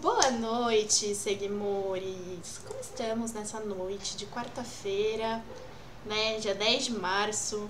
[0.00, 2.60] Boa noite, seguimores!
[2.64, 5.42] Como estamos nessa noite de quarta-feira,
[6.06, 6.38] né?
[6.38, 7.68] Dia 10 de março,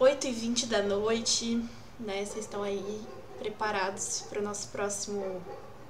[0.00, 1.64] 8h20 da noite,
[2.00, 2.24] né?
[2.24, 3.00] Vocês estão aí
[3.38, 5.40] preparados para o nosso próximo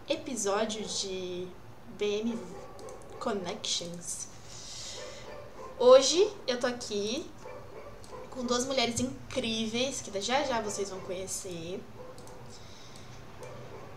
[0.06, 1.48] episódio de
[1.98, 2.38] BM
[3.18, 4.28] Connections.
[5.78, 7.24] Hoje eu tô aqui
[8.28, 11.80] com duas mulheres incríveis que já já vocês vão conhecer.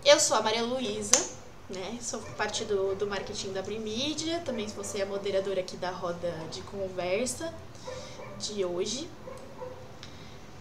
[0.06, 1.30] Eu sou a Maria Luísa,
[1.70, 1.98] né?
[2.02, 4.40] Sou parte do, do marketing da Brimídia.
[4.46, 7.54] Também você é moderadora aqui da roda de conversa
[8.40, 9.10] de hoje.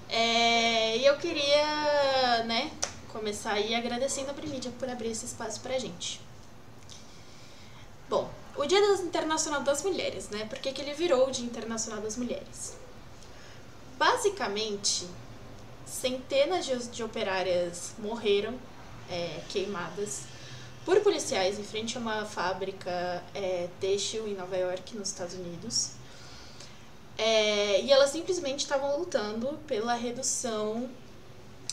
[0.09, 2.71] É, e eu queria, né,
[3.13, 6.21] começar aí agradecendo a Brimídia por abrir esse espaço pra gente.
[8.09, 10.45] Bom, o Dia Internacional das Mulheres, né?
[10.47, 12.75] Por que, que ele virou o Dia Internacional das Mulheres?
[13.99, 15.07] Basicamente,
[15.85, 18.55] centenas de operárias morreram
[19.11, 20.23] é, queimadas
[20.85, 25.93] por policiais em frente a uma fábrica é, têxtil em Nova York, nos Estados Unidos.
[27.19, 30.89] É, e elas simplesmente estavam lutando pela redução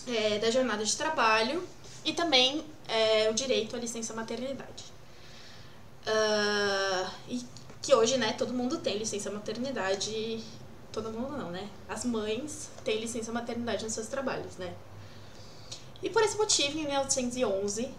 [0.08, 1.64] é, da jornada de trabalho
[2.04, 4.94] e também é, o direito à licença maternidade.
[6.06, 7.45] Uh, e
[7.81, 10.44] que hoje, né, todo mundo tem licença maternidade.
[10.92, 11.70] Todo mundo não, né?
[11.88, 14.73] As mães têm licença maternidade nos seus trabalhos, né?
[16.03, 17.89] E por esse motivo, em 1911,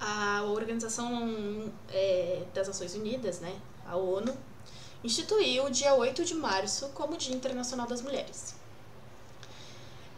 [0.00, 4.36] a Organização é, das Nações Unidas, né, a ONU,
[5.04, 8.56] instituiu o dia 8 de março como Dia Internacional das Mulheres.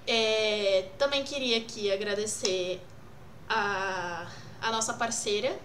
[0.06, 2.80] É, também queria aqui agradecer
[3.46, 4.26] a,
[4.62, 5.58] a nossa parceira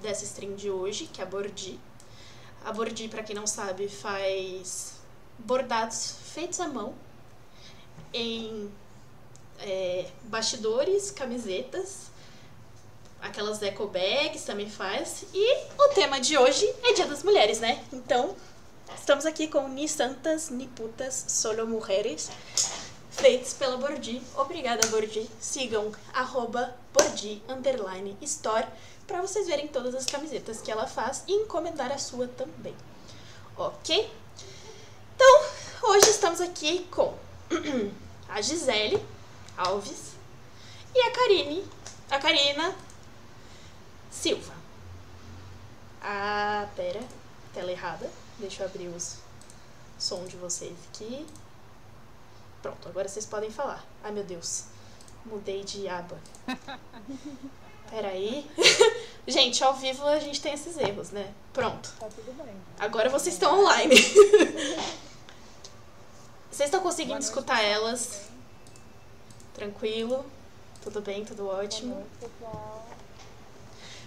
[0.00, 1.78] dessa stream de hoje, que é a Bordi.
[2.64, 5.00] A Bordi, para quem não sabe, faz
[5.38, 6.94] bordados feitos à mão
[8.12, 8.70] em
[9.60, 12.10] é, bastidores, camisetas,
[13.20, 15.24] aquelas eco bags também faz.
[15.32, 17.84] E o tema de hoje é Dia das Mulheres, né?
[17.92, 18.34] Então,
[18.96, 22.30] estamos aqui com Ni Santas, Ni Putas, Solo Mujeres,
[23.10, 24.22] feitos pela Bordi.
[24.36, 25.28] Obrigada, Bordi.
[25.40, 28.66] Sigam arroba Bordi, underline, store,
[29.06, 32.74] para vocês verem todas as camisetas que ela faz e encomendar a sua também.
[33.56, 34.10] Ok?
[35.14, 35.42] Então,
[35.90, 37.14] hoje estamos aqui com
[38.28, 39.02] a Gisele,
[39.56, 40.12] Alves
[40.94, 41.64] e a Karine,
[42.10, 42.74] a Karina
[44.10, 44.54] Silva.
[46.02, 47.00] Ah, pera,
[47.52, 48.10] tela errada.
[48.38, 49.16] Deixa eu abrir os
[49.98, 51.26] som de vocês aqui.
[52.62, 53.84] Pronto, agora vocês podem falar.
[54.04, 54.64] Ai meu Deus,
[55.24, 56.18] mudei de aba.
[57.90, 58.50] Peraí.
[59.26, 61.32] gente, ao vivo a gente tem esses erros, né?
[61.52, 61.92] Pronto.
[61.98, 62.54] Tá tudo bem.
[62.78, 63.94] Agora vocês estão online.
[66.50, 68.28] vocês estão conseguindo escutar elas?
[69.56, 70.22] Tranquilo?
[70.82, 71.24] Tudo bem?
[71.24, 72.06] Tudo ótimo?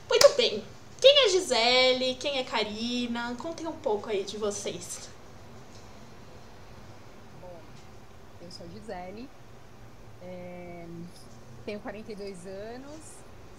[0.08, 0.64] Muito bem.
[1.02, 2.14] Quem é Gisele?
[2.16, 3.36] Quem é Karina?
[3.36, 5.10] Contem um pouco aí de vocês.
[7.42, 7.60] Bom,
[8.44, 9.28] eu sou Gisele,
[10.22, 10.86] é,
[11.66, 13.00] tenho 42 anos,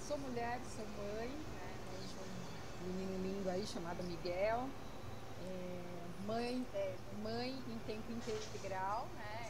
[0.06, 4.68] sou mulher, sou mãe, né, mãe de um menino lindo aí chamado Miguel,
[5.42, 5.80] é,
[6.24, 9.49] mãe, é, mãe em tempo integral, né,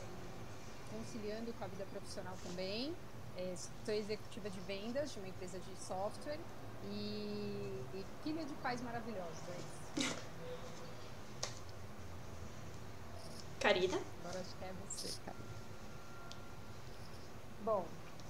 [0.91, 2.95] conciliando com a vida profissional também.
[3.37, 6.39] É, sou executiva de vendas de uma empresa de software
[6.91, 9.49] e, e filha de pais maravilhosos.
[9.49, 10.17] É isso.
[13.61, 14.01] Karina?
[14.25, 15.45] Agora acho que é você, Karina.
[17.63, 17.87] Bom,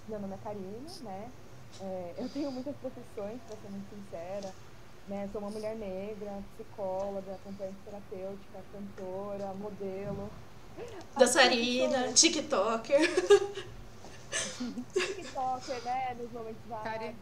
[0.09, 1.31] meu nome é Karina, né?
[1.81, 4.53] É, eu tenho muitas profissões, para ser muito sincera.
[5.06, 5.28] Né?
[5.32, 10.31] Sou uma mulher negra, psicóloga, acompanhante terapêutica, cantora, modelo.
[11.18, 13.00] Dançarina, TikToker.
[14.93, 16.16] TikToker, né?
[16.19, 17.14] Nos momentos Karina,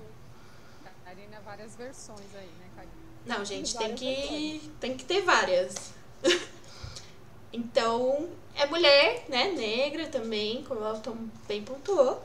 [1.04, 2.94] Karina, várias versões aí, né, Karina?
[3.26, 5.92] Não, gente, tem que, tem que ter várias.
[7.50, 9.50] Então, é mulher, né?
[9.52, 11.00] Negra também, como ela
[11.46, 12.22] bem pontuou.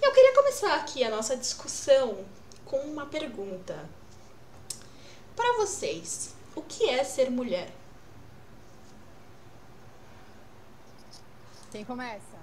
[0.00, 2.24] E eu queria começar aqui a nossa discussão
[2.66, 3.88] com uma pergunta.
[5.34, 7.70] Para vocês, o que é ser mulher?
[11.70, 12.38] Quem começa?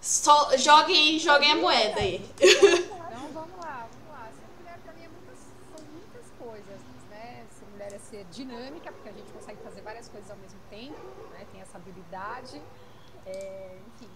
[0.00, 2.24] Só, joguem, joguem a moeda aí.
[2.40, 4.30] Então vamos lá, vamos lá.
[4.30, 6.80] Ser mulher pra mim é muitas, são muitas coisas,
[7.10, 7.44] né?
[7.50, 11.00] Ser mulher é ser dinâmica, porque a gente consegue fazer várias coisas ao mesmo tempo,
[11.32, 11.46] né?
[11.50, 12.62] Tem essa habilidade.
[13.26, 14.08] É, enfim,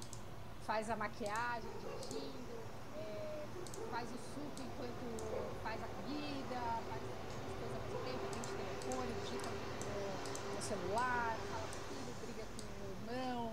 [0.67, 2.59] faz a maquiagem dirigindo,
[2.99, 3.45] é,
[3.91, 6.61] faz o suco enquanto faz a comida,
[6.91, 11.85] faz as coisas ao mesmo tempo, atende telefone, digita no, no celular, fala com o
[11.87, 13.53] filho, briga com o irmão,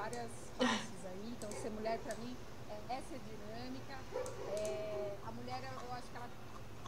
[0.00, 1.34] várias faces aí.
[1.36, 2.34] Então ser mulher pra mim
[2.70, 3.98] é essa é a dinâmica.
[4.56, 6.28] É, a mulher, eu acho que ela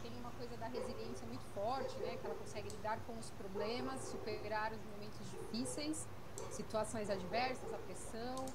[0.01, 2.17] tem uma coisa da resiliência muito forte, né?
[2.17, 6.07] Que ela consegue lidar com os problemas, superar os momentos difíceis,
[6.51, 8.45] situações adversas, a pressão.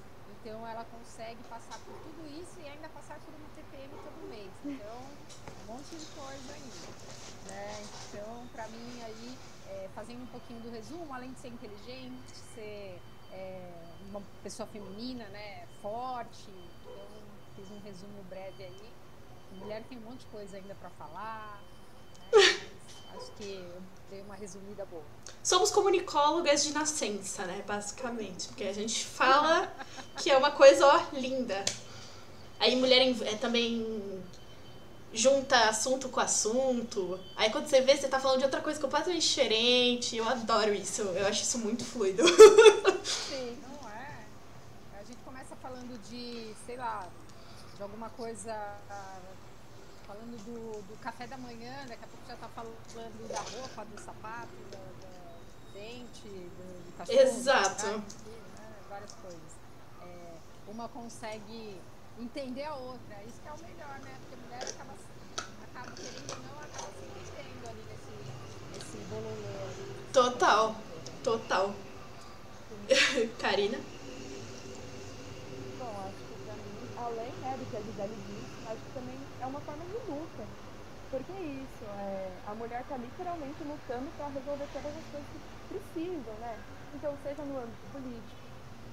[0.41, 4.51] Então ela consegue passar por tudo isso e ainda passar por uma TPM todo mês.
[4.65, 5.01] Então,
[5.63, 6.99] um monte de coisa ainda.
[7.49, 7.87] Né?
[8.09, 9.39] Então, para mim aí,
[9.69, 13.01] é, fazendo um pouquinho do resumo, além de ser inteligente, ser
[13.33, 13.61] é,
[14.11, 16.49] uma pessoa feminina, né, forte,
[16.83, 16.95] então
[17.57, 18.91] fiz um resumo breve aí.
[19.59, 21.61] mulher tem um monte de coisa ainda para falar,
[22.33, 22.61] né,
[23.17, 25.03] acho que eu dei uma resumida boa.
[25.43, 29.73] Somos comunicólogas de nascença, né, basicamente, porque a gente fala
[30.17, 31.65] que é uma coisa, ó, linda.
[32.61, 34.23] Aí mulher é também
[35.13, 37.19] junta assunto com assunto.
[37.37, 40.17] Aí quando você vê, você tá falando de outra coisa completamente diferente.
[40.17, 41.03] Eu adoro isso.
[41.03, 42.23] Eu acho isso muito fluido.
[43.09, 44.27] Sim, não é?
[45.01, 47.09] A gente começa falando de, sei lá,
[47.77, 48.55] de alguma coisa.
[50.07, 54.01] Falando do, do café da manhã, daqui a pouco já tá falando da roupa, do
[54.01, 57.19] sapato, do, do dente, do, do cachorro.
[57.19, 57.87] Exato.
[57.87, 58.03] Né?
[58.89, 59.53] Várias coisas.
[60.03, 60.35] É,
[60.67, 61.79] uma consegue
[62.19, 63.23] entender a outra.
[63.27, 64.19] Isso que é o melhor, né?
[64.21, 64.95] Porque a mulher acaba,
[65.63, 68.15] acaba querendo ou não, acaba se entendendo ali nesse,
[68.73, 69.59] nesse bololô.
[70.11, 70.75] Total,
[71.23, 71.75] total.
[73.39, 73.79] Karina?
[75.79, 79.19] Bom, acho que pra mim, além né, do que a Gisele disse, acho que também
[79.41, 80.45] é uma forma de luta.
[81.11, 85.41] Porque é isso, é, a mulher está literalmente lutando para resolver todas as coisas que
[85.69, 86.59] precisam, né?
[86.95, 88.41] Então, seja no âmbito político,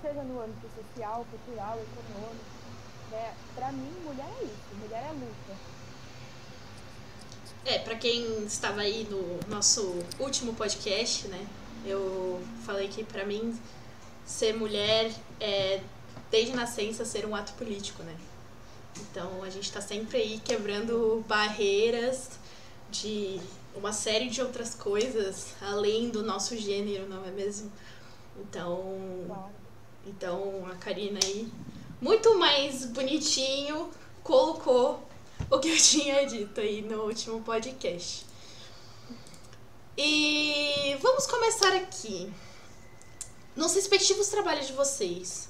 [0.01, 2.45] seja no âmbito social, cultural, econômico,
[3.12, 3.33] né?
[3.56, 5.56] Pra mim, mulher é isso, mulher é luta.
[7.65, 11.48] É, pra quem estava aí no nosso último podcast, né?
[11.86, 13.57] Eu falei que pra mim
[14.25, 15.81] ser mulher é
[16.31, 18.16] desde nascença ser um ato político, né?
[19.00, 22.31] Então a gente tá sempre aí quebrando barreiras
[22.89, 23.39] de
[23.75, 27.72] uma série de outras coisas além do nosso gênero, não é mesmo?
[28.39, 29.50] Então,
[30.06, 31.51] então a Karina aí
[32.01, 33.89] muito mais bonitinho
[34.24, 35.07] colocou
[35.50, 38.25] o que eu tinha dito aí no último podcast.
[39.98, 42.31] E vamos começar aqui.
[43.55, 45.47] Nos respectivos trabalhos de vocês,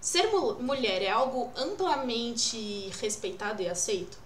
[0.00, 4.18] ser mu- mulher é algo amplamente respeitado e aceito?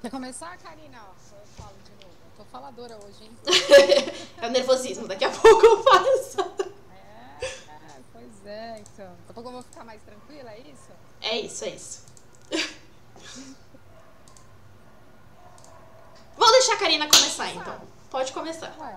[0.00, 0.96] Quer começar, Karina?
[0.96, 2.14] Eu falo de novo.
[2.38, 3.36] Eu tô faladora hoje, hein?
[4.40, 6.40] é o nervosismo, daqui a pouco eu faço.
[6.90, 9.06] É, é, pois é, então.
[9.10, 10.90] Daqui a pouco eu vou ficar mais tranquila, é isso?
[11.20, 12.00] É isso, é isso.
[16.36, 17.78] Vou deixar a Karina começar então.
[18.10, 18.74] Pode começar.
[18.80, 18.96] Ué,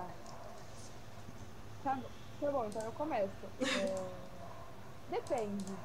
[1.84, 2.02] Tá,
[2.40, 3.46] tá bom, então eu começo.
[3.72, 4.30] É,
[5.08, 5.84] Depende.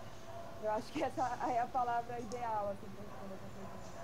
[0.62, 4.00] Eu acho que essa é a palavra ideal, assim, pra responder essa pergunta.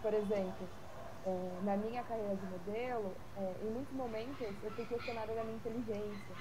[0.00, 0.74] Por exemplo,
[1.24, 5.58] é, na minha carreira de modelo, é, em muitos momentos eu fui questionada da minha
[5.58, 6.40] inteligência,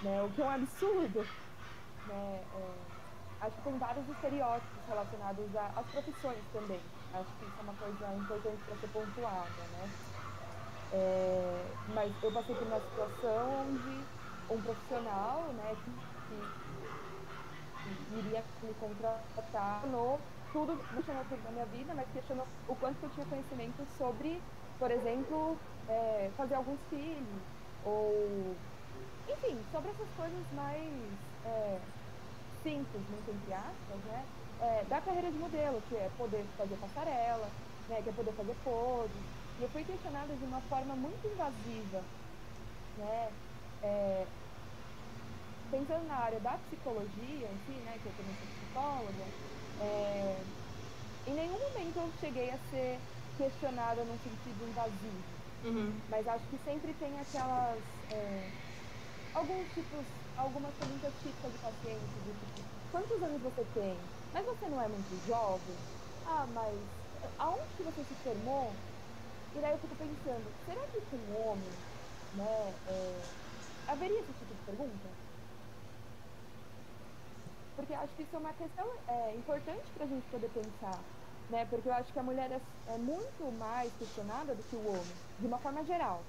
[0.00, 0.22] né?
[0.22, 1.36] O que é um absurdo,
[2.04, 2.48] né?
[2.52, 2.94] É,
[3.40, 6.96] acho que tem vários estereótipos relacionados às profissões também.
[7.10, 9.96] Acho que isso é uma coisa importante para ser pontuada, né?
[10.90, 14.10] É, mas eu passei por uma situação onde
[14.48, 16.54] um profissional, né, que, que-
[18.08, 22.98] iria me contratar, questionou tudo, não questionou tudo da minha vida, mas questionou o quanto
[22.98, 28.66] que eu tinha conhecimento sobre, por exemplo, é, fazer alguns filhos, ou,
[29.26, 31.88] enfim, sobre essas coisas mais é,
[32.52, 34.28] simples, muito entre aspas, né,
[34.58, 38.56] é, da carreira de modelo, que é poder fazer passarela, né, que é poder fazer
[38.56, 42.12] poses, e eu fui questionada de uma forma muito invasiva,
[42.96, 43.38] né?
[43.82, 44.34] É,
[45.70, 49.34] pensando na área da psicologia em si, né, que eu também sou psicóloga,
[49.78, 50.42] é,
[51.26, 56.08] em nenhum momento eu cheguei a ser questionada num sentido invasivo, Uhum.
[56.08, 58.52] mas acho que sempre tem aquelas é,
[59.32, 64.12] alguns tipos, algumas perguntas típicas de paciente, do tipo, quantos anos você tem?
[64.32, 65.88] Mas você não é muito jovem?
[66.22, 66.90] Ah, mas
[67.38, 68.87] aonde que você se formou?
[69.54, 71.70] E daí eu fico pensando, será que com um homem,
[72.34, 73.20] né, é,
[73.88, 75.08] haveria esse tipo de pergunta?
[77.76, 81.00] Porque eu acho que isso é uma questão é, importante para a gente poder pensar,
[81.48, 81.66] né?
[81.70, 82.60] Porque eu acho que a mulher é,
[82.92, 86.22] é muito mais questionada do que o homem, de uma forma geral.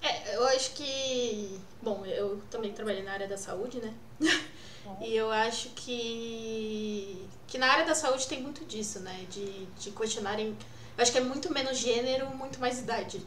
[0.00, 1.60] É, eu acho que.
[1.82, 3.94] Bom, eu também trabalhei na área da saúde, né?
[5.02, 7.28] E eu acho que.
[7.46, 9.26] Que na área da saúde tem muito disso, né?
[9.28, 10.56] De, de questionarem.
[10.98, 13.24] Eu acho que é muito menos gênero, muito mais idade.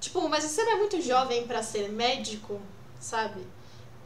[0.00, 2.60] Tipo, mas você não é muito jovem pra ser médico,
[2.98, 3.40] sabe?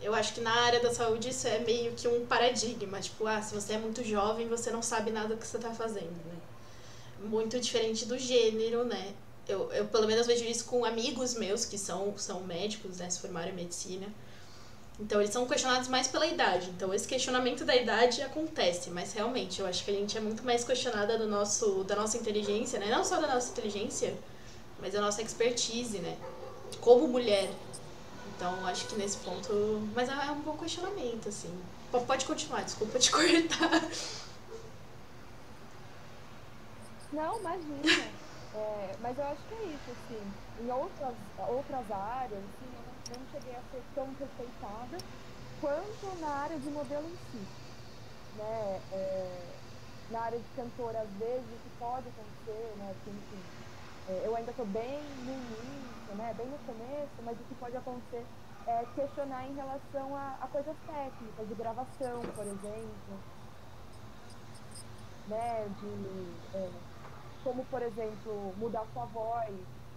[0.03, 3.01] Eu acho que na área da saúde isso é meio que um paradigma.
[3.01, 5.73] Tipo, ah, se você é muito jovem, você não sabe nada do que você está
[5.73, 6.39] fazendo, né?
[7.21, 9.15] Muito diferente do gênero, né?
[9.49, 13.09] Eu, eu pelo menos vejo isso com amigos meus que são, são médicos, né?
[13.09, 14.07] Se formaram em medicina.
[15.01, 16.71] Então, eles são questionados mais pela idade.
[16.71, 20.43] Então, esse questionamento da idade acontece, mas realmente eu acho que a gente é muito
[20.43, 22.87] mais questionada do nosso, da nossa inteligência, né?
[22.91, 24.19] Não só da nossa inteligência,
[24.81, 26.17] mas da nossa expertise, né?
[26.81, 27.49] Como mulher.
[28.35, 29.89] Então, acho que nesse ponto.
[29.95, 31.53] Mas é um bom questionamento, assim.
[32.07, 33.83] Pode continuar, desculpa te cortar.
[37.13, 38.05] Não, imagina.
[38.55, 40.33] É, mas eu acho que é isso, assim.
[40.61, 41.15] Em outras,
[41.49, 42.43] outras áreas,
[43.17, 44.99] não cheguei a ser tão respeitada
[45.61, 47.47] quanto na área de modelo em si.
[48.37, 48.81] Né?
[48.93, 49.59] É,
[50.11, 52.95] na área de cantora, às vezes, o que pode acontecer, né?
[53.07, 53.43] Enfim,
[54.09, 56.35] é, eu ainda estou bem no início, né?
[56.37, 58.25] bem no começo, mas o que pode acontecer
[58.67, 63.19] é questionar em relação a, a coisas técnicas, de gravação, por exemplo.
[65.29, 65.69] Né?
[65.81, 66.71] De, é,
[67.45, 69.55] como, por exemplo, mudar sua voz,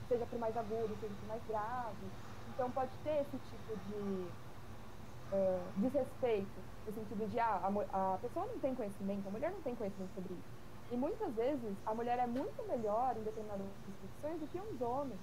[0.08, 2.21] seja para mais agudo, seja para mais grave.
[2.52, 4.36] Então pode ter esse tipo de
[5.32, 7.58] é, desrespeito, no sentido de ah,
[7.92, 10.50] a, a pessoa não tem conhecimento, a mulher não tem conhecimento sobre isso.
[10.90, 13.68] E muitas vezes a mulher é muito melhor em determinadas
[14.00, 15.22] profissões do que os homens.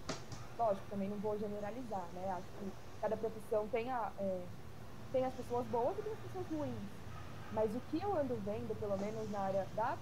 [0.59, 2.31] Lógico, também não vou generalizar, né?
[2.31, 4.51] Acho que cada profissão tem, a, é,
[5.13, 6.93] tem as pessoas boas e tem as pessoas ruins.
[7.51, 10.01] Mas o que eu ando vendo, pelo menos na área da.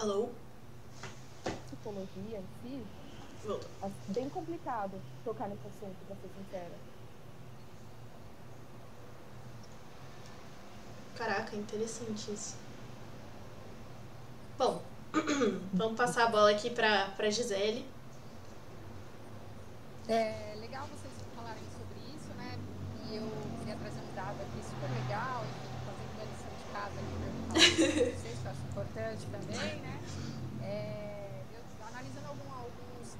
[0.00, 0.47] Alô?
[1.78, 2.86] Psicologia em si,
[4.08, 6.74] Bem complicado tocar nesse assunto, pra ser sincera.
[11.16, 12.56] Caraca, interessante isso.
[14.58, 14.82] Bom,
[15.72, 17.86] vamos passar a bola aqui pra, pra Gisele.
[20.08, 22.58] É legal vocês falarem sobre isso, né?
[23.08, 23.30] E eu
[23.60, 27.54] queria trazer um dado aqui super legal, enfim, fazendo a lição de casa aqui pra
[28.18, 29.97] vocês, que eu acho importante também, né?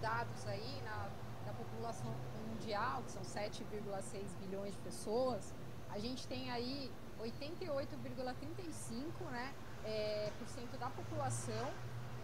[0.00, 1.08] Dados aí na,
[1.46, 2.12] da população
[2.48, 5.54] mundial, que são 7,6 bilhões de pessoas,
[5.90, 6.90] a gente tem aí
[7.20, 11.70] 88,35% né, é, por cento da população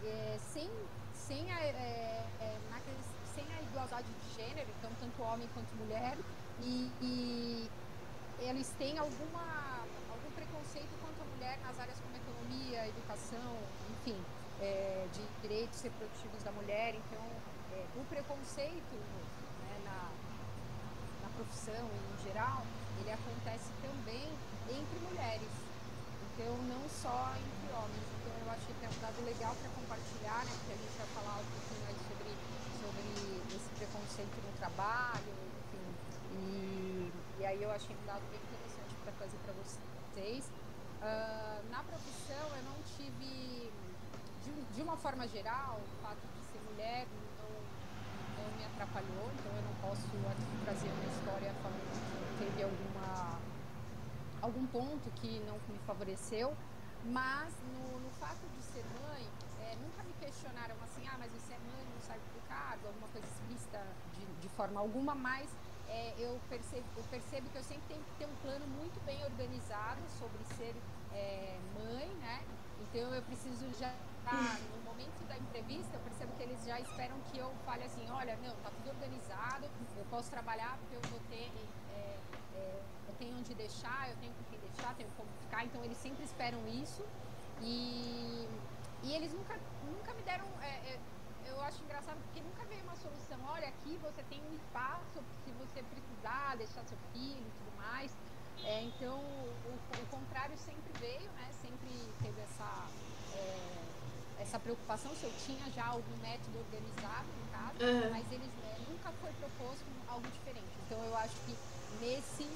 [0.04, 0.70] é, sem,
[1.12, 2.58] sem, a, é, é
[3.34, 6.16] sem a igualdade de gênero, então tanto homem quanto mulher,
[6.62, 7.70] e, e
[8.38, 13.58] eles têm alguma, algum preconceito quanto a mulher nas áreas como economia, educação,
[13.90, 14.16] enfim,
[14.60, 17.24] é, de direitos reprodutivos da mulher, então
[17.74, 22.62] é, o preconceito né, na, na profissão em geral,
[23.00, 24.30] ele acontece também
[24.70, 25.50] entre mulheres.
[26.34, 28.06] Então, não só entre homens.
[28.18, 30.52] Então, eu achei que é um dado legal para compartilhar, né?
[30.58, 32.30] Porque a gente vai falar um pouquinho aí sobre,
[32.82, 33.06] sobre
[33.54, 35.30] esse preconceito no trabalho,
[35.62, 35.86] enfim.
[36.34, 40.50] E, e aí eu achei um dado bem interessante para trazer para vocês.
[41.02, 43.70] Uh, na profissão, eu não tive,
[44.42, 47.06] de, de uma forma geral, o fato de ser mulher
[48.52, 53.38] me atrapalhou, então eu não posso aqui trazer uma história falando que teve alguma,
[54.42, 56.54] algum ponto que não me favoreceu,
[57.04, 59.28] mas no, no fato de ser mãe,
[59.60, 63.08] é, nunca me questionaram assim, ah, mas você é mãe, não sai do cargo, alguma
[63.08, 63.80] coisa explícita
[64.14, 65.48] de, de forma alguma, mas
[65.88, 69.22] é, eu, percebo, eu percebo que eu sempre tenho que ter um plano muito bem
[69.24, 70.74] organizado sobre ser
[71.12, 72.42] é, mãe, né?
[72.80, 73.92] Então eu preciso já
[74.32, 78.36] no momento da entrevista, eu percebo que eles já esperam que eu fale assim, olha,
[78.36, 79.66] não, tá tudo organizado,
[79.96, 81.52] eu posso trabalhar porque eu vou ter,
[81.94, 82.18] é,
[82.54, 85.98] é, eu tenho onde deixar, eu tenho com quem deixar, tenho como ficar, então eles
[85.98, 87.04] sempre esperam isso.
[87.60, 88.48] E,
[89.02, 90.98] e eles nunca, nunca me deram, é,
[91.46, 95.50] eu acho engraçado porque nunca veio uma solução, olha, aqui você tem um espaço se
[95.52, 98.10] você precisar deixar seu filho e tudo mais,
[98.82, 101.90] então o, o contrário sempre veio, né, sempre
[102.22, 102.88] teve essa...
[104.38, 108.10] Essa preocupação se eu tinha já algum método organizado no caso, uhum.
[108.10, 110.74] mas eles né, nunca foi proposto algo diferente.
[110.86, 111.56] Então eu acho que
[112.00, 112.48] nesse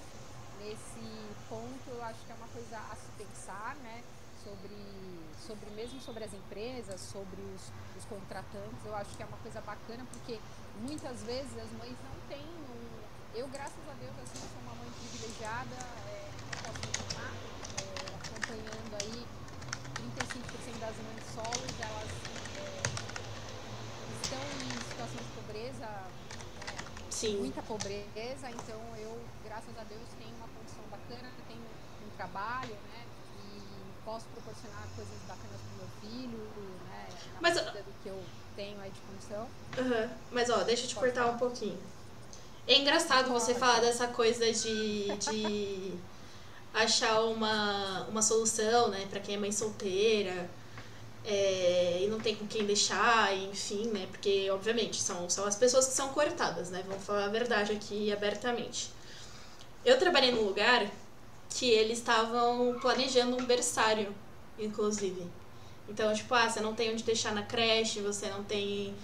[0.59, 1.01] nesse
[1.49, 4.03] ponto eu acho que é uma coisa a se pensar, né?
[4.43, 4.77] Sobre,
[5.47, 9.61] sobre mesmo sobre as empresas, sobre os, os contratantes, eu acho que é uma coisa
[9.61, 10.39] bacana porque
[10.81, 14.91] muitas vezes as mães não têm um, eu graças a Deus assim sou uma mãe
[14.91, 15.75] privilegiada,
[16.07, 16.31] é,
[16.63, 17.33] posso continuar
[17.77, 19.38] é, acompanhando aí 35%
[20.79, 22.11] das mães solos, elas
[22.55, 22.83] é,
[24.23, 27.39] estão em situação de pobreza, é, Sim.
[27.39, 33.07] muita pobreza, então eu, graças a Deus, tenho uma condição bacana, tenho um trabalho, né?
[33.41, 36.39] E posso proporcionar coisas bacanas para meu filho,
[36.89, 37.09] né?
[37.35, 38.23] Na Mas, do que eu
[38.55, 39.49] tenho aí de condição.
[40.31, 41.79] Mas ó, deixa eu te cortar um pouquinho.
[42.67, 45.93] É engraçado você falar dessa coisa de, de
[46.83, 50.49] achar uma, uma solução, né, para quem é mãe solteira
[51.25, 55.87] é, e não tem com quem deixar, enfim, né, porque obviamente são, são as pessoas
[55.87, 58.91] que são cortadas, né, vamos falar a verdade aqui abertamente.
[59.85, 60.91] Eu trabalhei num lugar
[61.51, 64.15] que eles estavam planejando um berçário,
[64.59, 65.27] inclusive.
[65.89, 68.95] Então, tipo, ah, você não tem onde deixar na creche, você não tem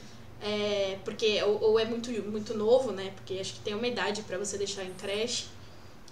[0.44, 3.12] é, porque ou, ou, é muito, muito novo, né?
[3.14, 5.46] Porque acho que tem uma idade para você deixar em creche.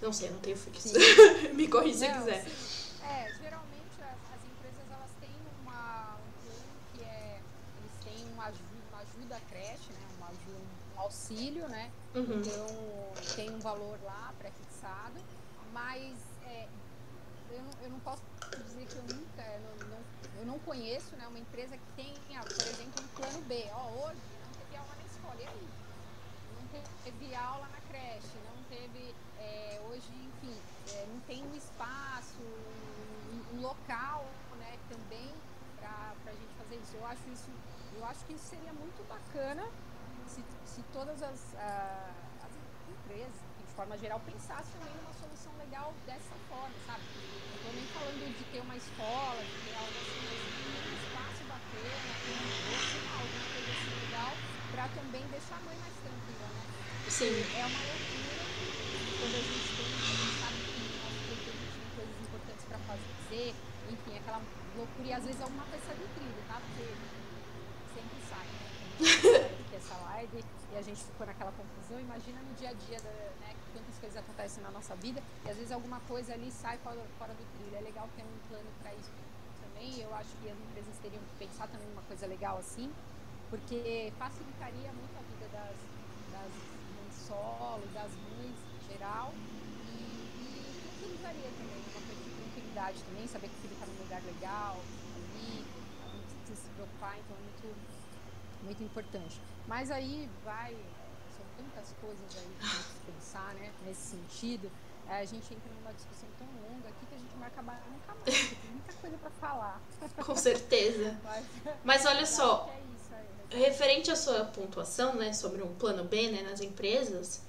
[0.03, 0.91] Não sei, eu não tenho filhos.
[1.55, 2.45] Me corrija se quiser.
[3.07, 5.31] É, geralmente as, as, empresas elas têm
[5.61, 7.39] uma, um plano que é.
[7.79, 10.07] Eles têm uma ajuda, uma ajuda à creche, né?
[10.17, 10.59] Uma ajuda,
[10.97, 11.89] um auxílio, né?
[12.15, 12.41] Uhum.
[12.41, 12.67] Então
[13.33, 15.21] tem um valor lá pré-fixado,
[15.71, 16.17] mas
[16.47, 16.67] é,
[17.51, 18.21] eu, não, eu não posso
[18.57, 19.41] dizer que eu nunca.
[19.41, 20.03] Eu não, não,
[20.39, 23.69] eu não conheço né, uma empresa que tenha, por exemplo, um plano B.
[23.71, 24.19] Ó, hoje
[27.03, 29.13] teve aula na creche, não teve
[29.53, 30.55] é, hoje, enfim,
[30.95, 34.25] é, não tem um espaço, um, um local,
[34.57, 35.29] né, também
[35.79, 36.95] para a gente fazer isso.
[36.95, 37.49] Eu acho isso,
[37.95, 39.63] eu acho que isso seria muito bacana
[40.27, 42.53] se, se todas as, uh, as
[42.89, 43.35] empresas,
[43.67, 47.03] de forma geral, pensassem também numa solução legal dessa forma, sabe?
[47.49, 51.43] Não estou nem falando de ter uma escola, de ter algo assim, mas um espaço
[51.45, 54.37] bacana, um doce, alguma coisa assim legal,
[54.71, 56.65] para também deixar a mãe mais tranquila, né?
[57.07, 57.45] Sim.
[57.53, 58.42] É uma loucura
[59.23, 62.79] quando a gente tem, a gente sabe que no nosso gente tem coisas importantes para
[62.83, 63.55] fazer,
[63.87, 64.41] enfim, aquela
[64.75, 66.59] loucura e às vezes é uma peça de trilho, tá?
[66.59, 66.83] Porque
[67.95, 68.67] sempre sai, né?
[69.71, 72.01] Que essa live e a gente ficou naquela confusão.
[72.03, 73.55] Imagina no dia a dia, né?
[73.71, 77.33] Quantas coisas acontecem na nossa vida e às vezes alguma coisa ali sai fora, fora
[77.33, 77.77] do trilho.
[77.77, 79.11] É legal ter um plano para isso
[79.63, 80.03] também.
[80.03, 82.91] Eu acho que as empresas teriam que pensar também numa coisa legal assim,
[83.49, 85.79] porque facilitaria muito a vida das,
[86.35, 86.51] das
[87.25, 89.33] solo, das mães geral.
[89.33, 89.97] E,
[90.37, 94.21] e tranquilizaria também, uma coisa de tranquilidade também, saber que o filho está num lugar
[94.23, 94.77] legal,
[95.15, 95.65] ali,
[96.13, 97.67] não precisa se preocupar, então é muito,
[98.63, 99.41] muito importante.
[99.67, 100.75] Mas aí vai,
[101.35, 104.71] são tantas coisas aí que a gente pensar, né, nesse sentido.
[105.09, 108.15] É, a gente entra numa discussão tão longa aqui que a gente vai acabar nunca
[108.15, 109.81] mais, tem muita coisa para falar.
[110.25, 111.19] Com certeza.
[111.23, 111.45] Mas,
[111.83, 112.73] Mas olha só,
[113.51, 117.41] é referente à sua pontuação, né, sobre um plano B, né, nas empresas,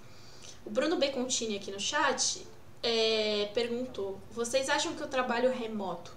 [0.64, 1.11] o Bruno B.
[1.11, 2.46] Contini aqui no chat
[2.85, 6.14] é, perguntou: vocês acham que o trabalho remoto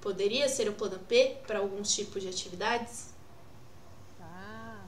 [0.00, 3.14] poderia ser o plano B para alguns tipos de atividades?
[4.20, 4.80] Ah,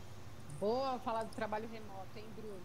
[0.58, 2.60] boa falar do trabalho remoto, hein, Bruno?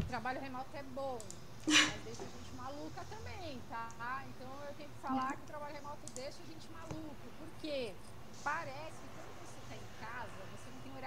[0.00, 1.18] O trabalho remoto é bom,
[1.66, 4.24] mas deixa a gente maluca também, tá?
[4.28, 7.14] Então eu tenho que falar que o trabalho remoto deixa a gente maluco.
[7.38, 7.92] Por quê?
[8.42, 9.04] Parece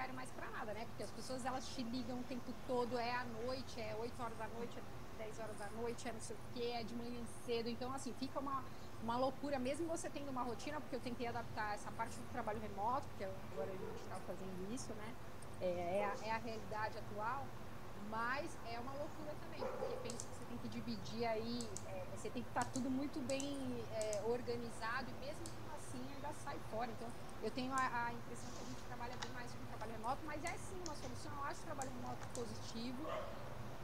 [0.08, 0.84] horário mais para nada, né?
[0.86, 4.38] Porque as pessoas elas te ligam o tempo todo, é à noite, é 8 horas
[4.38, 7.24] da noite, é 10 horas da noite, é não sei o que, é de manhã
[7.44, 7.68] cedo.
[7.68, 8.64] Então, assim, fica uma,
[9.02, 12.60] uma loucura, mesmo você tendo uma rotina, porque eu tentei adaptar essa parte do trabalho
[12.60, 15.14] remoto, porque agora a gente está fazendo isso, né?
[15.60, 17.44] É, é, a, é a realidade atual,
[18.10, 22.30] mas é uma loucura também, porque pensa que você tem que dividir aí, é, você
[22.30, 23.58] tem que estar tá tudo muito bem
[23.92, 25.42] é, organizado e mesmo
[25.76, 26.90] assim ainda sai fora.
[26.90, 27.08] Então,
[27.42, 29.67] eu tenho a, a impressão que a gente trabalha bem mais trabalho
[29.98, 31.32] remoto, mas é sim uma solução.
[31.36, 33.02] Eu acho o trabalho remoto positivo.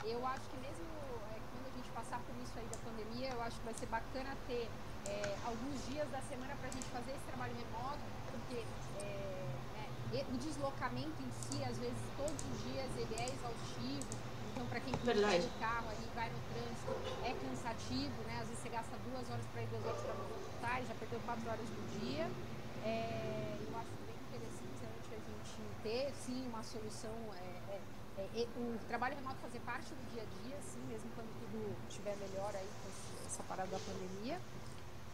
[0.04, 0.86] Eu acho que mesmo
[1.34, 3.86] é, quando a gente passar por isso aí da pandemia, eu acho que vai ser
[3.86, 4.70] bacana ter
[5.06, 8.64] é, alguns dias da semana para a gente fazer esse trabalho remoto, porque
[9.02, 14.34] é, né, o deslocamento em si, às vezes, todos os dias ele é exaustivo.
[14.52, 16.94] Então, para quem pega o carro ali, vai no trânsito,
[17.26, 18.38] é cansativo, né?
[18.40, 21.20] Às vezes você gasta duas horas para ir, duas horas para voltar, e já perdeu
[21.26, 22.30] quatro horas do dia.
[22.84, 23.63] É,
[25.84, 27.78] ter sim uma solução, é,
[28.16, 31.76] é, é, o trabalho remoto fazer parte do dia a dia, sim, mesmo quando tudo
[31.88, 34.40] estiver melhor aí com essa parada da pandemia.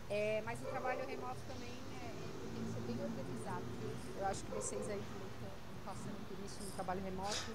[0.08, 3.64] É, mas o trabalho remoto também é, tem que ser bem organizado.
[4.16, 5.50] Eu acho que vocês aí também estão
[5.84, 7.50] passando por isso no trabalho remoto.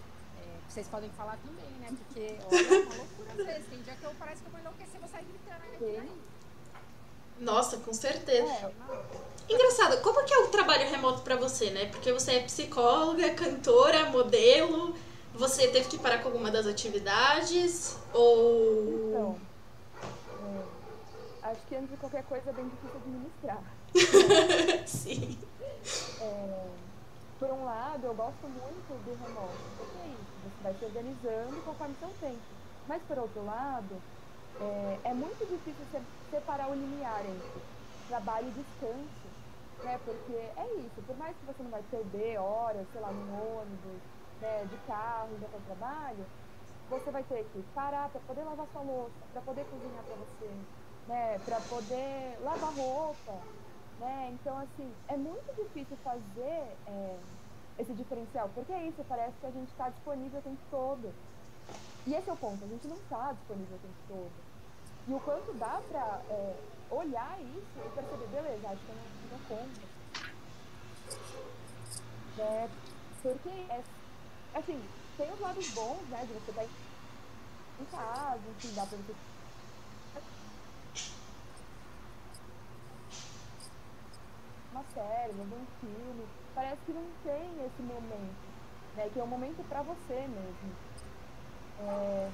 [0.67, 1.87] Vocês podem falar também, né?
[1.87, 3.69] Porque olha, é uma loucura às vezes.
[3.69, 5.77] Tem dia que eu parece que eu vou enlouquecer, vou sair gritando aí.
[7.39, 8.47] Nossa, com certeza.
[8.47, 8.71] É,
[9.47, 11.85] Engraçado, como que é o trabalho remoto para você, né?
[11.85, 14.95] Porque você é psicóloga, cantora, modelo.
[15.35, 17.95] Você teve que parar com alguma das atividades?
[18.13, 19.09] Ou.
[19.09, 19.39] Então.
[21.43, 23.63] É, acho que antes de qualquer coisa é bem difícil administrar.
[24.87, 25.37] Sim.
[26.21, 26.67] É,
[27.39, 31.61] por um lado, eu gosto muito do remoto, porque é isso, você vai se organizando
[31.63, 32.41] conforme seu tempo.
[32.87, 34.01] Mas por outro lado,
[34.59, 35.85] é, é muito difícil
[36.29, 37.67] separar o limiar entre
[38.07, 39.37] trabalho e descanso
[39.81, 39.99] né?
[39.99, 44.03] Porque é isso, por mais que você não vai perder horas, sei lá, no ônibus,
[44.39, 46.31] né, de carro, indo para o trabalho,
[46.87, 50.67] você vai ter que parar para poder lavar sua louça, para poder cozinhar para você,
[51.05, 53.49] né, para poder lavar roupa,
[53.97, 54.31] né?
[54.31, 57.25] Então assim é muito difícil fazer é,
[57.77, 61.17] esse diferencial, porque é isso, parece que a gente está disponível o tempo todo.
[62.05, 64.31] E esse é o ponto, a gente não está disponível o tempo todo.
[65.07, 66.55] E o quanto dá para é,
[66.89, 69.95] olhar isso e perceber, beleza, acho que eu não dou conta.
[72.37, 72.69] Né?
[73.21, 73.83] Porque, é,
[74.53, 74.83] assim,
[75.17, 79.15] tem os lados bons, né, de você estar em casa, enfim, dá pra você
[84.75, 86.27] uma série, um filme.
[86.53, 88.35] Parece que não tem esse momento,
[88.95, 89.09] né?
[89.11, 90.75] Que é um momento para você mesmo.
[91.77, 92.31] É,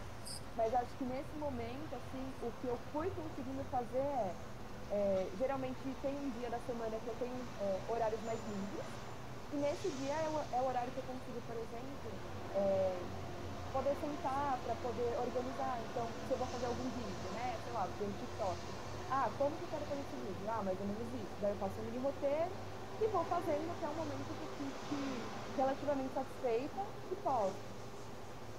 [0.55, 4.35] mas acho que nesse momento, assim, o que eu fui conseguindo fazer é,
[4.91, 8.85] é geralmente tem um dia da semana que eu tenho é, horários mais livres,
[9.51, 12.11] e nesse dia é o, é o, horário que eu consigo, por exemplo,
[12.53, 13.03] é,
[13.73, 15.83] poder sentar para poder organizar.
[15.83, 18.59] Então, se eu vou fazer algum vídeo, né, sei lá, pelo TikTok,
[19.09, 20.49] ah, como que eu quero fazer esse vídeo?
[20.49, 21.33] Ah, mais ou menos isso.
[21.41, 22.51] Daí eu faço um mini roteiro
[22.99, 25.27] e vou fazendo até o momento que eu fique
[25.57, 27.70] relativamente satisfeita e posto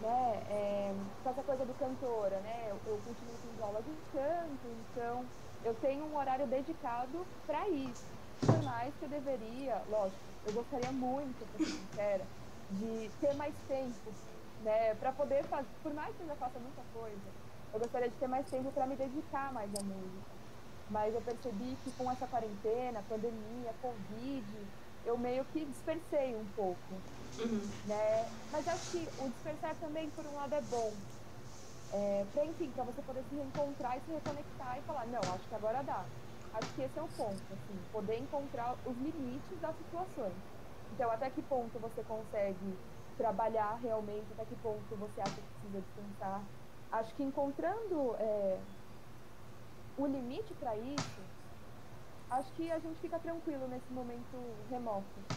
[0.03, 0.89] né?
[0.91, 2.71] É, com essa coisa do cantora, né?
[2.71, 8.21] Eu, eu continuo com aula de canto, então eu tenho um horário dedicado para isso.
[8.47, 12.31] Por mais que eu deveria, lógico, eu gostaria muito, pra ser sincera,
[12.69, 14.21] de ter mais tempo,
[14.59, 14.95] né?
[14.97, 17.35] Para poder fazer, por mais que eu já faça muita coisa,
[17.73, 20.41] eu gostaria de ter mais tempo para me dedicar mais à música.
[20.89, 24.71] Mas eu percebi que com essa quarentena, pandemia, Covid,
[25.03, 27.07] eu meio que dispersei um pouco.
[27.39, 27.79] Uhum.
[27.83, 28.31] Né?
[28.51, 31.05] Mas acho que o dispersar também, por um lado, é bom.
[31.91, 35.47] É, pra, enfim, pra você poder se reencontrar e se reconectar e falar, não, acho
[35.49, 36.11] que agora dá.
[36.53, 40.45] Acho que esse é o ponto, assim, poder encontrar os limites das situações.
[40.91, 42.83] Então, até que ponto você consegue
[43.17, 46.51] trabalhar realmente, até que ponto você acha que precisa descansar.
[46.91, 48.67] Acho que encontrando é,
[49.97, 51.33] o limite para isso,
[52.31, 55.29] acho que a gente fica tranquilo nesse momento remoto.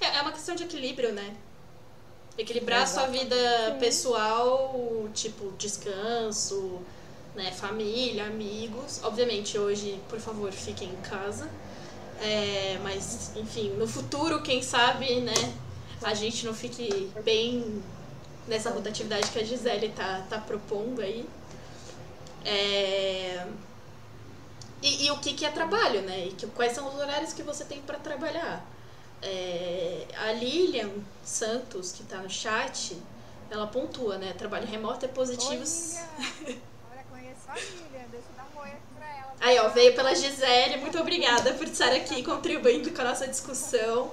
[0.00, 1.34] É, é uma questão de equilíbrio, né?
[2.36, 3.36] Equilibrar a sua vida
[3.80, 6.80] pessoal, tipo, descanso,
[7.34, 9.00] né, família, amigos.
[9.02, 11.48] Obviamente, hoje, por favor, fiquem em casa.
[12.20, 15.34] É, mas, enfim, no futuro, quem sabe, né,
[16.02, 17.82] a gente não fique bem
[18.46, 21.28] nessa rotatividade que a Gisele tá, tá propondo aí.
[22.44, 23.46] É...
[24.80, 26.26] E, e, o que, que é trabalho, né?
[26.26, 28.64] E que, quais são os horários que você tem para trabalhar.
[29.22, 30.90] É, a Lilian
[31.24, 32.96] Santos, que está no chat,
[33.50, 34.32] ela pontua, né?
[34.32, 35.62] Trabalho remoto é positivo.
[35.62, 36.58] Oi,
[36.90, 39.34] Olha, conheço a Lilian, deixa eu dar um oi aqui pra ela.
[39.40, 44.12] Aí, ó, veio pela Gisele, muito obrigada por estar aqui contribuindo com a nossa discussão.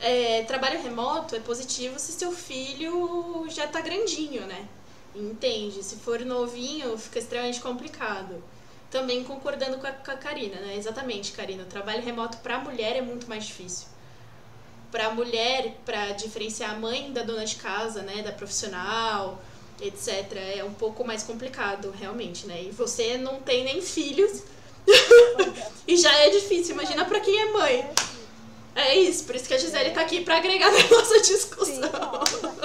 [0.00, 4.66] É, trabalho remoto é positivo se seu filho já tá grandinho, né?
[5.14, 5.82] Entende?
[5.84, 8.42] Se for novinho, fica extremamente complicado
[8.92, 10.76] também concordando com a, com a Karina, né?
[10.76, 11.62] Exatamente, Karina.
[11.62, 13.88] O trabalho remoto para a mulher é muito mais difícil.
[14.92, 19.42] Para a mulher, para diferenciar a mãe da dona de casa, né, da profissional,
[19.80, 22.62] etc, é um pouco mais complicado, realmente, né?
[22.62, 24.44] E você não tem nem filhos.
[25.88, 27.90] e já é difícil, imagina para quem é mãe.
[28.74, 31.90] É isso, por isso que a Gisele está aqui para agregar na nossa discussão.
[32.32, 32.62] Sim,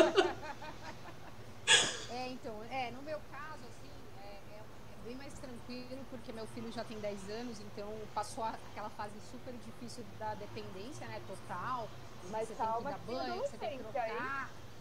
[6.38, 11.20] meu filho já tem 10 anos, então passou aquela fase super difícil da dependência, né,
[11.28, 11.90] total.
[12.30, 14.04] Mas você tem que dar banho, você tem que trocar.
[14.04, 14.18] Aí.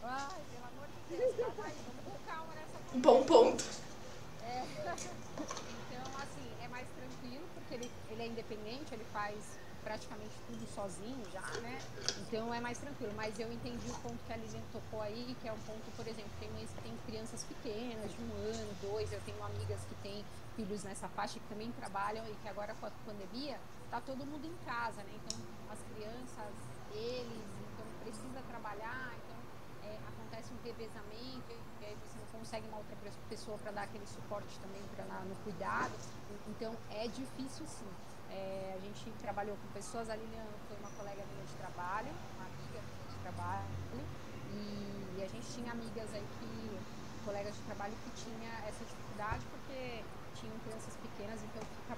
[0.02, 2.98] Ai, pelo amor de Deus, calma aí, vamos com calma nessa coisa.
[2.98, 3.64] Bom ponto.
[4.42, 4.64] É.
[5.36, 11.22] Então, assim, é mais tranquilo, porque ele, ele é independente, ele faz praticamente tudo sozinho
[11.32, 11.78] já, né?
[12.20, 13.12] Então é mais tranquilo.
[13.14, 16.06] Mas eu entendi o ponto que a Lilian tocou aí, que é um ponto, por
[16.08, 19.94] exemplo, tem mães que têm crianças pequenas, de um ano, dois, eu tenho amigas que
[20.02, 20.24] têm
[20.56, 24.44] filhos nessa faixa que também trabalham e que agora com a pandemia tá todo mundo
[24.44, 25.12] em casa, né?
[25.24, 25.38] Então
[25.70, 26.52] as crianças,
[26.96, 29.38] eles, então precisa trabalhar, então
[29.84, 32.96] é, acontece um revezamento e aí você não consegue uma outra
[33.28, 35.92] pessoa para dar aquele suporte também para no cuidado.
[36.48, 37.90] Então é difícil sim.
[38.30, 42.46] É, a gente trabalhou com pessoas, a Lilian foi uma colega minha de trabalho, uma
[42.46, 43.66] amiga minha de trabalho,
[44.52, 49.44] e, e a gente tinha amigas aí que, colegas de trabalho que tinha essa dificuldade
[49.50, 50.02] porque
[50.34, 51.96] tinham crianças pequenas, então fica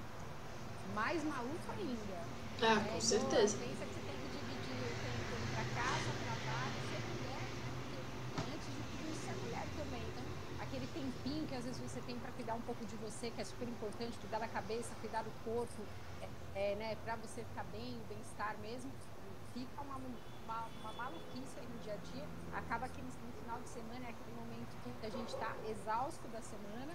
[0.93, 2.17] mais maluco ainda.
[2.61, 2.91] Ah, né?
[2.91, 7.43] com então, certeza que você tem que dividir o tempo para casa, trabalho, ser mulher,
[7.43, 8.43] né?
[8.53, 10.03] antes de tudo isso ser mulher também.
[10.07, 10.23] Então,
[10.61, 13.43] aquele tempinho que às vezes você tem para cuidar um pouco de você, que é
[13.43, 15.83] super importante, cuidar da cabeça, cuidar do corpo,
[16.21, 18.89] é, é, né, para você ficar bem, o bem-estar mesmo,
[19.53, 23.69] fica uma, uma, uma maluquice aí no dia a dia, acaba que no, final de
[23.69, 24.69] semana é aquele momento
[25.01, 26.93] que a gente está exausto da semana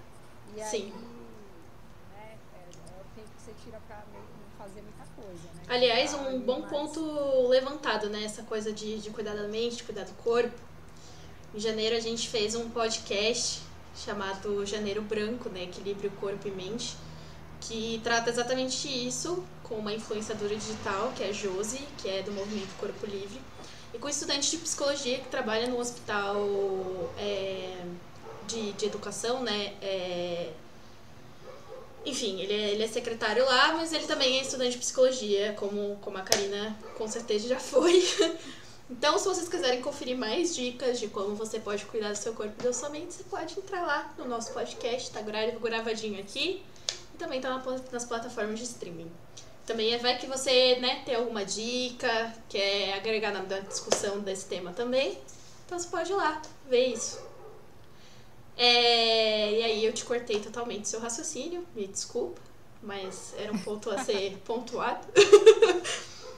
[0.55, 0.85] e Sim.
[0.85, 1.44] aí o
[3.15, 4.03] tempo que você tira para
[4.57, 5.43] fazer muita coisa.
[5.53, 5.63] Né?
[5.67, 8.23] Aliás, um bom ponto levantado, né?
[8.23, 10.55] Essa coisa de, de cuidar da mente, de cuidar do corpo.
[11.53, 13.61] Em janeiro a gente fez um podcast
[13.95, 15.63] chamado Janeiro Branco, né?
[15.63, 16.97] Equilíbrio Corpo e Mente,
[17.61, 22.31] que trata exatamente isso com uma influenciadora digital, que é a Josi, que é do
[22.31, 23.41] Movimento Corpo Livre,
[23.93, 26.35] e com um estudante de psicologia que trabalha no hospital
[27.17, 27.85] é,
[28.45, 29.73] de, de educação, né?
[29.81, 30.51] É,
[32.05, 35.97] enfim, ele é, ele é secretário lá, mas ele também é estudante de psicologia, como,
[36.01, 38.01] como a Karina com certeza já foi.
[38.87, 42.53] Então, se vocês quiserem conferir mais dicas de como você pode cuidar do seu corpo
[42.59, 46.61] e da sua mente, você pode entrar lá no nosso podcast, tá gra- gravadinho aqui,
[47.13, 47.49] e também tá
[47.91, 49.11] nas plataformas de streaming.
[49.65, 54.71] Também é vai que você né, tem alguma dica, quer agregar na discussão desse tema
[54.71, 55.17] também,
[55.65, 56.39] então você pode ir lá
[56.69, 57.19] ver isso.
[58.57, 62.41] É, e aí eu te cortei totalmente seu raciocínio, me desculpa,
[62.81, 65.05] mas era um ponto a ser pontuado.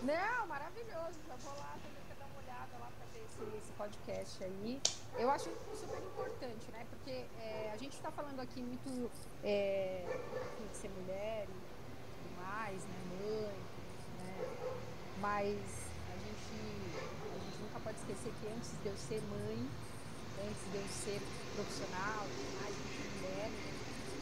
[0.02, 1.20] Não, maravilhoso.
[1.28, 4.82] Já vou lá também dar uma olhada lá para ver esse, esse podcast aí.
[5.18, 6.86] Eu acho super importante, né?
[6.90, 9.12] Porque é, a gente está falando aqui muito
[9.44, 10.06] é,
[10.72, 12.96] de ser mulher e tudo mais, né?
[13.20, 13.54] Mãe,
[14.20, 14.48] né?
[15.20, 16.56] Mas a gente,
[17.36, 19.68] a gente nunca pode esquecer que antes de eu ser mãe,
[20.42, 21.20] antes de eu ser
[21.56, 22.26] profissional,
[22.62, 23.74] mais, a gente é mulher, né?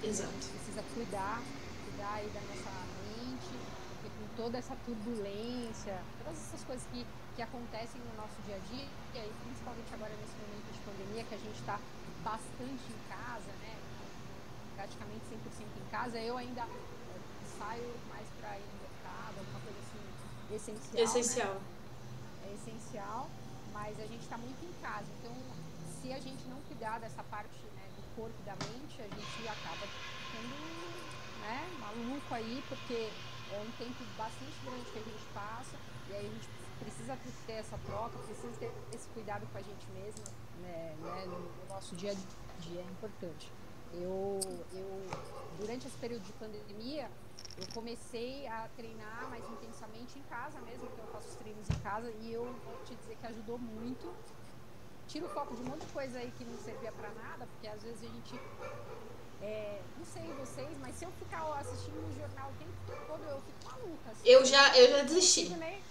[0.04, 0.32] A Exato.
[0.32, 1.42] gente precisa cuidar,
[1.86, 2.72] cuidar aí da nossa
[3.08, 3.54] mente,
[4.00, 8.64] porque com toda essa turbulência, todas essas coisas que, que acontecem no nosso dia a
[8.72, 11.80] dia, e aí principalmente agora nesse momento de pandemia, que a gente está
[12.24, 13.76] bastante em casa, né?
[14.76, 15.38] Praticamente 100%
[15.82, 17.20] em casa, eu ainda eh,
[17.58, 20.94] saio mais para ir no mercado, alguma coisa assim essencial.
[20.94, 21.02] né?
[21.04, 21.62] Essencial.
[22.46, 23.30] é essencial,
[23.74, 25.08] mas a gente está muito em casa.
[25.20, 25.34] Então,
[26.06, 29.48] se a gente não cuidar dessa parte né, do corpo e da mente, a gente
[29.48, 30.56] acaba ficando
[31.42, 33.10] né, maluco aí, porque
[33.52, 35.76] é um tempo bastante grande que a gente passa,
[36.08, 36.48] e aí a gente
[36.80, 40.24] precisa ter essa troca, precisa ter esse cuidado com a gente mesmo,
[40.62, 43.52] né, né, no, no nosso dia a dia, é importante.
[43.92, 44.40] Eu,
[44.74, 45.10] eu,
[45.58, 47.10] durante esse período de pandemia,
[47.58, 51.80] eu comecei a treinar mais intensamente em casa mesmo, então eu faço os treinos em
[51.80, 54.14] casa e eu vou te dizer que ajudou muito.
[55.08, 57.68] Tira o foco de um monte de coisa aí que não servia pra nada, porque
[57.68, 58.42] às vezes a gente.
[59.42, 62.74] é, não sei vocês, mas se eu ficar assistindo o jornal o tempo
[63.08, 64.12] todo, eu fico maluca.
[64.12, 64.28] assim.
[64.28, 65.42] Eu já, eu já desisti.
[65.44, 65.84] consigo nem-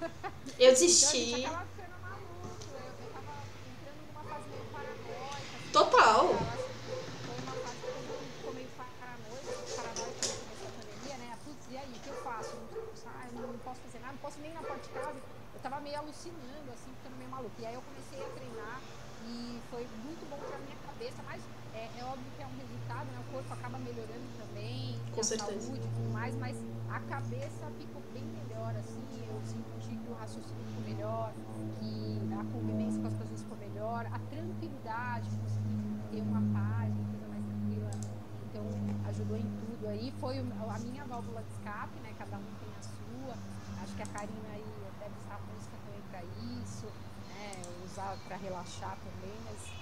[0.58, 1.44] Então, desisti.
[1.44, 2.70] acaba ficando maluco.
[2.70, 5.56] Eu, eu tava entrando numa fase meio paranoica.
[5.56, 6.30] assim, Total.
[6.32, 6.90] Eu acho que
[7.26, 11.38] foi uma fase que ficou meio paranoico, paranoico quando começou a pandemia, né?
[11.44, 12.56] Putz, e aí, o que eu faço?
[12.56, 12.68] Não,
[13.06, 15.22] ah, eu não posso fazer nada, não posso nem ir na porta de casa.
[15.54, 17.60] Eu tava meio alucinando, assim, ficando meio maluco.
[17.60, 18.82] E aí eu comecei a treinar
[19.20, 23.10] e foi muito bom pra minha cabeça, mas é, é óbvio que é um resultado,
[23.10, 23.18] né?
[23.20, 25.60] O corpo acaba melhorando também, Com a certeza.
[25.60, 26.56] saúde e tudo mais, mas
[26.88, 31.32] a cabeça ficou bem melhor, assim, eu senti que o raciocínio ficou melhor,
[31.78, 35.76] que a convivência com as pessoas ficou melhor, a tranquilidade, consegui
[36.10, 37.90] ter uma paz, uma coisa mais tranquila.
[38.48, 38.64] Então,
[39.10, 40.12] ajudou em tudo aí.
[40.18, 42.12] Foi a minha válvula de escape, né?
[42.18, 43.34] Cada um tem a sua.
[43.82, 44.64] Acho que a Karina aí
[44.98, 46.22] deve usar a música também para
[46.60, 46.86] isso,
[47.28, 47.62] né?
[47.84, 49.79] Usar para relaxar também, mas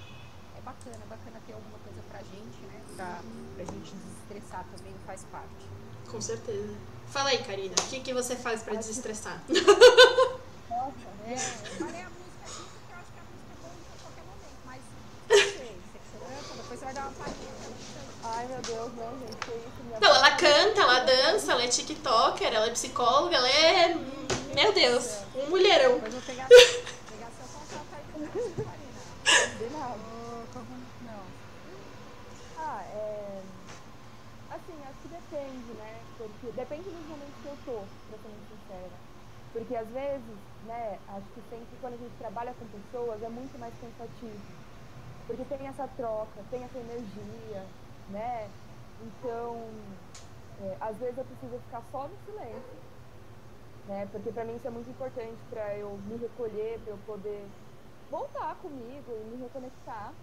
[0.68, 2.81] bacana, é bacana ter alguma coisa pra gente, né?
[2.96, 3.20] Pra,
[3.57, 5.64] pra gente desestressar também, faz parte.
[6.11, 6.74] Com certeza.
[7.09, 9.42] Fala aí, Karina, o que, que você faz pra desestressar?
[9.48, 13.72] Nossa, É, eu falei a música aqui porque eu acho que a música é boa
[13.74, 14.81] em qualquer momento, mas
[15.28, 15.76] não sei,
[16.12, 17.52] segurança, depois você vai dar uma palhinha,
[18.24, 21.68] ai meu Deus, não, gente, que isso, minha Não, ela canta, ela dança, ela é
[21.68, 23.94] tiktoker, ela é psicóloga, ela é.
[24.54, 25.04] Meu Deus,
[25.35, 25.94] um mulherão.
[25.94, 29.48] Depois eu vou pegar, pegar seu contato aí depois, Karina.
[29.59, 30.00] Combinado.
[30.00, 30.66] Ô, como
[31.02, 31.22] não?
[32.59, 33.40] Ah, é.
[34.50, 35.72] Assim, acho que depende,
[36.33, 39.03] Porque depende dos momentos que eu tô, pra ser muito sincera.
[39.53, 43.59] Porque às vezes, né, acho que sempre quando a gente trabalha com pessoas é muito
[43.59, 44.61] mais cansativo.
[45.27, 47.75] Porque tem essa troca, tem essa energia,
[48.07, 48.57] né?
[48.99, 50.03] Então,
[50.59, 52.85] é, às vezes eu preciso ficar só no silêncio,
[53.85, 54.07] né?
[54.07, 57.57] Porque pra mim isso é muito importante pra eu me recolher, pra eu poder
[58.09, 60.21] voltar comigo e me reconectar,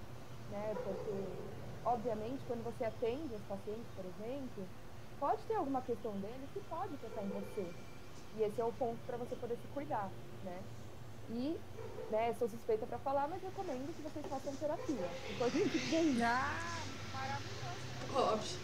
[0.48, 0.76] né?
[0.78, 1.52] Porque,
[1.84, 4.74] obviamente, quando você atende os pacientes, por exemplo,
[5.19, 7.65] pode ter alguma questão deles que pode afetar em você.
[8.38, 10.10] E esse é o ponto para você poder se cuidar,
[10.43, 10.62] né?
[11.30, 11.58] E,
[12.12, 15.10] né, sou suspeita para falar, mas recomendo que vocês façam terapia.
[15.71, 16.23] Dizer isso.
[16.23, 18.34] Ah, maravilhoso.
[18.34, 18.60] Óbvio.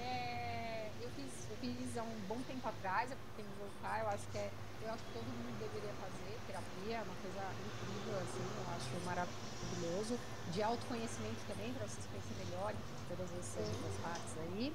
[0.00, 4.08] É, eu, fiz, eu fiz há um bom tempo atrás, eu tenho que voltar, eu
[4.08, 4.50] acho que é,
[4.82, 9.04] eu acho que todo mundo deveria fazer terapia, é uma coisa incrível, assim, eu acho
[9.04, 10.18] maravilhoso.
[10.52, 12.72] De autoconhecimento também, para vocês conhecerem melhor
[13.08, 14.72] todas essas, essas partes aí.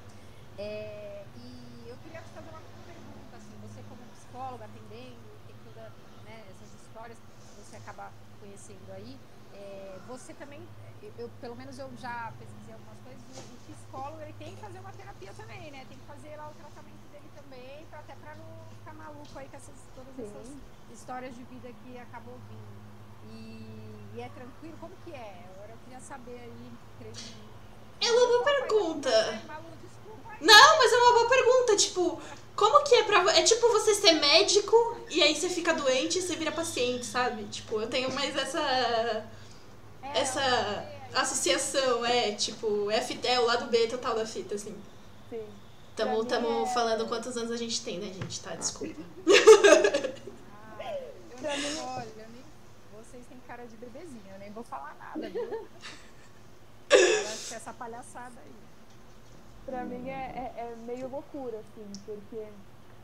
[0.58, 5.92] É, e eu queria te fazer uma pergunta, assim, você como psicóloga, atendendo, tem todas
[6.26, 9.18] né, essas histórias que você acaba conhecendo aí,
[9.54, 10.62] é, você também,
[11.18, 14.80] eu, pelo menos eu já pesquisei algumas coisas, o, o psicólogo ele tem que fazer
[14.80, 15.86] uma terapia também, né?
[15.88, 18.46] Tem que fazer lá o tratamento dele também, pra, até para não
[18.78, 20.24] ficar maluco aí com essas, todas Sim.
[20.24, 20.48] essas
[20.92, 22.82] histórias de vida que acabou ouvindo.
[23.32, 24.76] E, e, é tranquilo?
[24.80, 25.46] Como que é?
[25.56, 26.72] Agora eu queria saber aí.
[28.02, 29.10] É uma boa pergunta.
[30.42, 31.76] Não, mas é uma boa pergunta.
[31.78, 32.22] Tipo,
[32.56, 33.20] como que é pra.
[33.38, 37.44] É tipo você ser médico e aí você fica doente e você vira paciente, sabe?
[37.46, 38.60] Tipo, eu tenho mais essa.
[38.60, 39.24] É,
[40.14, 44.76] essa associação, é, tipo, é, é o lado B total da fita, assim.
[45.30, 45.46] Sim.
[45.96, 46.74] Tamo, tamo é...
[46.74, 48.40] falando quantos anos a gente tem, né, gente?
[48.42, 49.02] Tá, desculpa.
[51.44, 52.28] Ah, eu nem, olha,
[52.98, 55.68] vocês têm cara de bebezinha, eu nem vou falar nada, viu?
[56.92, 58.71] Eu acho que essa palhaçada aí.
[59.72, 60.14] Pra mim é,
[60.58, 62.36] é, é, meio loucura, assim, porque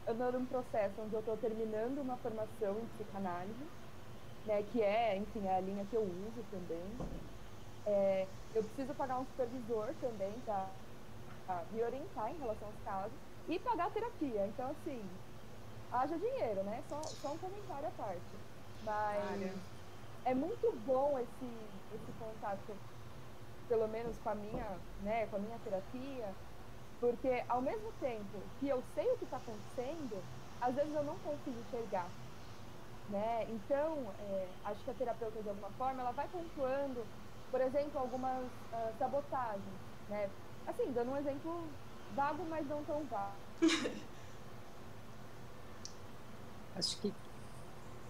[0.06, 3.73] eu tô num processo onde eu tô terminando uma formação em psicanálise,
[4.45, 7.08] né, que é, enfim, é a linha que eu uso também.
[7.86, 10.80] É, eu preciso pagar um supervisor também para
[11.71, 14.47] me orientar em relação aos casos e pagar terapia.
[14.47, 15.23] Então, assim,
[15.91, 16.84] haja dinheiro, né?
[16.84, 18.43] Só, só um comentário à parte.
[18.82, 19.75] Mas
[20.25, 22.84] é muito bom esse, esse contato,
[23.67, 26.39] pelo menos com a minha, né, com a minha terapia,
[26.99, 30.21] porque ao mesmo tempo que eu sei o que está acontecendo,
[30.62, 32.07] às vezes eu não consigo enxergar.
[33.10, 33.47] Né?
[33.49, 37.05] Então, é, acho que a terapeuta, de alguma forma, ela vai pontuando,
[37.49, 39.63] por exemplo, algumas uh, sabotagens.
[40.10, 40.29] Né?
[40.67, 41.63] Assim, dando um exemplo
[42.15, 43.36] vago, mas não tão vago.
[46.75, 47.13] Acho que.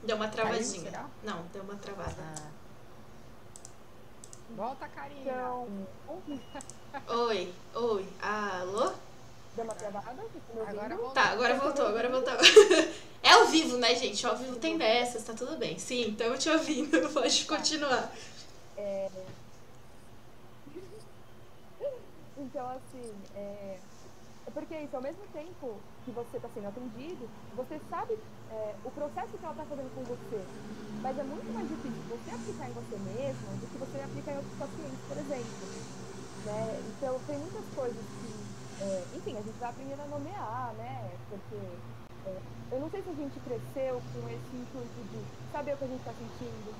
[0.03, 0.91] Deu uma travadinha.
[0.91, 2.15] Caiu, não, deu uma travada.
[2.19, 2.66] Ah.
[4.55, 5.21] Volta, Karina.
[5.21, 5.67] Então...
[7.27, 8.05] oi, oi.
[8.21, 8.91] Alô?
[9.55, 10.23] Deu uma travada?
[10.67, 11.09] Agora voltou.
[11.11, 12.33] Tá, agora voltou, agora voltou.
[13.23, 14.25] É ao vivo, né, gente?
[14.25, 15.77] Ao vivo tem dessas, tá tudo bem.
[15.77, 17.57] Sim, estamos te ouvindo, pode tá.
[17.57, 18.15] continuar.
[18.77, 19.09] É...
[22.37, 23.77] Então, assim, é...
[24.57, 25.69] porque isso, ao mesmo tempo
[26.03, 28.17] que você está sendo atendido, você sabe
[28.49, 30.41] é, o processo que ela está fazendo com você.
[31.05, 34.37] Mas é muito mais difícil você aplicar em você mesmo do que você aplicar em
[34.41, 35.65] outros pacientes, por exemplo.
[36.41, 36.61] Né?
[36.89, 38.29] Então, tem muitas coisas que,
[38.81, 41.05] é, enfim, a gente vai aprendendo a nomear, né?
[41.29, 41.61] Porque
[42.25, 42.33] é,
[42.73, 45.21] eu não sei se a gente cresceu com esse intuito de
[45.53, 46.73] saber o que a gente está sentindo,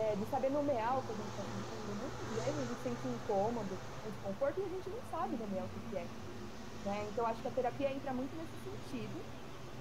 [0.00, 0.16] né?
[0.16, 1.92] de saber nomear o que a gente está sentindo.
[1.92, 3.76] Muitas vezes a gente sente um incômodo,
[4.08, 6.27] desconforto e a gente não sabe nomear o que é.
[6.88, 7.06] Né?
[7.12, 9.20] Então, acho que a terapia entra muito nesse sentido.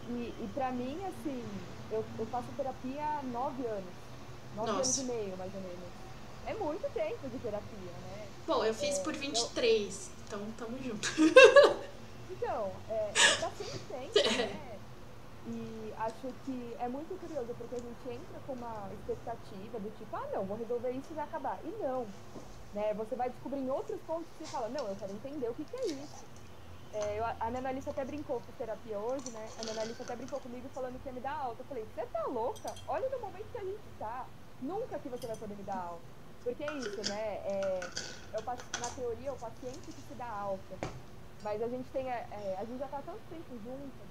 [0.10, 1.42] E, e pra mim, assim,
[1.90, 3.94] eu, eu faço terapia há nove anos.
[4.56, 4.84] Nove Nossa.
[4.84, 5.88] anos e meio, mais ou menos.
[6.46, 8.28] É muito tempo de terapia, né?
[8.46, 10.26] Bom, eu fiz é, por 23, eu...
[10.26, 11.08] então tamo junto.
[12.30, 14.80] Então, é, tá sempre tempo, né?
[15.48, 20.16] E acho que é muito curioso, porque a gente entra com uma expectativa do tipo,
[20.16, 21.58] ah, não, vou resolver isso e vai acabar.
[21.64, 22.06] E não.
[22.74, 22.94] Né?
[22.94, 25.66] Você vai descobrir em outros pontos que você fala, não, eu quero entender o que,
[25.66, 26.37] que é isso.
[26.94, 29.48] É, eu, a minha analista até brincou com terapia hoje, né?
[29.60, 31.62] A minha analista até brincou comigo falando que ia me dar alta.
[31.62, 32.74] Eu falei, você tá louca?
[32.88, 34.26] Olha no momento que a gente tá.
[34.62, 36.02] Nunca que você vai poder me dar alta.
[36.44, 37.22] Porque é isso, né?
[37.46, 37.80] É,
[38.34, 38.42] eu,
[38.80, 40.76] na teoria, é o paciente que se dá alta.
[41.44, 42.10] Mas a gente tem.
[42.10, 44.08] É, é, a gente já tá tanto tempo juntos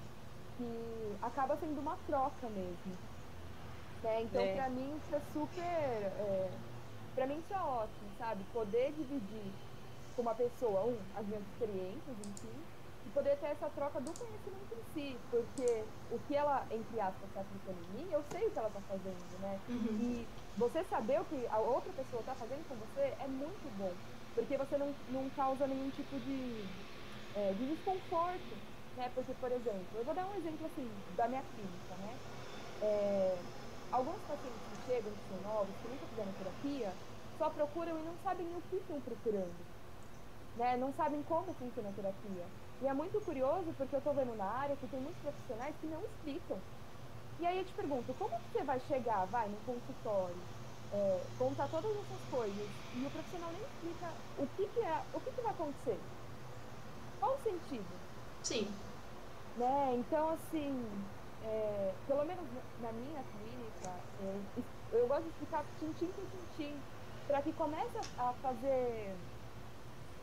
[0.57, 2.97] que acaba sendo uma troca mesmo.
[4.03, 4.21] Né?
[4.21, 4.55] Então, é.
[4.55, 5.63] pra mim, isso é super.
[5.63, 6.49] É,
[7.15, 8.43] pra mim, isso é ótimo, sabe?
[8.53, 9.51] Poder dividir
[10.15, 12.66] com uma pessoa, um, as minhas experiências, enfim,
[13.07, 17.23] e poder ter essa troca do conhecimento em si, porque o que ela, entre aspas,
[17.29, 19.61] está aplicando em mim, eu sei o que ela está fazendo, né?
[19.69, 19.97] Uhum.
[20.01, 20.27] E
[20.57, 23.93] você saber o que a outra pessoa está fazendo com você é muito bom,
[24.35, 26.67] porque você não, não causa nenhum tipo de,
[27.33, 28.55] é, de desconforto,
[28.97, 29.09] né?
[29.15, 32.19] Porque, por exemplo, eu vou dar um exemplo assim, da minha clínica, né?
[32.81, 33.37] É,
[33.89, 36.91] alguns pacientes que chegam, que são novos, que nunca fizeram terapia,
[37.37, 39.77] só procuram e não sabem o que estão procurando
[40.57, 42.43] né, não sabem como funciona a terapia.
[42.79, 45.87] E é muito curioso porque eu estou vendo na área que tem muitos profissionais que
[45.87, 46.63] não explicam.
[47.39, 50.49] E aí eu te pergunto, como que você vai chegar, vai, no consultório,
[50.91, 55.21] é, contar todas essas coisas e o profissional nem explica o que, que é, o
[55.21, 56.07] que, que vai acontecer?
[57.19, 58.03] Qual o sentido?
[58.41, 58.81] Sim.
[59.55, 59.95] Né?
[59.95, 61.11] Então, assim,
[61.41, 64.51] é, pelo menos na minha clínica, eu,
[64.91, 66.87] eu gosto de explicar tintim por tintim,
[67.25, 69.17] para que comece a fazer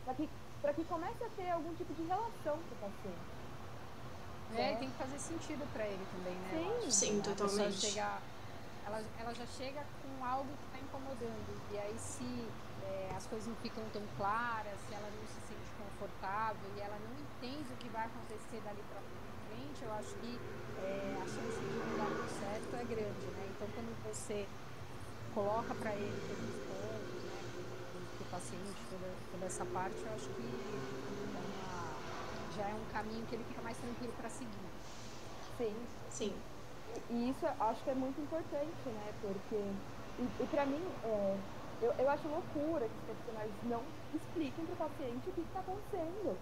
[0.03, 0.29] para que,
[0.73, 3.35] que comece a ter algum tipo de relação com o paciente.
[4.55, 4.75] É, é.
[4.75, 6.79] tem que fazer sentido para ele também, né?
[6.81, 7.79] Sim, Sim totalmente.
[7.79, 8.21] Chegar,
[8.85, 11.61] ela, ela já chega com algo que está incomodando.
[11.71, 12.47] E aí se
[12.83, 16.97] é, as coisas não ficam tão claras, se ela não se sente confortável e ela
[16.99, 19.01] não entende o que vai acontecer dali para
[19.49, 20.39] frente, eu acho que
[20.77, 23.49] é, a chance de não dar muito certo é grande, né?
[23.55, 24.47] Então quando você
[25.33, 26.35] coloca para ele né,
[26.65, 26.74] para o
[28.35, 31.95] paciente, toda, toda essa parte, eu acho que é uma,
[32.57, 34.67] já é um caminho que ele fica mais tranquilo para seguir.
[35.57, 35.75] Sim.
[36.09, 36.33] Sim.
[37.09, 39.13] E isso eu acho que é muito importante, né?
[39.21, 41.37] Porque, e, e pra mim, é,
[41.81, 43.81] eu, eu acho loucura que os profissionais não
[44.13, 46.37] expliquem pro paciente o que está acontecendo.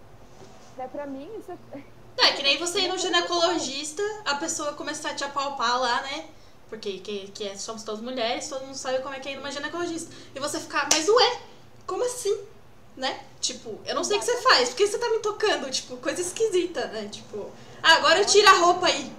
[0.77, 0.89] Né?
[0.91, 1.83] Pra mim, isso é.
[2.15, 6.29] É, que nem você ir no ginecologista, a pessoa começar a te apalpar lá, né?
[6.69, 9.37] Porque que, que é, somos todas mulheres, todo mundo sabe como é que é ir
[9.37, 10.13] numa ginecologista.
[10.35, 11.41] E você ficar, mas ué,
[11.85, 12.37] como assim?
[12.95, 13.23] Né?
[13.39, 16.21] Tipo, eu não sei o que você faz, porque você tá me tocando, tipo, coisa
[16.21, 17.07] esquisita, né?
[17.09, 19.11] Tipo, ah, agora tira a roupa aí.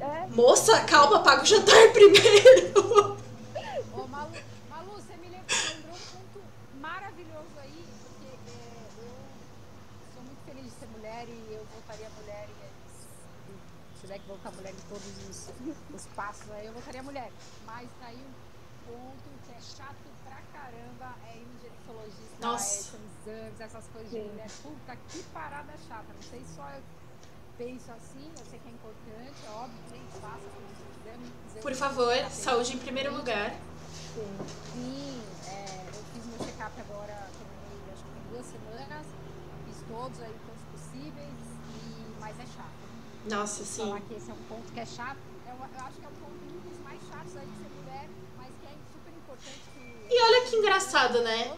[0.00, 3.16] É, Moça, calma, paga o jantar primeiro.
[3.94, 4.32] Ô, Malu,
[4.68, 6.42] Malu, você me lembrou, um ponto
[6.80, 12.48] maravilhoso aí, porque é, eu sou muito feliz de ser mulher e eu voltaria mulher
[12.48, 12.90] e
[13.94, 15.50] se tiver que voltar mulher em todos os,
[15.94, 17.30] os passos aí, eu voltaria mulher.
[17.64, 22.96] Mas tá aí um ponto que é chato pra caramba, é ir ginecologista, Nossa.
[22.96, 24.50] é exames, essas coisas de mulher.
[24.62, 26.06] Puta, que parada chata.
[26.12, 26.82] Não sei se só eu
[27.56, 31.62] penso assim, eu sei que é importante, é óbvio, gente, faça todos os exames.
[31.62, 33.50] Por favor, ver saúde em primeiro lugar.
[34.14, 34.36] sim.
[34.72, 39.06] Sim, é, eu fiz meu check-up agora, terminei, acho que tem duas semanas,
[39.66, 42.84] fiz todos aí, todos possíveis, e, mas é chato.
[43.30, 43.86] Nossa, sim.
[43.86, 46.18] Falar que esse é um ponto que é chato, eu, eu acho que é um
[46.18, 50.06] ponto um dos mais chatos aí de ser mulher, mas que é super importante que...
[50.10, 51.56] E olha que engraçado, né?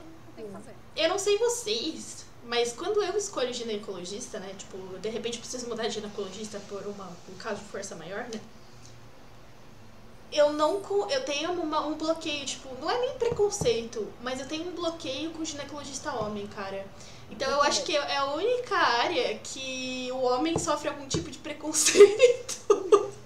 [0.97, 4.55] Eu não sei vocês, mas quando eu escolho ginecologista, né?
[4.57, 8.41] Tipo, de repente preciso mudar de ginecologista por uma, um caso de força maior, né?
[10.33, 10.83] Eu não.
[11.09, 15.31] Eu tenho uma- um bloqueio, tipo, não é nem preconceito, mas eu tenho um bloqueio
[15.31, 16.85] com ginecologista homem, cara.
[17.31, 21.39] Então eu acho que é a única área que o homem sofre algum tipo de
[21.39, 22.61] preconceito.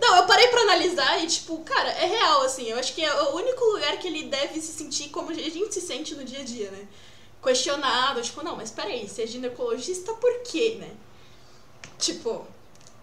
[0.00, 2.66] Não, eu parei pra analisar e, tipo, cara, é real, assim.
[2.68, 5.72] Eu acho que é o único lugar que ele deve se sentir como a gente
[5.72, 6.86] se sente no dia a dia, né?
[7.42, 10.90] Questionado, tipo, não, mas peraí, você é ginecologista por quê, né?
[11.98, 12.46] Tipo,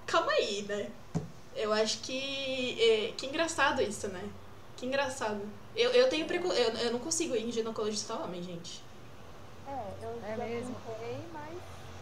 [0.06, 0.90] calma aí, né?
[1.56, 2.78] Eu acho que.
[2.82, 4.30] é, que engraçado isso, né?
[4.76, 5.42] Que engraçado.
[5.76, 6.48] Eu, eu tenho preco...
[6.48, 8.84] eu, eu não consigo ir em ginecologista homem, gente.
[9.68, 10.76] É, eu É já mesmo?
[10.86, 11.58] tentei, mas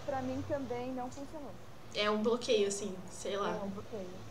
[0.06, 1.52] pra mim também não funcionou.
[1.96, 3.52] É um bloqueio, assim, sei lá.
[3.52, 4.23] Não, bloqueio.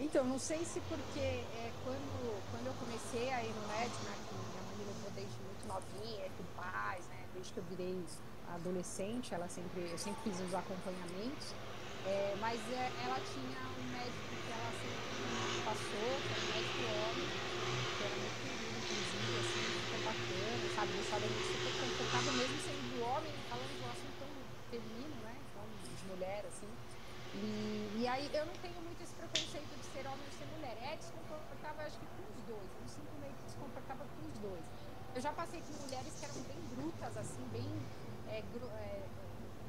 [0.00, 4.16] Então, não sei se porque é, quando, quando eu comecei a ir no médico, né,
[4.16, 8.00] que minha mãe me desde muito novinha, com pais, né, desde que eu virei
[8.48, 11.52] adolescente, ela sempre, eu sempre fiz os acompanhamentos,
[12.08, 15.04] é, mas é, ela tinha um médico que ela sempre
[15.68, 17.28] passou, que era um médico homem,
[18.00, 23.04] que era muito querido, inclusive, assim, super bacana, sabe, deixava gente super confortável, mesmo sendo
[23.04, 24.32] homem, falando de um assunto tão
[24.72, 26.72] feminino, né, então, de mulher, assim,
[27.34, 30.76] e, e aí eu não tenho muito preconceito de ser homem ou ser mulher.
[30.78, 32.74] É desconfortável, acho que com os dois.
[32.74, 34.66] Eu me sinto meio que desconfortável com os dois.
[35.12, 37.86] Eu já passei com mulheres que eram bem brutas, assim, bem.
[38.24, 39.10] é, gro- é,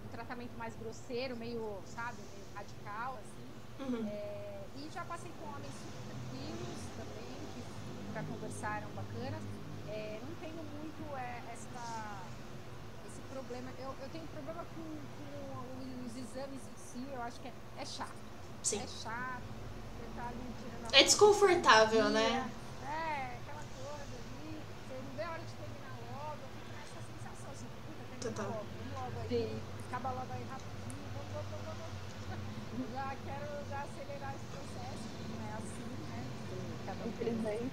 [0.03, 3.49] um tratamento mais grosseiro, meio, sabe, meio radical, assim.
[3.79, 4.03] Uhum.
[4.05, 7.63] É, e já passei com homens super tranquilos também, que
[8.11, 9.47] para conversar eram bacanas.
[9.85, 12.33] É, não tenho muito é, essa,
[13.03, 13.71] esse problema.
[13.77, 17.85] Eu, eu tenho problema com, com os exames em si, eu acho que é, é
[17.85, 18.30] chato.
[18.63, 18.81] Sim.
[18.81, 19.41] É chato.
[19.97, 22.49] Você tá ali tirando a É desconfortável, né?
[22.83, 24.61] É, aquela coisa ali.
[24.87, 26.41] Você não vê a hora de terminar logo.
[26.41, 28.45] Eu fico nessa sensação assim, puta, termina Total.
[28.51, 29.29] logo, vamos logo aí.
[29.29, 29.61] Sim.
[29.91, 31.99] Acaba logo aí rapidinho, vamos, vamos, vamos, vamos.
[32.95, 36.19] Já quero já acelerar esse processo, não é assim, né?
[36.85, 37.71] Cada um tem-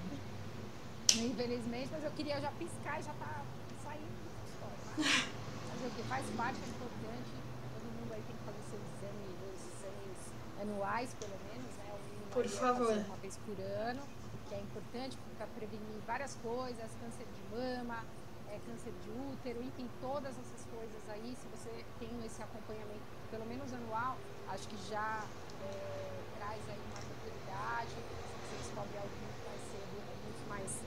[1.25, 1.89] Infelizmente.
[1.91, 3.41] Mas eu queria já piscar e já tá
[3.83, 4.79] saindo do consultório.
[4.97, 5.07] Mas
[5.71, 6.03] fazer o que?
[6.03, 7.31] Faz parte, é importante.
[7.73, 10.19] Todo mundo aí tem que fazer seu exame, os exames
[10.61, 11.93] anuais, pelo menos, né?
[11.95, 12.91] O Por favor.
[12.91, 14.01] uma vez por ano,
[14.47, 18.03] que é importante para prevenir várias coisas, câncer de mama,
[18.49, 23.45] é, câncer de útero, enfim, todas essas coisas aí, se você tem esse acompanhamento, pelo
[23.45, 24.17] menos anual,
[24.49, 25.23] acho que já
[25.63, 30.81] é, traz aí uma tranquilidade, se você descobre algo muito mais cedo, é muito mais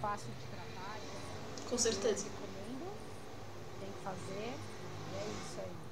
[0.00, 0.96] fácil de tratar.
[0.98, 2.26] Então, Com certeza.
[2.26, 2.86] Eu recomendo,
[3.80, 5.83] tem que fazer, e é isso aí.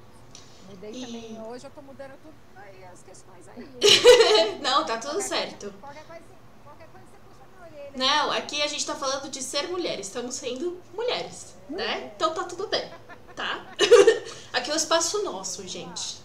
[0.72, 4.58] Mudei E- também, hoje eu tô mudando tudo aí, as questões aí.
[4.60, 5.70] Não, tá tudo Qualquer certo.
[5.70, 6.22] Coisa, qualquer, coisa,
[6.64, 7.92] qualquer coisa você puxa na orelha.
[7.96, 12.12] Não, aqui a gente tá falando de ser mulher, estamos sendo mulheres, né?
[12.16, 12.90] Então tá tudo bem,
[13.36, 13.66] tá?
[14.52, 16.18] Aqui é o espaço nosso, gente.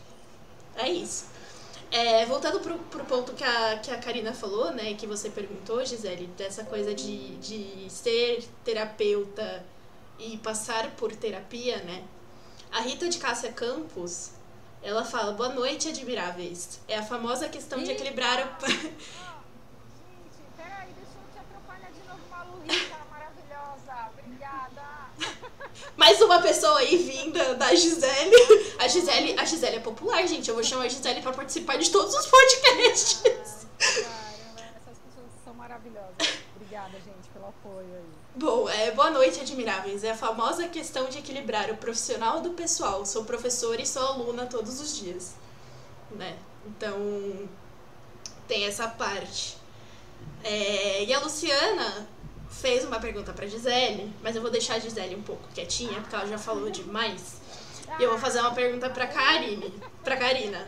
[0.76, 1.26] É isso.
[1.90, 5.84] É, voltando pro, pro ponto que a, que a Karina falou, né, que você perguntou,
[5.86, 9.66] Gisele, dessa coisa de, de ser terapeuta
[10.20, 12.04] e passar por terapia, né?
[12.70, 14.32] A Rita de Cássia Campos,
[14.88, 16.80] ela fala, boa noite, admiráveis.
[16.88, 18.50] É a famosa questão de equilibrar o...
[18.50, 24.12] Ah, gente, peraí, deixa eu te atrapalhar de novo, Malu Rita, maravilhosa.
[24.18, 24.84] Obrigada.
[25.98, 28.32] Mais uma pessoa aí vinda da Gisele.
[28.80, 30.48] A Gisele, a Gisele é popular, gente.
[30.48, 33.68] Eu vou chamar a Gisele pra participar de todos os podcasts.
[33.78, 36.16] Caramba, essas pessoas são maravilhosas.
[36.56, 38.07] Obrigada, gente, pelo apoio aí.
[38.38, 40.04] Bom, é, boa noite, admiráveis.
[40.04, 43.04] É a famosa questão de equilibrar o profissional do pessoal.
[43.04, 45.34] Sou professora e sou aluna todos os dias,
[46.12, 46.38] né?
[46.68, 47.50] Então,
[48.48, 49.58] tem essa parte.
[50.44, 52.08] É, e a Luciana
[52.52, 56.16] fez uma pergunta pra Gisele, mas eu vou deixar a Gisele um pouco quietinha, porque
[56.16, 57.38] ela já falou demais.
[58.00, 59.74] E eu vou fazer uma pergunta pra Karine,
[60.04, 60.64] pra Karina.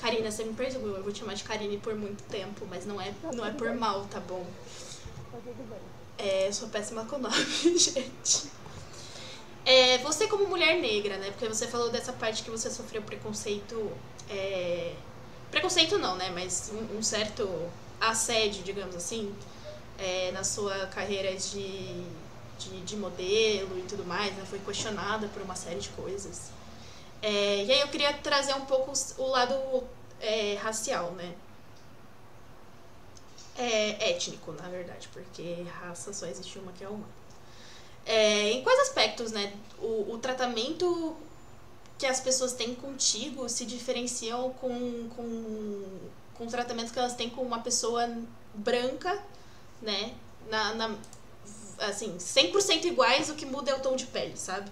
[0.00, 3.00] Karina, você me perdoa, eu vou te chamar de Karine por muito tempo, mas não
[3.00, 4.46] é, não é por mal, tá bom?
[5.32, 5.80] Tá tudo bem.
[6.22, 8.50] É, eu sou péssima com nome, gente.
[9.64, 11.30] É, você como mulher negra, né?
[11.30, 13.90] Porque você falou dessa parte que você sofreu preconceito.
[14.28, 14.94] é,
[15.50, 16.30] Preconceito não, né?
[16.30, 17.48] Mas um, um certo
[18.00, 19.34] assédio, digamos assim,
[19.98, 22.04] é, na sua carreira de,
[22.58, 24.44] de, de modelo e tudo mais, né?
[24.48, 26.50] Foi questionada por uma série de coisas.
[27.22, 29.54] É, e aí eu queria trazer um pouco o lado
[30.20, 31.34] é, racial, né?
[33.62, 37.12] É, étnico, na verdade, porque raça só existe uma que é humana.
[38.06, 41.14] É, em quais aspectos, né, o, o tratamento
[41.98, 46.00] que as pessoas têm contigo se diferenciam com, com,
[46.32, 48.08] com o tratamento que elas têm com uma pessoa
[48.54, 49.22] branca,
[49.82, 50.14] né,
[50.48, 50.96] na, na,
[51.80, 54.70] assim, 100% iguais, o que muda é o tom de pele, sabe?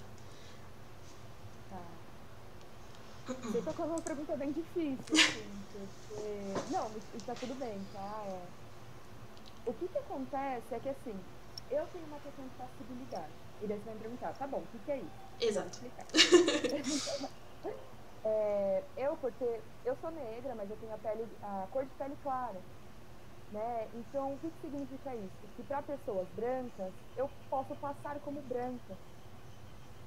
[1.68, 1.82] Tá.
[3.26, 6.72] Você tocou numa pergunta bem difícil, assim, porque...
[6.72, 8.24] Não, isso tá tudo bem, tá?
[8.26, 8.57] É.
[9.68, 11.14] O que que acontece é que, assim,
[11.70, 13.32] eu tenho uma questão de passibilidade.
[13.60, 15.10] E daí você vai me perguntar, tá bom, o que que é isso?
[15.38, 15.78] Exato.
[18.24, 19.62] É, eu, por ter...
[19.84, 21.24] Eu sou negra, mas eu tenho a pele...
[21.40, 22.60] a cor de pele clara.
[23.52, 23.88] Né?
[23.94, 25.48] Então, o que, que significa isso?
[25.56, 28.98] Que para pessoas brancas, eu posso passar como branca.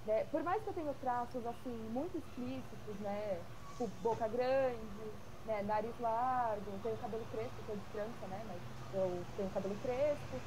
[0.05, 0.26] Né?
[0.26, 3.39] Por mais que eu tenha traços assim muito explícitos, né?
[3.72, 5.14] Tipo, boca grande,
[5.45, 5.64] né?
[5.64, 8.43] nariz largo, tenho cabelo crespo, sou de trança, né?
[8.47, 10.46] Mas eu tenho cabelo crespo.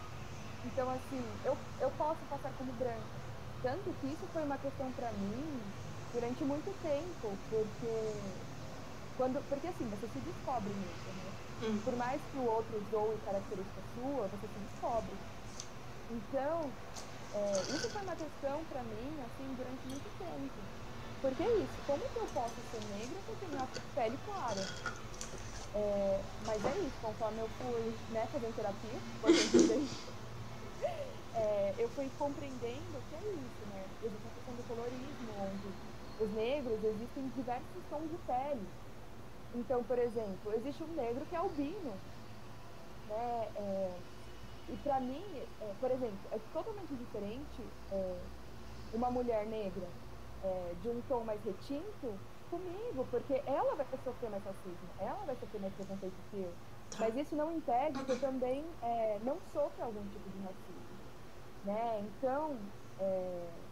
[0.63, 3.25] Então, assim, eu, eu posso passar como branca.
[3.63, 5.75] Tanto que isso foi uma questão para mim
[6.13, 7.87] durante muito tempo, porque
[9.15, 11.37] quando, porque assim, você se descobre mesmo, né?
[11.61, 11.83] Hum.
[11.83, 15.21] Por mais que o outro zoe característica sua, você se descobre.
[16.09, 16.81] Então,
[17.33, 20.71] é, isso foi uma questão pra mim, assim, durante muito tempo.
[21.21, 24.75] Porque é isso, como que eu posso ser negra se eu tenho a pele clara?
[25.77, 29.03] É, mas é isso, conforme eu fui né, fazendo terapia,
[31.33, 33.97] é, eu fui compreendendo que é isso, né?
[34.01, 35.77] Existe a questão do colorismo, onde
[36.16, 38.75] os negros existem diversos tons de pele.
[39.53, 42.07] Então, por exemplo, existe um negro que é albino,
[43.05, 43.47] né?
[43.57, 44.05] É,
[44.68, 45.22] e pra mim,
[45.61, 48.31] é, por exemplo, é totalmente diferente é,
[48.93, 49.99] uma mulher negra
[50.43, 52.25] é, de um tom mais retinto
[52.55, 56.61] comigo, porque ela vai sofrer mais racismo, ela vai sofrer mais preconceito que eu.
[56.97, 61.05] Mas isso não impede que eu também é, não sofra algum tipo de racismo,
[61.63, 62.01] né?
[62.01, 63.71] Então, é,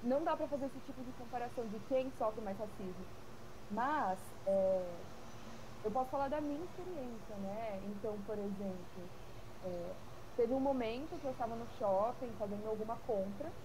[0.00, 3.10] não dá pra fazer esse tipo de comparação de quem sofre mais racismo.
[3.68, 5.06] Mas é,
[5.82, 7.84] eu posso falar da minha experiência, né?
[7.86, 9.14] Então, por exemplo,
[9.62, 10.02] é,
[10.36, 13.56] teve um momento que eu estava no shopping fazendo alguma compra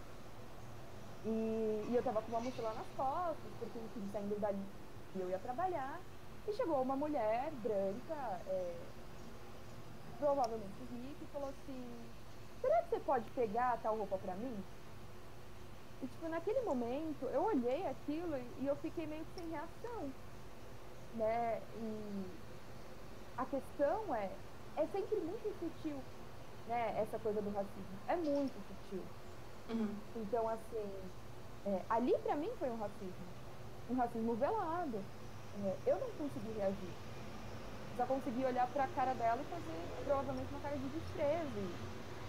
[1.24, 4.74] e eu estava com uma mochila nas costas, porque enfim, saindo dali
[5.14, 6.06] eu ia trabalhar,
[6.48, 8.16] e chegou uma mulher branca,
[8.48, 8.94] é,
[10.18, 12.16] provavelmente rica, e falou assim,
[12.62, 14.72] será que você pode pegar tal roupa pra mim?
[16.02, 20.16] E, tipo, naquele momento, eu olhei aquilo e, e eu fiquei meio que sem reação,
[21.14, 21.68] né?
[21.74, 22.42] E
[23.36, 24.44] a questão é,
[24.76, 26.12] é sempre muito sutil,
[26.66, 27.00] né?
[27.00, 28.02] Essa coisa do racismo.
[28.08, 29.14] É muito sutil.
[29.70, 30.10] Uhum.
[30.14, 31.14] Então, assim,
[31.66, 33.26] é, ali pra mim foi um racismo.
[33.90, 34.98] Um racismo velado.
[35.66, 36.94] É, eu não consegui reagir.
[37.98, 41.62] Só consegui olhar pra cara dela e fazer provavelmente uma cara de desprezo.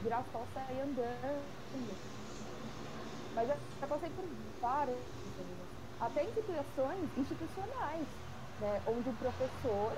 [0.00, 1.42] Virar as costas e sair andando.
[3.34, 4.24] Mas eu já passei por
[4.60, 4.96] várias.
[6.00, 8.06] Até em situações institucionais,
[8.58, 8.82] né?
[8.88, 9.92] Onde o professor,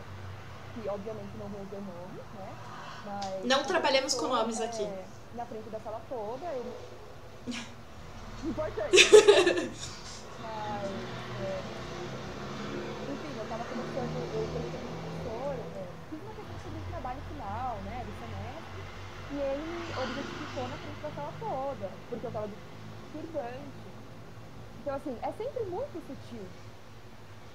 [0.75, 2.53] que obviamente não vou dizer nome, né?
[3.07, 4.83] Mas Não trabalhamos com nomes aqui.
[4.83, 6.65] é, Na frente da sala toda, eu.
[8.45, 9.09] Importante.
[10.39, 11.01] Mas.
[11.37, 11.65] é,
[13.07, 17.23] Enfim, eu tava começando, eu conheci uma professora, é, fiz uma questão sobre o trabalho
[17.23, 18.87] final, né, do semestre,
[19.29, 22.59] e ele objetificou na frente da sala toda, porque eu tava de
[23.13, 23.95] turbante.
[24.79, 26.55] Então, assim, é sempre muito sutil.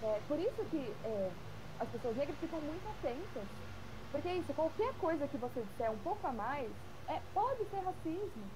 [0.02, 1.34] É, por isso que é,
[1.78, 3.50] as pessoas negras ficam muito atentas.
[4.12, 6.72] Porque é isso, qualquer coisa que você disser um pouco a mais,
[7.08, 8.52] é, pode ser racismo.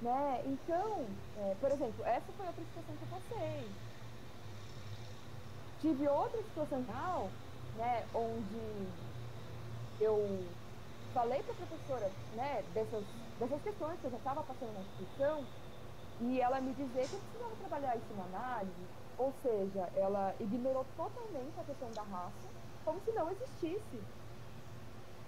[0.00, 0.46] Né?
[0.46, 3.80] Então, é, por exemplo, essa foi outra situação que eu passei.
[5.78, 6.84] Tive outra situação
[7.74, 8.56] né, onde
[9.98, 10.58] eu
[11.12, 13.06] falei para a professora né, dessas,
[13.38, 15.52] dessas questões que eu já estava passando na instituição
[16.20, 20.86] e ela me dizer que eu precisava trabalhar isso na análise, ou seja, ela ignorou
[20.96, 24.10] totalmente a questão da raça, como se não existisse.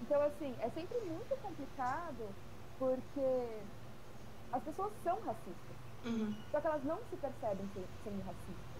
[0.00, 2.36] Então, assim, é sempre muito complicado
[2.76, 3.20] porque
[4.52, 5.76] as pessoas são racistas.
[6.04, 6.34] Uhum.
[6.50, 7.66] Só que elas não se percebem
[8.04, 8.72] sendo racistas.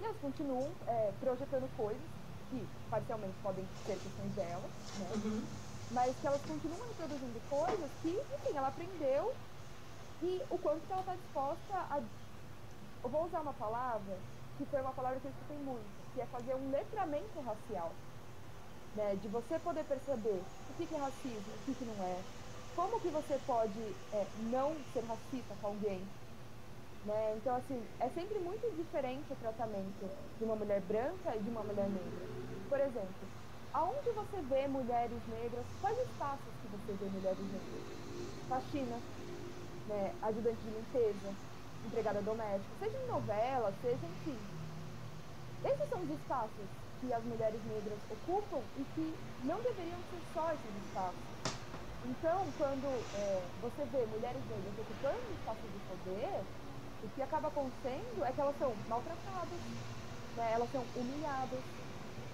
[0.00, 2.02] E elas continuam é, projetando coisas
[2.50, 5.10] que parcialmente podem ser questões delas, né?
[5.16, 5.42] Uhum.
[5.90, 9.34] Mas que elas continuam reproduzindo coisas que, enfim, ela aprendeu
[10.22, 12.00] e o quanto que ela está disposta a.
[13.02, 14.18] Eu vou usar uma palavra
[14.56, 17.92] que foi uma palavra que eu escutei muito, que é fazer um letramento racial.
[18.94, 19.16] Né?
[19.16, 22.24] De você poder perceber o que, que é racismo, o que, que não é.
[22.76, 23.80] Como que você pode
[24.12, 26.14] é, não ser racista com alguém.
[27.04, 27.36] Né?
[27.36, 31.64] Então, assim, é sempre muito diferente o tratamento de uma mulher branca e de uma
[31.64, 32.32] mulher negra.
[32.68, 33.32] Por exemplo,
[33.72, 37.84] aonde você vê mulheres negras, quais espaços que você vê mulheres negras?
[38.48, 39.06] Faxina,
[39.86, 41.38] né, ajudante de limpeza,
[41.84, 44.50] empregada doméstica, seja em novela, seja enfim.
[45.62, 50.52] Esses são os espaços que as mulheres negras ocupam e que não deveriam ser só
[50.52, 51.55] esses espaços.
[52.06, 56.46] Então, quando é, você vê mulheres negras ocupando espaços de poder,
[57.00, 59.60] o que acaba acontecendo é que elas são maltratadas,
[60.34, 61.64] né, elas são humilhadas,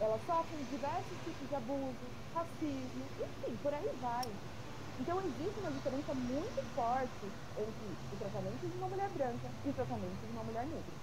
[0.00, 4.40] elas sofrem diversos tipos de abuso, racismo, enfim, por aí vai.
[4.98, 9.74] Então existe uma diferença muito forte entre o tratamento de uma mulher branca e o
[9.74, 10.96] tratamento de uma mulher negra.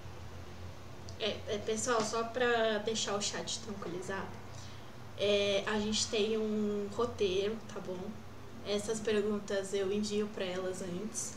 [1.20, 4.38] É, é pessoal, só para deixar o chat tranquilizado,
[5.18, 8.12] é, a gente tem um roteiro, tá bom?
[8.70, 11.34] Essas perguntas eu envio para elas antes.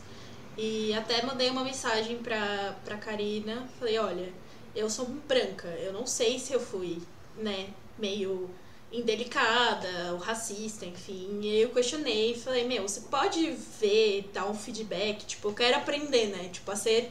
[0.57, 3.67] E até mandei uma mensagem pra, pra Karina.
[3.79, 4.33] Falei, olha,
[4.77, 7.01] eu sou branca, eu não sei se eu fui,
[7.37, 7.69] né,
[7.99, 8.51] meio
[8.93, 11.41] indelicada, ou racista, enfim.
[11.43, 16.27] E eu questionei, falei, meu, você pode ver, dar um feedback, tipo, eu quero aprender,
[16.27, 16.51] né?
[16.53, 17.11] Tipo, a ser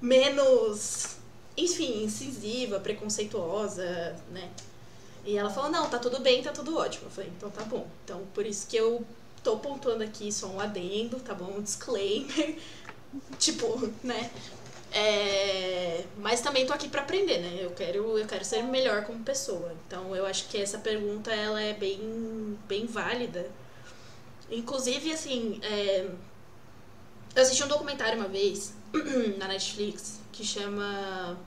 [0.00, 1.16] menos,
[1.56, 4.50] enfim, incisiva, preconceituosa, né?
[5.24, 7.06] E ela falou, não, tá tudo bem, tá tudo ótimo.
[7.06, 7.86] Eu falei, então tá bom.
[8.04, 9.04] Então, por isso que eu
[9.42, 11.58] tô pontuando aqui só um adendo, tá bom?
[11.58, 12.56] Um disclaimer.
[13.38, 14.30] tipo, né?
[14.92, 17.58] É, mas também tô aqui para aprender, né?
[17.60, 19.74] Eu quero, eu quero ser melhor como pessoa.
[19.86, 23.50] Então eu acho que essa pergunta ela é bem, bem válida.
[24.50, 26.08] Inclusive, assim, é,
[27.34, 28.74] eu assisti um documentário uma vez
[29.38, 31.38] na Netflix que chama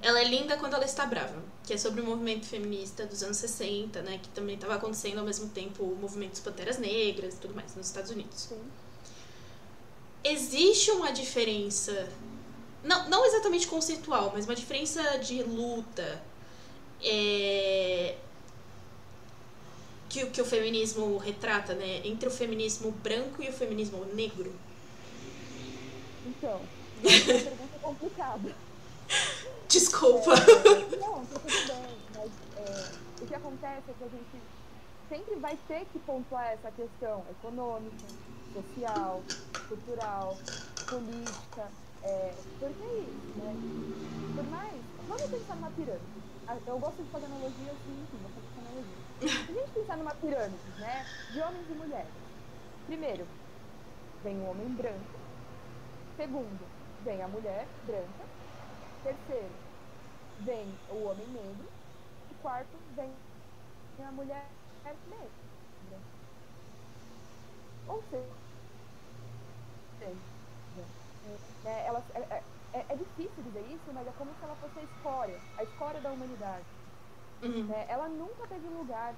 [0.00, 3.36] Ela é linda quando ela está brava, que é sobre o movimento feminista dos anos
[3.36, 4.18] 60, né?
[4.20, 7.76] Que também estava acontecendo ao mesmo tempo o movimento dos Panteras Negras e tudo mais
[7.76, 8.48] nos Estados Unidos.
[8.48, 8.58] Sim
[10.24, 12.08] existe uma diferença,
[12.84, 16.22] não, não exatamente conceitual, mas uma diferença de luta
[17.02, 18.16] é,
[20.08, 22.02] que, que o feminismo retrata, né?
[22.04, 24.52] Entre o feminismo branco e o feminismo negro?
[26.26, 26.60] Então,
[27.04, 28.54] é uma pergunta complicada.
[29.70, 30.32] Desculpa.
[30.34, 34.42] É, não, tudo bem, mas é, o que acontece é que a gente
[35.08, 38.06] sempre vai ter que pontuar essa questão econômica,
[38.52, 39.22] social,
[39.68, 40.36] cultural,
[40.88, 41.68] política.
[42.02, 43.54] É, porque é isso, né?
[44.34, 44.74] Por mais.
[45.06, 46.20] Vamos pensar numa pirâmide.
[46.48, 48.96] Ah, eu gosto de fazer analogia assim, enfim, vou fazer analogia.
[49.20, 51.06] Se a gente pensar numa pirâmide, né?
[51.32, 52.12] De homens e mulheres.
[52.86, 53.24] Primeiro,
[54.24, 55.20] vem o homem branco.
[56.16, 56.66] Segundo,
[57.04, 58.29] vem a mulher branca.
[59.02, 59.54] Terceiro,
[60.40, 61.68] vem o homem negro.
[62.30, 63.12] E quarto, vem
[64.06, 64.46] a mulher
[64.84, 65.30] negra.
[67.88, 68.50] Ou seja,
[71.64, 72.42] é, ela, é, é,
[72.72, 76.00] é, é, difícil dizer isso, mas é como se ela fosse a escória, a escória
[76.00, 76.64] da humanidade.
[77.42, 77.64] Uhum.
[77.64, 77.86] Né?
[77.88, 79.14] Ela nunca teve lugar,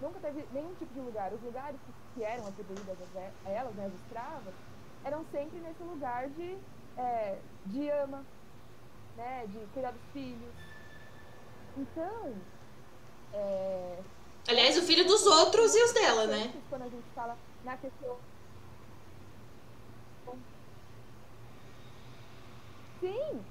[0.00, 1.32] nunca teve nenhum tipo de lugar.
[1.32, 4.54] Os lugares que, que eram atribuídos a elas, né, as escravas,
[5.04, 6.58] eram sempre nesse lugar de,
[6.96, 8.24] é, de ama,
[9.18, 10.54] né, de cuidar dos filhos.
[11.76, 12.34] Então,
[13.34, 13.98] é,
[14.48, 16.50] Aliás, o filho dos outros e os dela, né?
[16.70, 18.16] Quando a gente fala na questão.
[22.98, 23.44] Sim!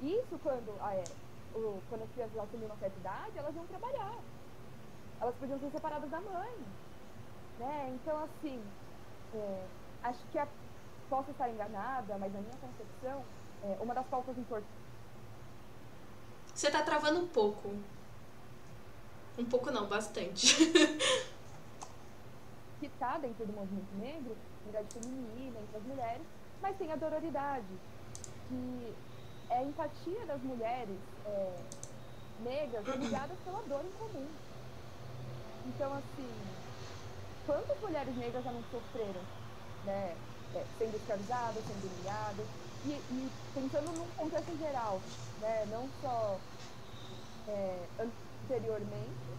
[0.00, 0.76] Isso quando.
[0.80, 1.04] Ah, é.
[1.56, 4.14] o, quando as crianças assumiam uma certa idade, elas iam trabalhar.
[5.20, 6.54] Elas podiam ser separadas da mãe.
[7.58, 7.96] Né?
[7.96, 8.62] Então, assim,
[9.34, 9.66] é,
[10.04, 10.46] acho que a,
[11.10, 13.24] posso estar enganada, mas na minha concepção,
[13.64, 14.83] é, uma das pautas importantes.
[16.54, 17.74] Você está travando um pouco.
[19.36, 20.54] Um pouco não, bastante.
[22.78, 26.22] que está dentro do movimento negro, unidade feminina, entre as mulheres,
[26.62, 27.66] mas tem a dororidade,
[28.48, 28.94] que
[29.50, 30.96] é a empatia das mulheres
[31.26, 31.56] é,
[32.40, 34.28] negras ligadas pela dor em comum.
[35.66, 36.30] Então, assim,
[37.46, 39.22] quantas mulheres negras já não sofreram,
[39.84, 40.16] né?
[40.54, 42.46] É, sendo escravizadas, sendo humilhadas,
[42.84, 45.00] e, e, pensando num contexto geral,
[45.40, 45.66] né?
[45.70, 46.38] Não só
[47.48, 49.34] é, anteriormente,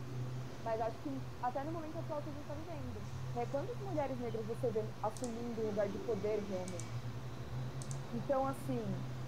[0.63, 3.01] mas acho que até no momento atual que a gente está vivendo.
[3.35, 3.47] Né?
[3.51, 6.95] Quantas mulheres negras você vê assumindo um lugar de poder realmente?
[8.15, 8.81] Então, assim,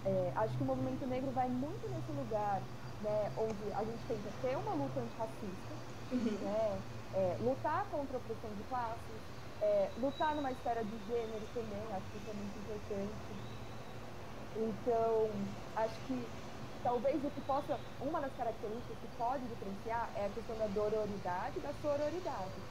[0.05, 2.61] é, acho que o movimento negro vai muito nesse lugar,
[3.03, 5.73] né, onde a gente tenta ter uma luta antirracista,
[6.11, 6.37] uhum.
[6.41, 6.81] né,
[7.13, 9.21] é, lutar contra a opressão de classes,
[9.61, 13.46] é, lutar numa esfera de gênero também, acho que isso é muito importante.
[14.57, 16.33] Então, acho que
[16.81, 21.59] talvez o que possa, uma das características que pode diferenciar é a questão da dororidade
[21.59, 22.67] e da sororidade.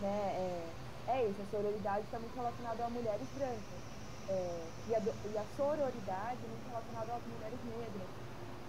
[0.00, 0.76] Né?
[1.06, 3.84] É, é isso, a sororidade está muito relacionada a mulheres brancas.
[4.26, 8.10] É, e, a, e a sororidade muito relacionada às mulheres negras.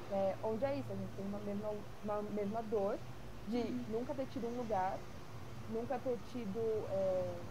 [0.09, 1.69] É, onde é isso, a gente tem uma mesma,
[2.01, 2.99] uma mesma dor
[3.45, 3.85] de uhum.
[3.87, 5.05] nunca ter tido um lugar,
[5.67, 7.45] nunca ter tido é,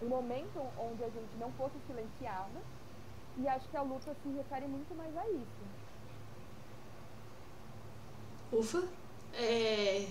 [0.00, 2.66] um momento onde a gente não fosse silenciada.
[3.38, 5.64] E acho que a luta se refere muito mais a isso.
[8.52, 8.84] Ufa.
[9.34, 10.06] É...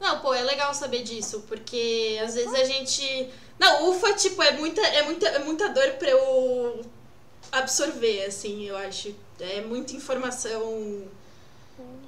[0.00, 3.30] Não, pô, é legal saber disso, porque às vezes a gente.
[3.58, 6.84] Não, ufa, tipo, é muita, é muita, é muita dor pra eu
[7.52, 9.14] absorver, assim, eu acho.
[9.40, 11.04] É muita informação.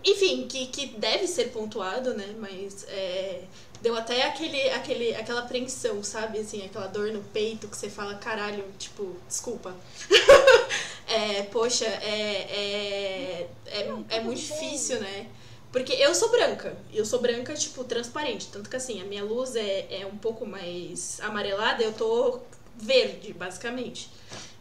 [0.04, 2.34] Enfim, que, que deve ser pontuado, né?
[2.38, 3.42] Mas é,
[3.81, 6.39] deu até aquele, aquele, aquela apreensão, sabe?
[6.39, 9.74] Assim, aquela dor no peito que você fala, caralho, tipo, desculpa.
[11.07, 15.29] é, poxa, é, é, é, é muito difícil, né?
[15.70, 16.76] Porque eu sou branca.
[16.93, 18.49] Eu sou branca, tipo, transparente.
[18.49, 22.41] Tanto que assim, a minha luz é, é um pouco mais amarelada, eu tô
[22.74, 24.11] verde, basicamente.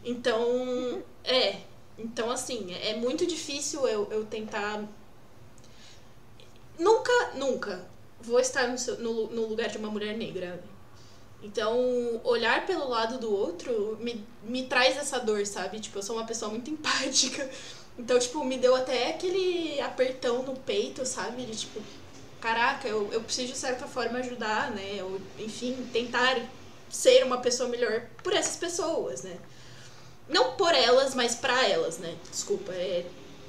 [0.04, 1.56] Então, é.
[1.98, 4.84] Então, assim, é muito difícil eu, eu tentar.
[6.78, 10.62] Nunca, nunca vou estar no, seu, no, no lugar de uma mulher negra.
[11.42, 15.78] Então, olhar pelo lado do outro me, me traz essa dor, sabe?
[15.78, 17.48] Tipo, eu sou uma pessoa muito empática.
[17.98, 21.44] Então, tipo, me deu até aquele apertão no peito, sabe?
[21.44, 21.80] De tipo,
[22.40, 25.02] caraca, eu, eu preciso de certa forma ajudar, né?
[25.02, 26.40] Ou, enfim, tentar
[26.90, 29.36] ser uma pessoa melhor por essas pessoas, né?
[30.28, 32.16] Não por elas, mas para elas, né?
[32.30, 33.06] Desculpa, é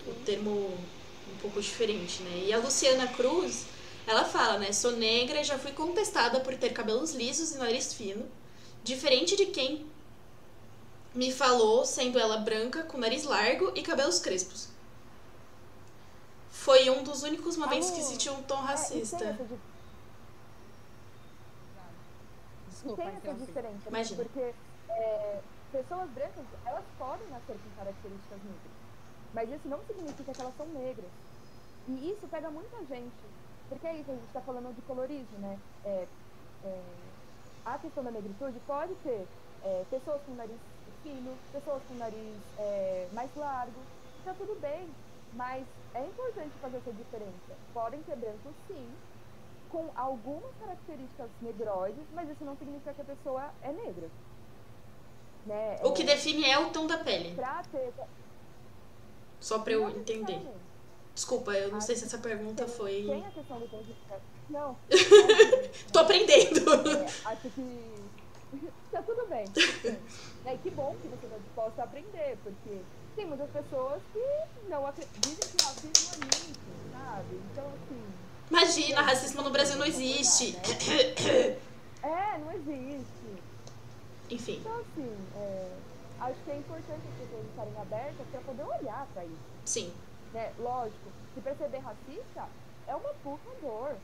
[0.07, 2.45] o termo um pouco diferente, né?
[2.47, 3.65] E a Luciana Cruz,
[4.07, 4.71] ela fala, né?
[4.71, 8.27] Sou negra e já fui contestada por ter cabelos lisos e nariz fino,
[8.83, 9.89] diferente de quem
[11.13, 14.69] me falou, sendo ela branca, com nariz largo e cabelos crespos.
[16.49, 19.23] Foi um dos únicos momentos que sentiu um tom é, racista.
[19.23, 19.59] É, tem
[22.69, 24.23] Desculpa, tem essa diferença, Imagina.
[24.23, 24.53] porque
[24.89, 25.41] é,
[25.71, 28.71] pessoas brancas, elas podem nascer com características negras,
[29.33, 31.11] mas isso não significa que elas são negras.
[31.87, 33.15] E isso pega muita gente,
[33.69, 35.57] porque é isso, a gente está falando de colorismo, né?
[35.85, 36.07] É,
[36.65, 36.81] é,
[37.65, 39.27] a questão da negritude pode ter
[39.63, 40.57] é, pessoas com nariz
[41.03, 43.79] fino, pessoas com nariz é, mais largo.
[44.25, 44.89] Tá tudo bem,
[45.33, 47.55] mas é importante fazer essa diferença.
[47.73, 48.89] Podem ter brancos sim,
[49.69, 54.09] com algumas características negroides, mas isso não significa que a pessoa é negra.
[55.45, 55.79] Né?
[55.83, 57.35] O que é, define é o tom da pele.
[57.35, 57.93] Pra ter...
[59.39, 60.41] Só pra eu entender.
[61.19, 63.03] Desculpa, eu não Acho sei se essa pergunta tem, foi.
[63.03, 63.95] Tem a questão do pele.
[64.49, 64.77] Não.
[65.91, 66.61] Tô aprendendo.
[66.71, 67.93] É, acho que
[68.89, 69.43] tá tudo bem.
[70.45, 72.79] É, que bom que você está disposta a aprender, porque
[73.13, 76.59] tem muitas pessoas que não acreditam que racismo é mito,
[76.93, 77.41] sabe?
[77.51, 78.03] Então, assim.
[78.49, 80.53] Imagina, racismo no Brasil não existe.
[80.53, 81.57] Né?
[82.01, 83.43] É, não existe.
[84.29, 84.57] Enfim.
[84.61, 85.71] Então, assim, é,
[86.21, 89.49] acho que é importante as pessoas estarem abertas para poder olhar para isso.
[89.65, 89.93] Sim.
[90.31, 90.53] Né?
[90.57, 92.49] Lógico, se perceber racista
[92.85, 93.99] é uma puta dor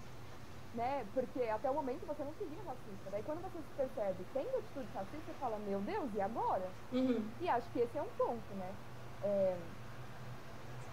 [0.75, 1.05] né?
[1.13, 3.09] Porque até o momento você não se via racista.
[3.09, 6.69] Daí quando você se percebe tendo atitude racista, você fala, meu Deus, e agora?
[6.91, 7.33] Uhum.
[7.39, 8.75] E acho que esse é um ponto, né?
[9.23, 9.57] É,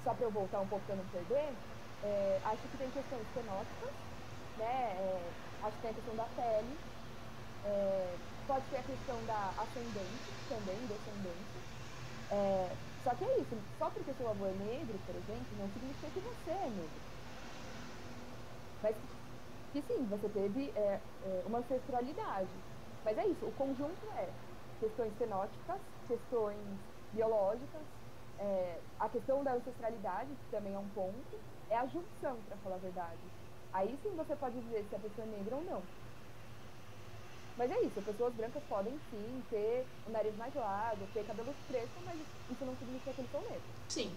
[0.04, 1.58] só para eu voltar um pouco para não perder,
[2.00, 3.90] é, acho que tem questões fenóticas,
[4.56, 4.64] né?
[4.64, 6.78] É, acho que tem a questão da pele,
[7.64, 11.58] é, pode ter a questão da ascendente também, descendente.
[13.02, 16.20] Só que é isso, só porque seu avô é negro, por exemplo, não significa que
[16.20, 17.04] você é negro.
[18.80, 18.96] Mas
[19.72, 22.64] que sim, você teve é, é, uma ancestralidade.
[23.04, 24.38] Mas é isso, o conjunto é
[24.78, 26.80] questões fenóticas, questões
[27.12, 27.88] biológicas,
[28.38, 32.76] é, a questão da ancestralidade, que também é um ponto, é a junção, para falar
[32.76, 33.34] a verdade.
[33.72, 35.92] Aí sim você pode dizer se a pessoa é negra ou não.
[37.56, 42.00] Mas é isso, pessoas brancas podem sim ter o nariz mais largo, ter cabelo crespo,
[42.04, 42.18] mas
[42.50, 43.62] isso não significa que eles são negros.
[43.88, 44.10] Sim.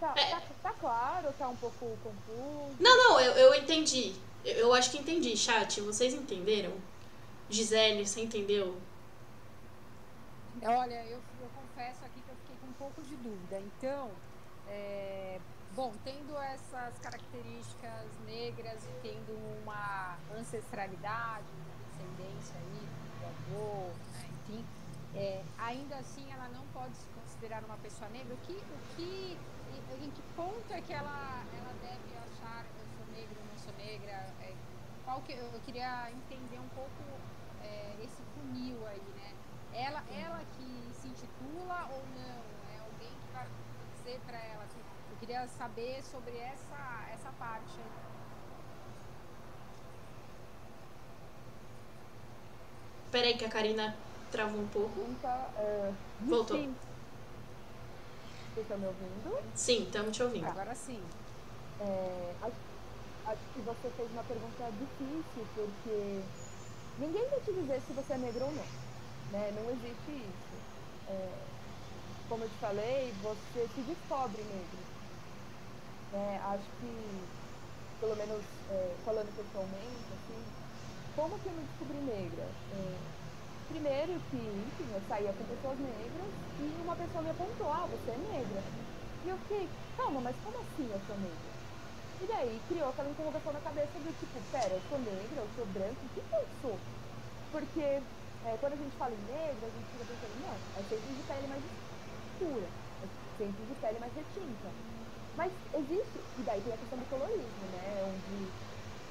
[0.00, 0.30] Tá, É.
[0.30, 2.76] tá, tá claro, tá um pouco confuso.
[2.80, 4.14] Não, não, eu, eu entendi.
[4.44, 5.80] Eu, eu acho que entendi, chat.
[5.80, 6.72] Vocês entenderam?
[7.48, 8.76] Gisele, você entendeu?
[10.62, 13.58] Olha, eu, eu confesso aqui que eu fiquei com um pouco de dúvida.
[13.60, 14.10] Então,
[14.68, 15.38] é,
[15.74, 19.32] bom, tendo essas características negras e tendo
[19.62, 21.46] uma ancestralidade,
[22.00, 22.88] uma descendência aí
[23.18, 23.90] do avô,
[24.48, 24.64] enfim,
[25.14, 28.34] é, ainda assim ela não pode se considerar uma pessoa negra.
[28.34, 29.38] O que, o que,
[30.02, 33.72] em, que ponto é que ela, ela deve achar eu sou negra ou não sou
[33.74, 34.12] negra?
[34.40, 34.54] É,
[35.04, 37.02] qual que, eu queria entender um pouco
[37.62, 39.34] é, esse funil aí, né?
[39.72, 42.42] Ela, ela que se intitula ou não?
[42.74, 43.46] É alguém que vai
[43.96, 44.64] dizer para ela?
[44.64, 44.80] assim,
[45.10, 48.19] Eu queria saber sobre essa, essa parte aí.
[53.10, 53.96] Peraí que a Karina
[54.30, 54.90] travou um pouco.
[54.90, 56.56] Pergunta, é, Voltou.
[56.56, 56.74] sim.
[58.54, 59.42] Vocês estão me ouvindo?
[59.54, 60.46] Sim, estamos te ouvindo.
[60.46, 61.00] Agora sim.
[61.80, 62.56] É, acho,
[63.26, 66.20] acho que você fez uma pergunta difícil, porque
[66.98, 68.64] ninguém vai te dizer se você é negro ou não.
[69.32, 69.52] Né?
[69.56, 70.54] Não existe isso.
[71.08, 71.28] É,
[72.28, 74.78] como eu te falei, você se descobre negro.
[76.12, 76.40] Né?
[76.44, 77.20] Acho que,
[78.00, 80.44] pelo menos é, falando pessoalmente, assim,
[81.12, 82.58] como que eu me descobri negra?
[82.70, 83.12] É,
[83.68, 88.12] primeiro que, enfim, eu saía com pessoas negras e uma pessoa me apontou, ah, você
[88.12, 88.68] é negra.
[89.22, 91.58] E eu fiquei, calma, mas como assim eu sou negra?
[92.18, 95.66] E daí criou aquela interrogação na cabeça do tipo, pera, eu sou negra, eu sou
[95.66, 96.88] branca, o que, eu sou?
[97.50, 97.80] Porque
[98.42, 101.24] é, quando a gente fala em negra, a gente fica pensando, não, é sempre de
[101.24, 101.64] pele mais
[102.24, 104.78] escura, é sempre de pele mais retinta.
[105.34, 108.04] Mas existe, e daí tem a questão do colorismo, né?
[108.04, 108.56] Onde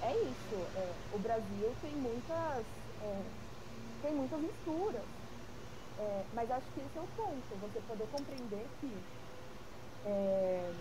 [0.01, 2.67] é isso, é, o Brasil tem muitas,
[2.99, 3.35] é,
[4.01, 5.09] tem muitas misturas.
[5.97, 9.07] É, mas acho que esse é o ponto, você poder compreender que
[10.03, 10.73] é,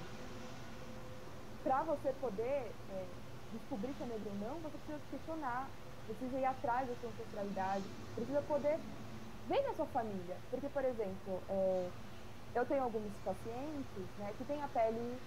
[1.62, 3.16] para você poder é,
[3.50, 7.92] descobrir se é negro ou não, você precisa questionar, precisa ir atrás da sua ancestralidade,
[8.14, 8.82] precisa poder
[9.44, 10.44] ver na sua família.
[10.50, 11.94] Porque, por exemplo, é,
[12.54, 15.22] eu tenho alguns pacientes né, que têm a pele,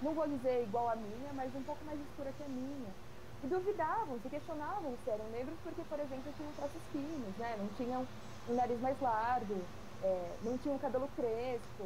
[0.00, 2.98] não vou dizer igual a minha, mas um pouco mais escura que a minha.
[3.42, 7.56] E duvidavam, se questionavam se eram negros porque, por exemplo, tinham traços finos, né?
[7.58, 8.06] não tinham
[8.48, 9.54] um nariz mais largo,
[10.02, 11.84] é, não tinham cabelo crespo.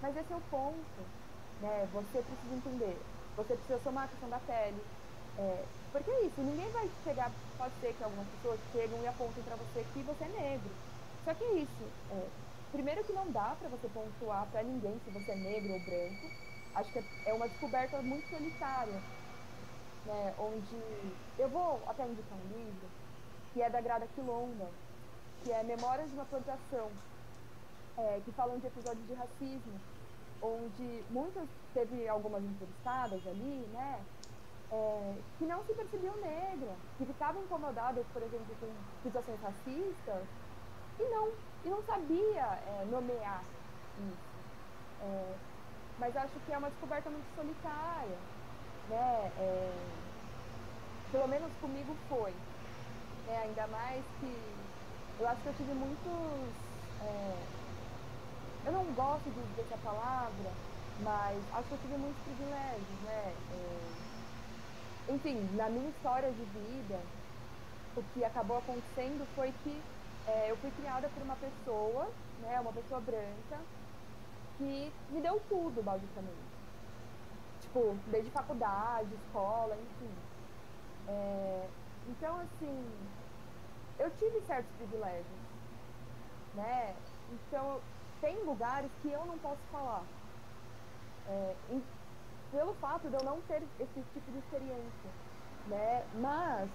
[0.00, 1.00] Mas esse é o ponto.
[1.60, 1.88] Né?
[1.92, 2.96] Você precisa entender.
[3.36, 4.80] Você precisa somar a questão da pele.
[5.38, 9.42] É, porque é isso, ninguém vai chegar, pode ser que algumas pessoas chegam e apontem
[9.42, 10.70] para você que você é negro.
[11.24, 11.92] Só que é isso.
[12.10, 12.30] É,
[12.70, 16.32] primeiro que não dá para você pontuar para ninguém se você é negro ou branco.
[16.74, 19.04] Acho que é, é uma descoberta muito solitária.
[20.06, 20.34] Né?
[20.38, 20.80] Onde
[21.38, 22.88] eu vou até indicar um livro
[23.52, 24.68] que é da Grada Quilomba,
[25.42, 26.90] que é Memórias de uma Plantação,
[27.98, 29.80] é, que falam de episódios de racismo,
[30.42, 34.00] onde muitas, teve algumas entrevistadas ali, né,
[34.72, 38.72] é, que não se percebiam negras, que ficavam incomodadas, por exemplo, com
[39.02, 40.28] situações racistas,
[40.98, 41.28] e não,
[41.64, 43.44] e não sabia é, nomear
[43.98, 44.30] isso.
[45.00, 45.38] É,
[45.98, 48.18] mas acho que é uma descoberta muito solitária,
[48.90, 50.02] né, é,
[51.10, 52.44] pelo menos comigo foi,
[53.24, 54.26] né, ainda mais que
[55.18, 56.56] eu acho que eu tive muitos
[57.00, 57.50] é,
[58.64, 60.58] eu não gosto de dizer essa palavra,
[60.96, 63.42] mas acho que eu tive muitos privilégios, né?
[63.48, 63.96] É,
[65.08, 67.12] enfim, na minha história de vida,
[67.94, 69.88] o que acabou acontecendo foi que
[70.24, 73.68] é, eu fui criada por uma pessoa, né, uma pessoa branca,
[74.56, 76.49] que me deu tudo, basicamente.
[77.70, 80.10] Tipo, desde faculdade, escola, enfim.
[81.06, 81.68] É,
[82.08, 82.84] então, assim,
[83.96, 85.24] eu tive certos privilégios,
[86.52, 86.96] né?
[87.30, 87.80] Então,
[88.20, 90.02] tem lugares que eu não posso falar.
[91.28, 91.80] É, em,
[92.50, 95.10] pelo fato de eu não ter esse tipo de experiência.
[95.66, 96.04] Né?
[96.12, 96.70] Mas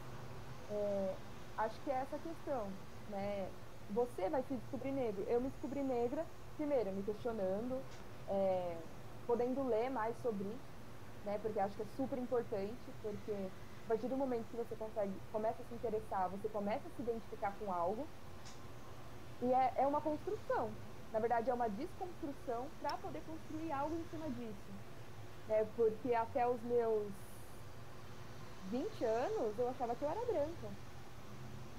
[0.69, 1.15] é,
[1.57, 2.67] acho que é essa questão.
[3.09, 3.51] Né?
[3.89, 5.23] Você vai se descobrir negro.
[5.27, 6.25] Eu me descobri negra,
[6.55, 7.85] primeiro, me questionando,
[8.27, 8.77] é,
[9.25, 10.74] podendo ler mais sobre isso,
[11.25, 11.39] né?
[11.39, 13.31] porque acho que é super importante, porque
[13.85, 17.01] a partir do momento que você consegue, começa a se interessar, você começa a se
[17.01, 18.13] identificar com algo,
[19.41, 20.81] e é, é uma construção.
[21.11, 24.79] Na verdade, é uma desconstrução para poder construir algo em cima disso.
[25.47, 25.65] Né?
[25.65, 27.15] Porque até os meus
[28.61, 30.77] 20 anos eu achava que eu era branca.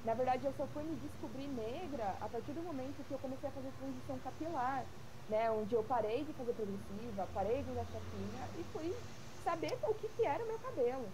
[0.03, 3.49] Na verdade, eu só fui me descobrir negra a partir do momento que eu comecei
[3.49, 4.95] a fazer transição capilar,
[5.27, 5.51] né?
[5.51, 8.95] Onde eu parei de fazer progressiva, parei de usar chapinha e fui
[9.47, 11.07] saber o que, que era o meu cabelo.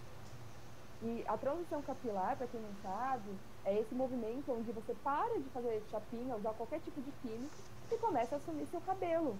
[1.03, 3.29] E a transição capilar, para quem não sabe,
[3.63, 7.55] é esse movimento onde você para de fazer chapinha, usar qualquer tipo de químico
[7.91, 9.37] e começa a assumir seu cabelo.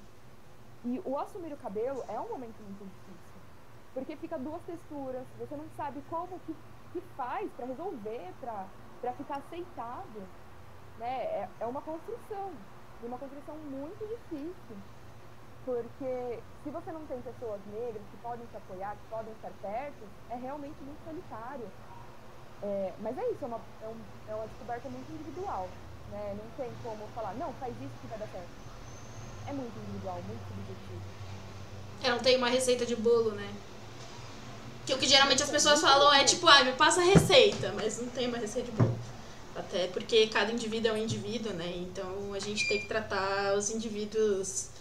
[0.85, 3.41] E o assumir o cabelo é um momento muito difícil.
[3.93, 6.53] Porque fica duas texturas, você não sabe como que,
[6.91, 10.23] que faz para resolver, para ficar aceitável.
[10.99, 11.23] Né?
[11.23, 12.51] É, é uma construção.
[13.01, 14.77] E uma construção muito difícil.
[15.65, 20.03] Porque se você não tem pessoas negras que podem te apoiar, que podem estar perto,
[20.29, 21.67] é realmente muito solitário.
[22.61, 25.69] É, mas é isso, é uma, é, um, é uma descoberta muito individual.
[26.11, 26.37] Né?
[26.37, 28.47] Não tem como falar, não, faz isso que vai dar certo.
[29.47, 31.01] É muito individual, muito subjetivo.
[32.03, 33.53] É, não tem uma receita de bolo, né?
[34.85, 37.99] Que o que geralmente as pessoas falam é tipo, ah, me passa a receita, mas
[37.99, 38.99] não tem uma receita de bolo.
[39.55, 41.71] Até porque cada indivíduo é um indivíduo, né?
[41.77, 44.72] Então a gente tem que tratar os indivíduos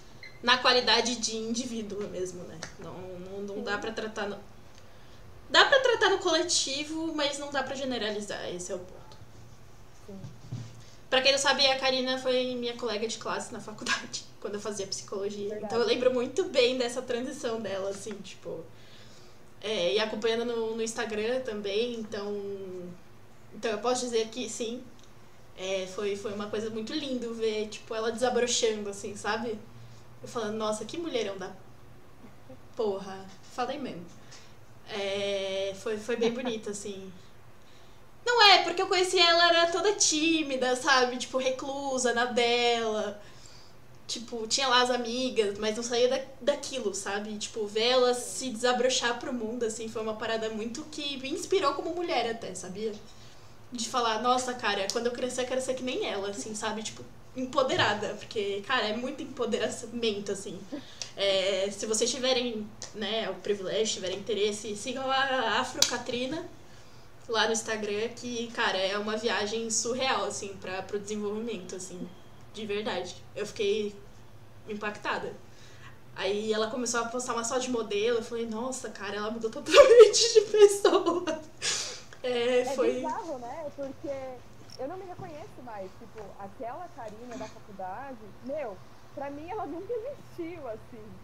[0.42, 2.58] na qualidade de indivíduo mesmo, né?
[2.80, 4.28] Não, não, não dá pra tratar.
[4.28, 4.38] No...
[5.48, 8.48] Dá pra tratar no coletivo, mas não dá pra generalizar.
[8.52, 9.16] Esse é o ponto.
[10.06, 10.18] Sim.
[11.08, 14.60] Pra quem não sabe, a Karina foi minha colega de classe na faculdade, quando eu
[14.60, 15.50] fazia psicologia.
[15.50, 15.66] Verdade.
[15.66, 18.64] Então eu lembro muito bem dessa transição dela, assim, tipo.
[19.60, 22.34] É, e acompanhando no, no Instagram também, então.
[23.54, 24.82] Então eu posso dizer que sim.
[25.56, 29.58] É, foi, foi uma coisa muito linda ver, tipo, ela desabrochando, assim, sabe?
[30.22, 31.50] Eu falando, nossa, que mulherão da
[32.76, 33.24] porra.
[33.54, 34.04] Falei mesmo.
[34.88, 37.12] É, foi, foi bem bonito, assim.
[38.24, 41.16] Não é, porque eu conheci ela, era toda tímida, sabe?
[41.16, 43.20] Tipo, reclusa na dela.
[44.06, 47.36] Tipo, tinha lá as amigas, mas não saía da, daquilo, sabe?
[47.38, 51.74] Tipo, ver ela se desabrochar pro mundo, assim, foi uma parada muito que me inspirou
[51.74, 52.92] como mulher até, sabia?
[53.72, 56.82] De falar, nossa, cara, quando eu crescer, eu quero ser que nem ela, assim, sabe?
[56.82, 57.02] Tipo,
[57.36, 60.60] empoderada, porque, cara, é muito empoderamento, assim.
[61.16, 66.46] É, se vocês tiverem, né, o privilégio, tiverem interesse, sigam a Afro Katrina
[67.28, 72.08] lá no Instagram, que, cara, é uma viagem surreal, assim, para pro desenvolvimento, assim,
[72.52, 73.14] de verdade.
[73.34, 73.94] Eu fiquei
[74.68, 75.32] impactada.
[76.14, 79.50] Aí ela começou a postar uma só de modelo, eu falei, nossa, cara, ela mudou
[79.50, 81.40] totalmente de pessoa.
[82.22, 82.94] É, é foi...
[82.94, 83.66] bizarro, né?
[83.74, 84.10] Porque
[84.82, 85.96] eu não me reconheço mais.
[85.96, 88.82] Tipo, aquela Karina da faculdade, meu,
[89.14, 91.20] pra mim ela nunca existiu, assim.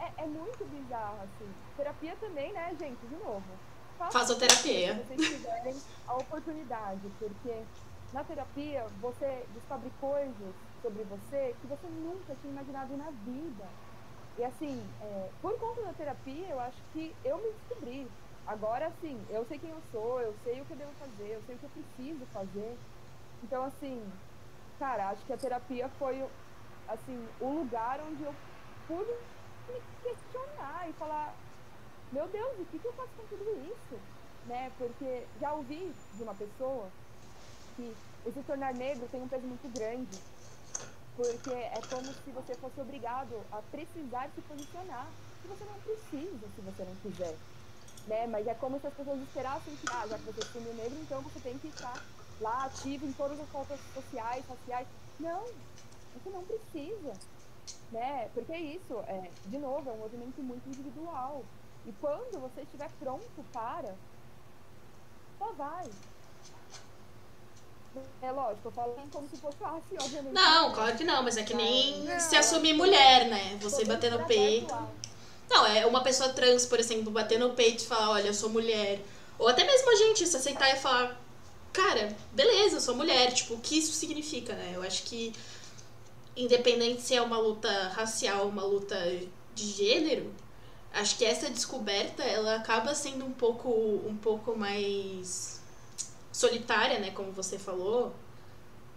[0.00, 1.64] É, é muito bizarro, assim.
[1.76, 3.08] Terapia também, né, gente?
[3.08, 3.64] De novo.
[3.98, 4.64] Fazoterapia.
[4.84, 7.68] Se vocês tiverem a oportunidade, porque
[8.12, 13.76] na terapia você descobre coisas sobre você que você nunca tinha imaginado na vida.
[14.36, 18.16] E assim, é, por conta da terapia, eu acho que eu me descobri.
[18.44, 21.42] Agora, sim, eu sei quem eu sou, eu sei o que eu devo fazer, eu
[21.42, 22.80] sei o que eu preciso fazer.
[23.42, 24.22] Então, assim,
[24.78, 26.20] cara, acho que a terapia foi,
[26.86, 28.34] assim, o lugar onde eu
[28.86, 29.10] pude
[29.68, 31.44] me questionar e falar,
[32.10, 34.08] meu Deus, o que, que eu faço com tudo isso?
[34.44, 34.70] Né?
[34.72, 36.98] Porque já ouvi de uma pessoa
[37.72, 40.26] que o se tornar negro tem um peso muito grande.
[41.14, 45.18] Porque é como se você fosse obrigado a precisar se posicionar.
[45.42, 47.44] E você não precisa se você não quiser.
[48.06, 48.26] Né?
[48.26, 51.22] Mas é como se as pessoas esperassem que, ah, já que você se negro, então
[51.22, 52.06] você tem que estar
[52.40, 54.86] lá ativo em todas as pautas sociais, raciais.
[55.18, 55.44] Não,
[56.14, 57.12] você não precisa.
[57.90, 58.28] Né?
[58.34, 61.44] Porque é isso, é, de novo, é um movimento muito individual.
[61.86, 63.94] E quando você estiver pronto para,
[65.38, 65.86] só vai.
[68.20, 70.34] É lógico, eu falo como se fosse fácil, obviamente.
[70.34, 73.56] Não, claro que não, mas é que nem não, se assumir mulher, né?
[73.60, 74.74] Você bater no peito.
[75.48, 78.50] Não, é uma pessoa trans, por exemplo, bater no peito e falar, olha, eu sou
[78.50, 79.00] mulher.
[79.38, 81.18] Ou até mesmo a gente se aceitar e falar,
[81.76, 84.72] cara, beleza, eu sou mulher, tipo, o que isso significa, né?
[84.74, 85.34] Eu acho que
[86.34, 88.96] independente se é uma luta racial, uma luta
[89.54, 90.32] de gênero,
[90.92, 95.60] acho que essa descoberta ela acaba sendo um pouco um pouco mais
[96.32, 98.14] solitária, né, como você falou,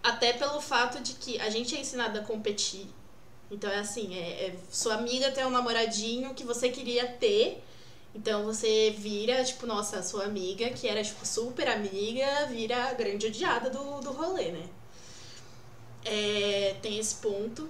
[0.02, 2.86] até pelo fato de que a gente é ensinado a competir.
[3.50, 7.62] Então é assim, é, é sua amiga tem um namoradinho que você queria ter
[8.14, 13.26] então você vira, tipo, nossa, sua amiga, que era, tipo, super amiga, vira a grande
[13.26, 14.68] odiada do, do rolê, né?
[16.04, 17.68] É, tem esse ponto,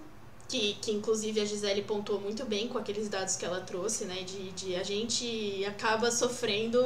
[0.49, 4.23] que, que inclusive a Gisele pontuou muito bem com aqueles dados que ela trouxe, né?
[4.23, 6.81] De, de a gente acaba sofrendo,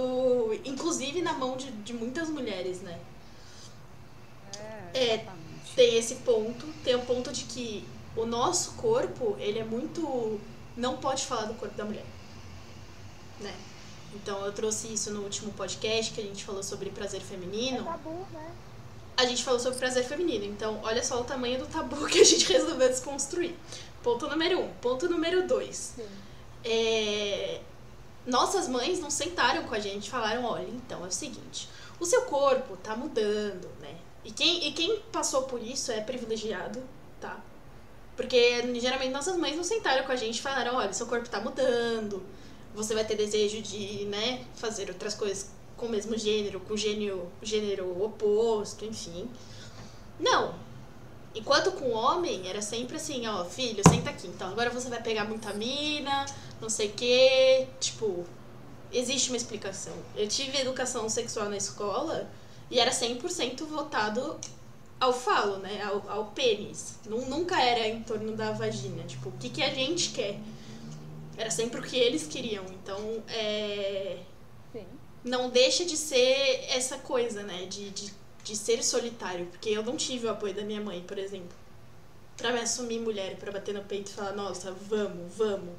[0.65, 2.99] inclusive na mão de, de muitas mulheres, né?
[4.93, 5.27] É, é
[5.75, 7.85] tem esse ponto, tem o ponto de que
[8.17, 10.41] o nosso corpo, ele é muito.
[10.77, 12.05] Não pode falar do corpo da mulher.
[13.41, 13.55] Né?
[14.15, 17.81] Então eu trouxe isso no último podcast que a gente falou sobre prazer feminino.
[17.81, 18.53] É tabu, né?
[19.17, 20.45] A gente falou sobre prazer feminino.
[20.45, 23.55] Então, olha só o tamanho do tabu que a gente resolveu desconstruir.
[24.03, 24.69] Ponto número um.
[24.75, 25.95] Ponto número dois.
[26.65, 27.61] É,
[28.27, 31.69] Nossas mães não sentaram com a gente e falaram, olha, então é o seguinte,
[32.01, 33.95] o seu corpo tá mudando, né?
[34.25, 36.83] E quem, e quem passou por isso é privilegiado,
[37.21, 37.39] tá?
[38.17, 41.39] Porque geralmente nossas mães não sentaram com a gente e falaram, olha, seu corpo tá
[41.39, 42.25] mudando,
[42.75, 47.29] você vai ter desejo de, né, fazer outras coisas com o mesmo gênero, com gênero,
[47.43, 49.29] gênero oposto, enfim.
[50.19, 50.55] Não.
[51.35, 54.29] Enquanto com o homem, era sempre assim, ó, filho, senta aqui.
[54.29, 56.25] Então, agora você vai pegar muita mina,
[56.61, 57.67] não sei o quê.
[57.81, 58.25] Tipo,
[58.93, 59.93] existe uma explicação.
[60.15, 62.31] Eu tive educação sexual na escola
[62.71, 64.39] e era 100% voltado
[65.01, 65.83] ao falo, né?
[65.83, 66.95] Ao, ao pênis.
[67.07, 69.03] Nu- Nunca era em torno da vagina.
[69.03, 70.39] Tipo, o que, que a gente quer?
[71.37, 72.65] Era sempre o que eles queriam.
[72.67, 74.19] Então, é
[75.25, 77.65] não deixa de ser essa coisa, né?
[77.65, 78.13] De, de,
[78.45, 79.47] de ser solitário.
[79.47, 81.57] Porque eu não tive o apoio da minha mãe, por exemplo.
[82.37, 85.75] Pra me assumir mulher, pra bater no peito e falar, nossa, vamos, vamos.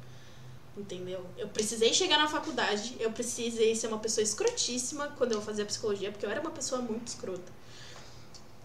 [0.76, 1.24] Entendeu?
[1.38, 6.10] Eu precisei chegar na faculdade, eu precisei ser uma pessoa escrotíssima quando eu fazia psicologia,
[6.10, 7.50] porque eu era uma pessoa muito escrota.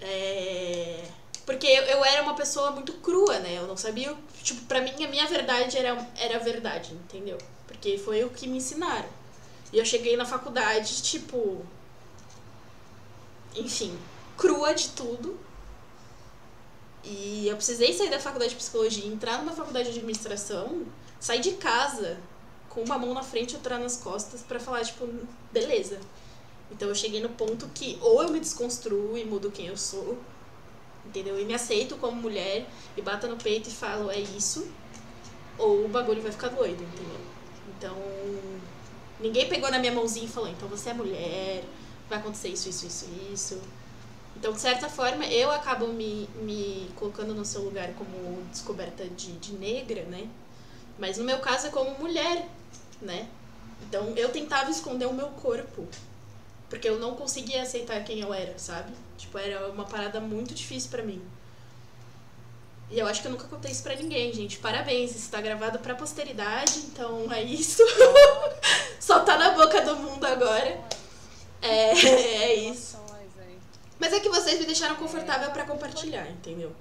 [0.02, 1.06] É...
[1.46, 3.58] Porque eu, eu era uma pessoa muito crua, né?
[3.58, 4.16] Eu não sabia.
[4.44, 7.38] Tipo, pra mim, a minha verdade era, era a verdade, entendeu?
[7.68, 9.10] Porque foi o que me ensinaram.
[9.74, 11.66] E eu cheguei na faculdade, tipo.
[13.56, 13.98] Enfim,
[14.38, 15.40] crua de tudo.
[17.04, 20.86] E eu precisei sair da faculdade de psicologia, entrar numa faculdade de administração,
[21.20, 22.20] sair de casa
[22.70, 25.08] com uma mão na frente e outra nas costas pra falar, tipo,
[25.52, 26.00] beleza.
[26.72, 30.18] Então eu cheguei no ponto que ou eu me desconstruo e mudo quem eu sou,
[31.06, 31.40] entendeu?
[31.40, 34.72] E me aceito como mulher e bato no peito e falo, é isso,
[35.58, 37.20] ou o bagulho vai ficar doido, entendeu?
[37.78, 37.96] Então,
[39.20, 41.64] ninguém pegou na minha mãozinha e falou, então você é mulher,
[42.10, 43.62] vai acontecer isso, isso, isso, isso.
[44.36, 49.34] Então, de certa forma, eu acabo me, me colocando no seu lugar como descoberta de,
[49.34, 50.28] de negra, né?
[50.98, 52.50] Mas no meu caso é como mulher,
[53.02, 53.28] né?
[53.88, 55.88] Então, eu tentava esconder o meu corpo.
[56.70, 58.94] Porque eu não conseguia aceitar quem eu era, sabe?
[59.22, 61.22] Tipo, era uma parada muito difícil pra mim.
[62.90, 64.58] E eu acho que eu nunca contei isso pra ninguém, gente.
[64.58, 67.82] Parabéns, isso tá gravado pra posteridade, então é isso.
[69.00, 70.82] Só tá na boca do mundo agora.
[71.62, 72.98] É, é isso.
[74.00, 76.76] Mas é que vocês me deixaram confortável pra compartilhar, entendeu?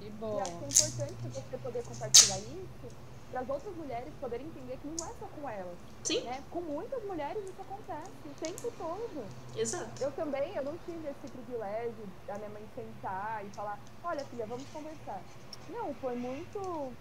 [0.00, 0.40] Que E bom.
[0.40, 2.94] acho que é importante você poder compartilhar isso
[3.34, 5.74] para as outras mulheres poderem entender que não é só com elas.
[6.04, 6.40] Sim, Né?
[6.52, 9.26] Com muitas mulheres isso acontece o tempo todo.
[9.56, 9.90] exato.
[10.00, 14.46] Eu também, eu não tive esse privilégio da minha mãe sentar e falar, olha filha,
[14.46, 15.20] vamos conversar.
[15.68, 16.92] Não, foi muito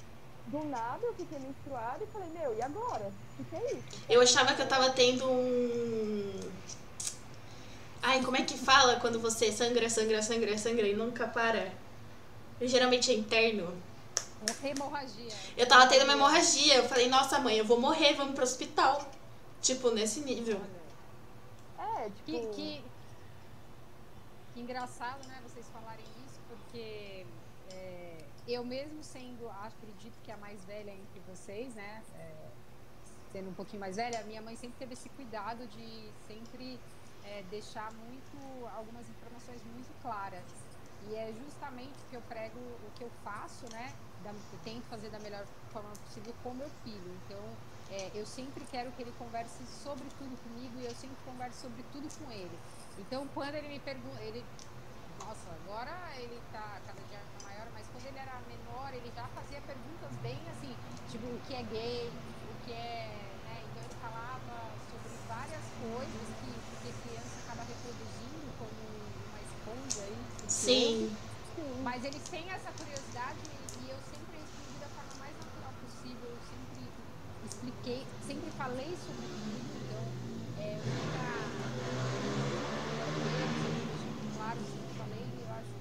[0.48, 3.12] do nada eu fiquei menstruada e falei, meu, e agora?
[3.40, 3.84] O que é isso?
[4.10, 6.40] Eu achava que eu tava tendo um.
[8.02, 11.72] Ai, como é que fala quando você sangra, sangra, sangra, sangra e nunca para?
[12.60, 13.72] Geralmente é interno.
[14.64, 15.34] Hemorragia.
[15.58, 16.76] Eu tava tendo uma hemorragia.
[16.76, 19.06] Eu falei, nossa mãe, eu vou morrer, vamos pro hospital.
[19.62, 20.60] Tipo, nesse nível.
[21.80, 22.84] É, Que, tipo, que,
[24.54, 27.26] que engraçado, né, vocês falarem isso, porque
[27.72, 28.18] é,
[28.48, 32.32] eu mesmo sendo, acredito que a mais velha entre vocês, né, é,
[33.32, 36.80] sendo um pouquinho mais velha, minha mãe sempre teve esse cuidado de sempre
[37.24, 40.44] é, deixar muito, algumas informações muito claras.
[41.10, 43.94] E é justamente o que eu prego, o que eu faço, né,
[44.24, 44.34] da,
[44.64, 47.20] tento fazer da melhor forma possível com meu filho.
[47.26, 47.42] Então,
[47.92, 51.84] é, eu sempre quero que ele converse sobre tudo comigo e eu sempre converso sobre
[51.92, 52.58] tudo com ele.
[52.98, 54.44] Então, quando ele me pergunta, ele,
[55.20, 59.62] nossa, agora ele tá cada dia maior, mas quando ele era menor, ele já fazia
[59.62, 60.76] perguntas bem assim,
[61.10, 63.14] tipo, o que é gay, o que é,
[63.46, 63.62] né?
[63.70, 66.50] Então ele falava sobre várias coisas que,
[66.82, 68.74] que a criança acaba reproduzindo como
[69.30, 70.18] uma esponja aí.
[70.48, 71.16] Sim.
[71.56, 71.82] sim.
[71.84, 73.38] mas eles têm essa curiosidade
[73.82, 76.30] e eu sempre respondi da forma mais natural possível.
[76.30, 76.64] Eu sempre
[77.64, 79.64] expliquei, sempre falei sobre tudo.
[79.80, 80.04] Então,
[80.60, 81.24] é, nunca.
[84.36, 85.72] Claro, sempre falei, eu acho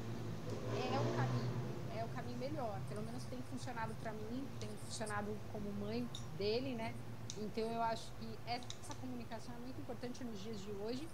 [0.71, 1.51] que é o caminho,
[1.97, 2.81] é o caminho melhor.
[2.89, 6.95] Pelo menos tem funcionado para mim, tem funcionado como mãe dele, né?
[7.39, 11.09] Então, eu acho que essa comunicação é muito importante nos dias de hoje.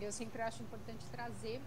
[0.00, 1.60] Eu sempre acho importante trazer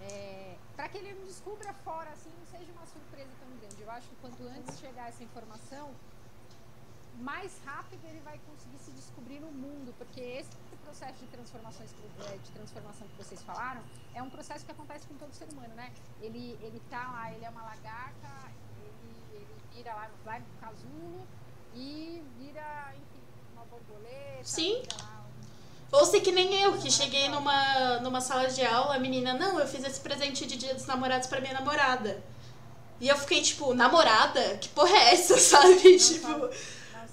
[0.00, 3.82] é, para que ele descubra fora, assim, não seja uma surpresa tão grande.
[3.82, 5.90] Eu acho que quanto antes chegar essa informação,
[7.20, 10.50] mais rápido ele vai conseguir se descobrir no mundo, porque esse
[10.84, 11.90] processo de transformações
[12.26, 13.80] é, de transformação que vocês falaram
[14.14, 15.92] é um processo que acontece com todo ser humano, né?
[16.20, 18.28] Ele ele tá lá, ele é uma lagarta,
[18.82, 21.26] ele, ele vira lá, vai no casulo
[21.74, 23.22] e vira, enfim,
[23.54, 24.44] uma borboleta.
[24.44, 24.82] Sim.
[25.90, 29.60] Ou se que nem eu, que cheguei numa, numa sala de aula, a menina, não,
[29.60, 32.20] eu fiz esse presente de dia dos namorados pra minha namorada.
[33.00, 34.56] E eu fiquei, tipo, namorada?
[34.58, 35.68] Que porra é essa, sabe?
[35.74, 36.26] não, tipo.
[36.26, 36.56] sabe-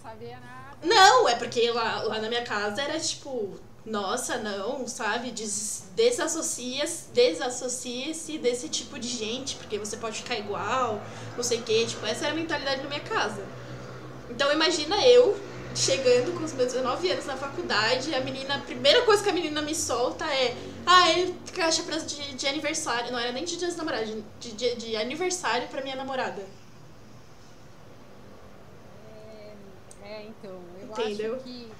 [0.02, 0.78] sabia nada.
[0.84, 5.32] Não, é porque lá, lá na minha casa era tipo, nossa, não, sabe?
[5.32, 11.02] Des, desassocia, desassocia-se desse tipo de gente, porque você pode ficar igual,
[11.36, 11.86] não sei o quê.
[11.86, 13.44] Tipo, essa era a mentalidade na minha casa.
[14.30, 15.38] Então imagina eu
[15.76, 19.34] chegando com os meus 19 anos na faculdade, a menina, a primeira coisa que a
[19.34, 20.56] menina me solta é,
[20.86, 23.12] ah, é caixa de, de aniversário.
[23.12, 24.10] Não era nem de dia dos namorados,
[24.40, 26.46] de, de, de aniversário pra minha namorada.
[30.04, 31.36] É, é, então, eu Entendeu?
[31.36, 31.72] acho que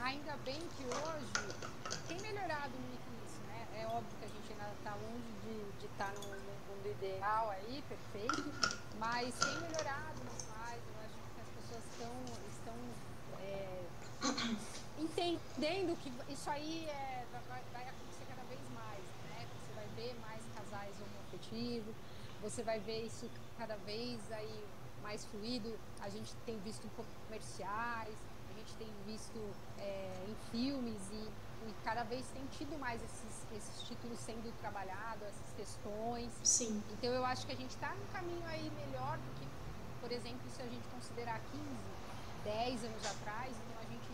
[0.00, 3.68] ainda bem que hoje tem melhorado muito isso, né?
[3.76, 8.52] É óbvio que a gente ainda está longe de estar no, mundo ideal aí, perfeito,
[8.98, 10.80] mas tem melhorado mais.
[10.80, 12.12] Eu acho que as pessoas estão,
[12.48, 12.78] estão
[13.42, 13.82] é,
[14.98, 19.46] entendendo que isso aí é, vai, vai acontecer cada vez mais, né?
[19.60, 21.94] Você vai ver mais casais homoafetivos,
[22.40, 23.28] você vai ver isso
[23.58, 24.64] cada vez aí
[25.02, 25.78] mais fluido.
[26.00, 28.14] A gente tem visto em comerciais,
[28.50, 29.38] a gente tem visto
[29.78, 31.28] é, em filmes e,
[31.68, 36.30] e cada vez tem tido mais esses, esses títulos sendo trabalhados, essas questões.
[36.42, 36.82] Sim.
[36.92, 39.46] Então eu acho que a gente está num caminho aí melhor do que,
[40.00, 41.64] por exemplo, se a gente considerar 15,
[42.44, 44.10] 10 anos atrás, então a gente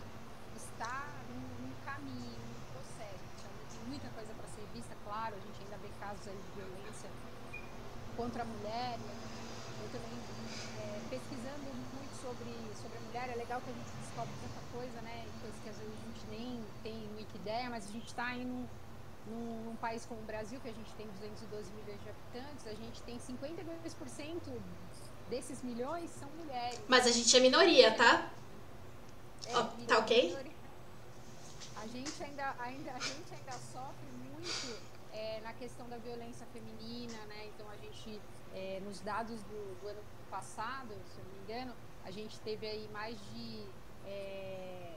[0.55, 3.23] está num, num caminho, num processo.
[3.47, 6.61] Ainda tem muita coisa para ser vista, claro, a gente ainda vê casos aí de
[6.61, 7.09] violência
[8.17, 8.99] contra a mulher.
[9.79, 10.36] Eu também
[10.79, 12.51] é, pesquisando muito sobre,
[12.81, 15.25] sobre a mulher, é legal que a gente descobre tanta coisa, né?
[15.41, 18.43] Coisas que às vezes a gente nem tem muita ideia, mas a gente está aí
[18.45, 18.65] num,
[19.27, 22.73] num, num país como o Brasil, que a gente tem 212 milhões de habitantes, a
[22.73, 24.41] gente tem 52%
[25.29, 26.79] desses milhões são mulheres.
[26.87, 28.29] Mas a gente é minoria, tá?
[29.45, 30.27] É, minoria- tá ok?
[30.29, 30.51] minoria.
[31.75, 34.79] A gente ainda, ainda, a gente ainda sofre muito
[35.13, 37.47] é, na questão da violência feminina, né?
[37.47, 38.19] Então a gente,
[38.53, 41.73] é, nos dados do, do ano passado, se eu não me engano,
[42.05, 43.65] a gente teve aí mais de
[44.05, 44.93] é,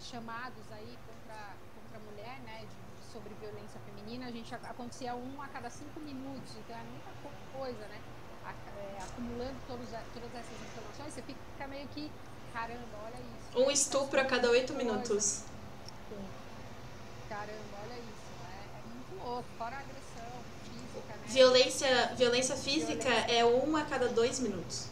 [0.00, 2.60] chamados aí contra, contra a mulher, né?
[2.60, 4.26] De, de sobre violência feminina.
[4.26, 8.00] A gente acontecia um a cada cinco minutos, então é muita co- coisa, né?
[8.44, 12.10] A- é, acumulando todos, todas essas informações, você fica meio que,
[12.52, 13.58] caramba, olha isso.
[13.58, 13.72] Um né?
[13.72, 15.44] estupro a cada oito minutos.
[17.28, 19.48] Caramba, olha isso, é, é muito louco.
[19.58, 20.09] Fora a agressão né?
[21.30, 24.86] Violência, violência física é um a cada dois minutos.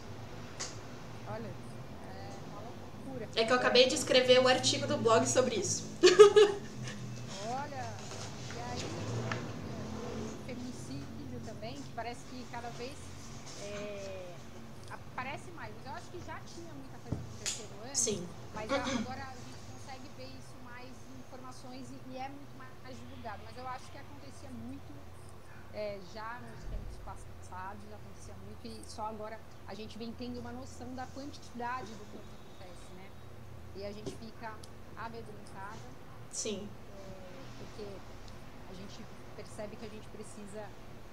[1.27, 3.27] Olha, é uma loucura.
[3.35, 5.83] É que eu acabei de escrever o artigo do blog sobre isso.
[7.45, 7.85] Olha,
[8.55, 8.85] e aí
[10.47, 12.95] feminicídio também, que parece que cada vez
[13.63, 14.33] é,
[14.89, 15.73] aparece mais.
[15.75, 17.95] Mas eu acho que já tinha muita coisa no terceiro ano.
[17.95, 18.25] Sim.
[18.55, 22.71] Mas agora a gente consegue ver isso mais em informações e, e é muito mais,
[22.81, 23.41] mais divulgado.
[23.43, 24.99] Mas eu acho que acontecia muito
[25.73, 30.51] é, já nos tempos passados, acontecia muito e só agora a gente vem tendo uma
[30.51, 33.09] noção da quantidade do que acontece, né?
[33.77, 34.53] E a gente fica
[34.97, 35.87] amedrontada,
[36.29, 36.67] Sim.
[36.97, 37.87] é, porque
[38.69, 39.05] a gente
[39.37, 40.67] percebe que a gente precisa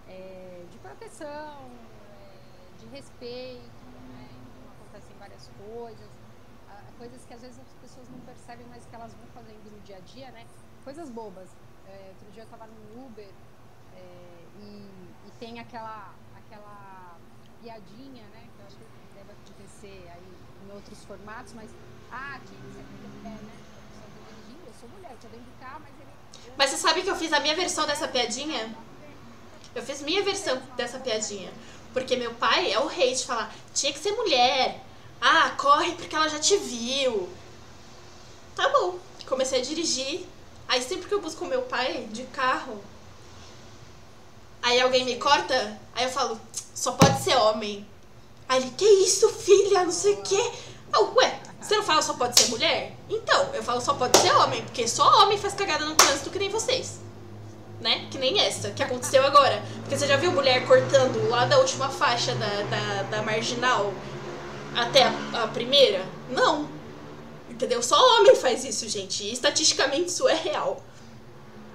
[0.09, 1.71] é, de proteção,
[2.11, 4.31] é, de respeito, né?
[4.33, 6.11] Então acontecem várias coisas,
[6.99, 9.99] coisas que às vezes as pessoas não percebem, mas que elas vão fazendo no dia
[9.99, 10.45] a dia, né?
[10.83, 11.51] Coisas bobas.
[11.87, 13.31] É, outro dia eu estava no Uber
[13.95, 14.91] é, e,
[15.29, 16.96] e tem aquela, aquela
[17.67, 18.47] piadinha, né?
[18.55, 20.23] Que eu acho que deve acontecer aí
[20.65, 21.69] em outros formatos, mas
[22.13, 23.39] ah, quem você é, né?
[23.43, 26.55] A pessoa tá dirigindo, eu sou mulher, eu tô dentro do carro, mas ele.
[26.57, 28.77] Mas você sabe que eu fiz a minha versão dessa piadinha?
[29.75, 31.53] Eu fiz minha versão dessa piadinha.
[31.93, 34.81] Porque meu pai é o rei de falar, tinha que ser mulher.
[35.21, 37.29] Ah, corre porque ela já te viu.
[38.55, 38.99] Tá bom.
[39.27, 40.25] Comecei a dirigir.
[40.69, 42.83] Aí sempre que eu busco meu pai de carro,
[44.67, 46.41] aí alguém me corta, aí eu falo,
[46.75, 47.87] só pode ser homem.
[48.49, 50.51] Aí ele, que isso, filha, não sei o quê.
[50.93, 52.93] Ah, ué, você não fala só pode ser mulher?
[53.09, 56.39] Então, eu falo só pode ser homem, porque só homem faz cagada no trânsito que
[56.41, 56.99] nem vocês.
[57.81, 58.09] Né?
[58.11, 59.63] Que nem essa, que aconteceu agora.
[59.83, 63.95] Porque você já viu mulher cortando lá da última faixa da, da, da marginal
[64.75, 66.05] até a, a primeira?
[66.29, 66.69] Não.
[67.49, 67.81] Entendeu?
[67.85, 69.23] Só homem faz isso, gente.
[69.23, 70.83] E estatisticamente isso é real.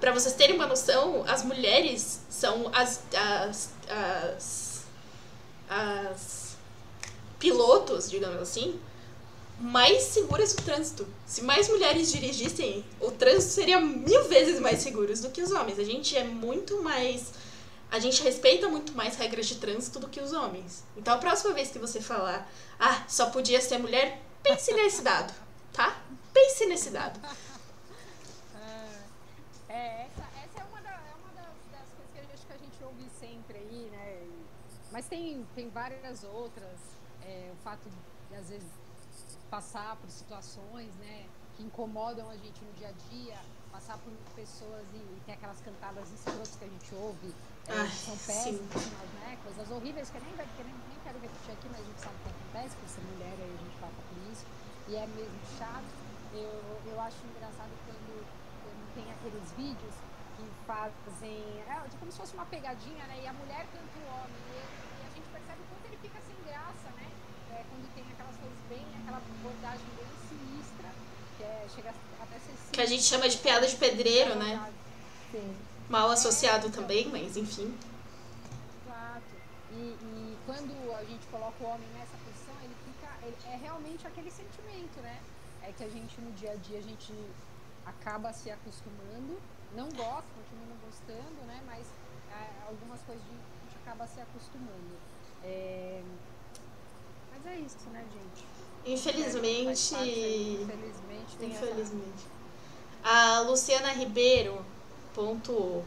[0.02, 4.82] Pra vocês terem uma noção, as mulheres são as, as, as,
[5.70, 6.58] as
[7.38, 8.82] pilotos, digamos assim,
[9.60, 11.08] mais seguras do trânsito.
[11.28, 15.78] Se mais mulheres dirigissem, o trânsito seria mil vezes mais seguro do que os homens.
[15.78, 17.34] A gente é muito mais.
[17.92, 20.84] A gente respeita muito mais regras de trânsito do que os homens.
[20.98, 25.32] Então, a próxima vez que você falar, ah, só podia ser mulher, pense nesse dado,
[25.72, 26.02] tá?
[26.34, 27.20] Pense nesse dado.
[29.74, 32.54] É, essa, essa é uma, da, é uma das, das coisas que a gente, que
[32.54, 34.18] a gente ouve sempre aí, né?
[34.92, 36.80] Mas tem, tem várias outras.
[37.24, 38.68] É, o fato de, às vezes,
[39.50, 43.38] passar por situações, né, que incomodam a gente no dia a dia,
[43.72, 47.34] passar por pessoas e, e tem aquelas cantadas escrotas que a gente ouve,
[47.68, 48.86] é, Ai, que são péssimas,
[49.22, 52.00] né, coisas horríveis que eu nem, que nem, nem quero repetir aqui, mas a gente
[52.02, 54.46] sabe o que acontece, por ser mulher aí a gente passa por isso,
[54.88, 55.92] e é mesmo chato.
[56.34, 56.52] Eu,
[56.88, 58.24] eu acho engraçado quando,
[58.64, 59.96] quando tem aqueles vídeos
[60.38, 64.42] que fazem, é, como se fosse uma pegadinha, né, e a mulher canta o homem,
[64.48, 67.08] e, e a gente percebe o quanto ele fica sem graça, né,
[67.52, 70.90] é, quando tem aquelas coisas bem, aquela abordagem bem sinistra,
[71.38, 71.90] que é, chega
[72.22, 72.72] até ser sinistra.
[72.72, 74.72] Que a gente chama de piada de pedreiro, né?
[75.32, 75.56] Sim.
[75.90, 77.76] Mal associado também, mas enfim.
[78.86, 79.34] Exato.
[79.72, 83.10] E, e, quando a gente coloca o homem nessa posição, ele fica.
[83.24, 85.20] Ele, é realmente aquele sentimento, né?
[85.64, 87.14] É que a gente no dia a dia a gente
[87.86, 89.40] acaba se acostumando,
[89.76, 91.62] não gosta, continua não gostando, né?
[91.66, 91.88] Mas
[92.32, 94.98] é, algumas coisas a gente acaba se acostumando.
[95.44, 96.02] É,
[97.32, 98.46] mas é isso, né, gente?
[98.86, 99.96] Infelizmente.
[99.96, 101.38] É, infelizmente.
[101.42, 102.26] Infelizmente.
[103.04, 104.64] A Luciana Ribeiro
[105.14, 105.86] pontuou.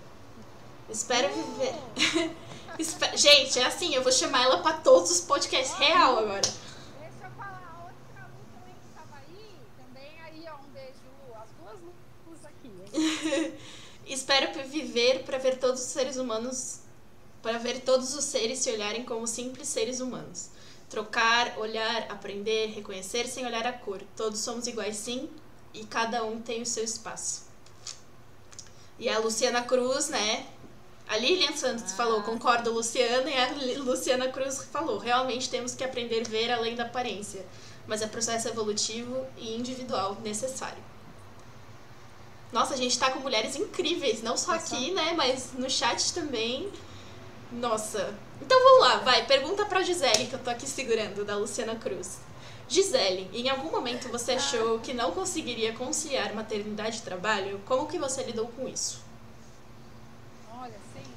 [0.88, 2.34] Espero viver.
[3.16, 6.40] gente, é assim, eu vou chamar ela pra todos os podcasts real agora.
[6.40, 11.00] Deixa eu falar, outra luz também que estava aí, também aí, ó, um beijo,
[11.40, 11.80] as duas
[12.26, 13.54] luzes aqui.
[14.06, 16.80] Espero viver para ver todos os seres humanos,
[17.42, 20.50] para ver todos os seres se olharem como simples seres humanos.
[20.94, 24.00] Trocar, olhar, aprender, reconhecer sem olhar a cor.
[24.16, 25.28] Todos somos iguais sim
[25.72, 27.46] e cada um tem o seu espaço.
[28.96, 30.46] E a Luciana Cruz, né?
[31.08, 31.96] A Lilian Santos ah.
[31.96, 36.76] falou, concordo, Luciana, e a Luciana Cruz falou, realmente temos que aprender a ver além
[36.76, 37.44] da aparência,
[37.88, 40.80] mas é processo evolutivo e individual necessário.
[42.52, 46.70] Nossa, a gente tá com mulheres incríveis, não só aqui, né, mas no chat também.
[47.52, 49.26] Nossa, então vamos lá, vai.
[49.26, 52.20] Pergunta pra Gisele, que eu tô aqui segurando, da Luciana Cruz.
[52.68, 57.60] Gisele, em algum momento você achou que não conseguiria conciliar maternidade e trabalho?
[57.66, 59.02] Como que você lidou com isso?
[60.58, 61.12] Olha, sempre,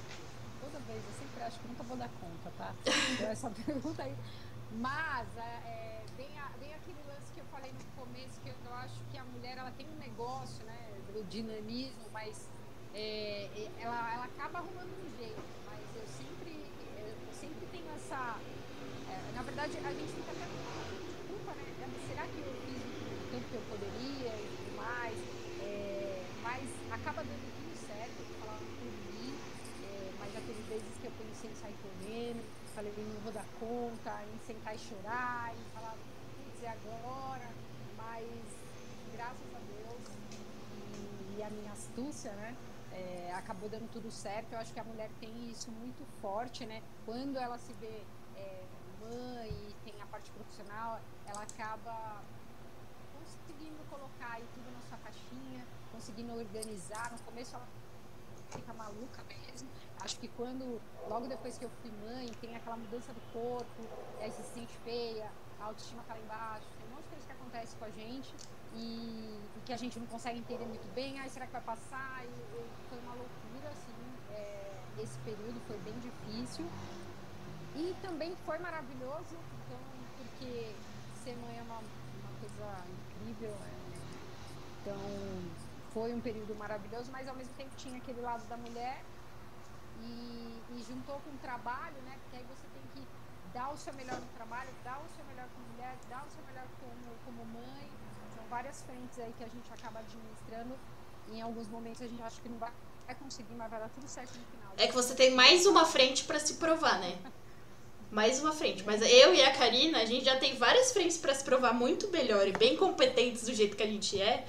[0.61, 2.73] toda vez, eu sempre acho que nunca vou dar conta, tá?
[3.13, 4.15] Então, essa pergunta aí.
[4.73, 6.27] Mas, é, é, vem,
[6.59, 9.71] vem aquele lance que eu falei no começo, que eu acho que a mulher, ela
[9.71, 10.77] tem um negócio, né,
[11.13, 12.47] do dinamismo, mas
[12.93, 13.47] é,
[13.79, 15.57] ela, ela acaba arrumando um jeito
[18.07, 18.39] essa.
[19.09, 21.65] É, na verdade, a gente fica até com culpa, né?
[22.07, 25.17] Será que eu fiz o tanto que eu poderia e tudo mais?
[25.61, 29.35] É, mas acaba dando tudo certo, falar por mim,
[29.83, 32.43] é, mas já teve vezes que eu pensei em sair correndo,
[32.73, 37.49] falei, não vou dar conta, em sentar e chorar, e falar, putz, é agora,
[37.97, 38.25] mas
[39.11, 40.03] graças a Deus
[40.71, 42.56] e, e a minha astúcia, né?
[42.91, 44.53] é, acabou dando tudo certo.
[44.53, 46.82] Eu acho que a mulher tem isso muito forte, né?
[47.06, 48.02] Quando ela se vê
[48.36, 48.64] é,
[49.02, 52.22] mãe e tem a parte profissional, ela acaba
[53.18, 57.11] conseguindo colocar aí tudo na sua caixinha, conseguindo organizar.
[57.11, 57.68] No começo ela
[58.49, 59.69] fica maluca mesmo.
[59.99, 60.80] Acho que quando,
[61.10, 63.82] logo depois que eu fui mãe, tem aquela mudança do corpo,
[64.22, 66.68] aí se sente feia, a autoestima tá lá embaixo,
[67.57, 68.34] acontece com a gente
[68.75, 71.19] e, e, que a gente não consegue entender muito bem.
[71.19, 72.23] Ai, será que vai passar?
[72.23, 73.95] E, e foi uma loucura, assim.
[74.31, 76.65] É, esse período foi bem difícil.
[77.75, 79.35] E também foi maravilhoso,
[79.65, 79.79] então,
[80.17, 80.75] porque
[81.23, 83.49] ser mãe é uma, uma coisa incrível.
[83.49, 83.77] É,
[84.81, 84.97] então,
[85.93, 89.03] foi um período maravilhoso, mas ao mesmo tempo tinha aquele lado da mulher
[90.01, 92.17] e, e juntou com o trabalho, né?
[92.21, 93.07] Porque aí você tem que
[93.57, 96.43] dar o seu melhor no trabalho, dar o seu melhor como mulher, dar o seu
[96.45, 97.89] melhor como, como mãe,
[98.51, 100.75] várias frentes aí que a gente acaba administrando.
[101.34, 102.71] em alguns momentos a gente acha que não vai
[103.19, 104.73] conseguir, mas vai dar tudo certo no final.
[104.77, 107.17] É que você tem mais uma frente para se provar, né?
[108.11, 108.84] Mais uma frente.
[108.84, 112.07] Mas eu e a Karina, a gente já tem várias frentes para se provar muito
[112.09, 114.45] melhor e bem competentes do jeito que a gente é.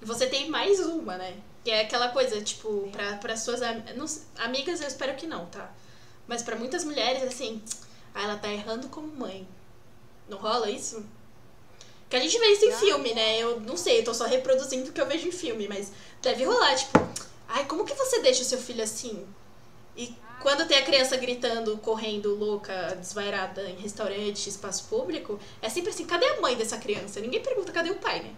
[0.00, 1.36] E você tem mais uma, né?
[1.62, 2.90] Que é aquela coisa, tipo,
[3.20, 4.06] pra suas am não,
[4.38, 5.70] amigas, eu espero que não, tá?
[6.26, 7.60] Mas para muitas mulheres, assim,
[8.14, 9.46] ah, ela tá errando como mãe.
[10.28, 11.04] Não rola isso?
[12.08, 13.38] Que a gente vê isso em filme, né?
[13.38, 15.90] Eu não sei, eu tô só reproduzindo o que eu vejo em filme, mas
[16.20, 16.98] deve rolar, tipo,
[17.48, 19.26] ai, como que você deixa o seu filho assim?
[19.96, 25.90] E Quando tem a criança gritando, correndo, louca, desvairada em restaurante, espaço público, é sempre
[25.90, 27.20] assim, cadê a mãe dessa criança?
[27.20, 28.34] Ninguém pergunta cadê o pai, né?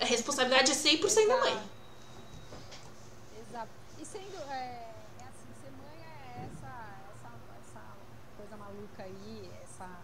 [0.00, 1.58] A responsabilidade é 100% da mãe.
[3.40, 3.68] Exato.
[4.00, 4.88] E sendo, é,
[5.20, 6.72] é assim, ser mãe é essa,
[7.12, 7.30] essa,
[7.60, 7.82] essa
[8.36, 10.00] coisa maluca aí, essa,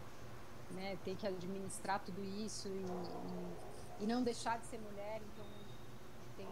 [0.95, 5.47] né, ter que administrar tudo isso e, e, e não deixar de ser mulher, então
[6.37, 6.49] tem,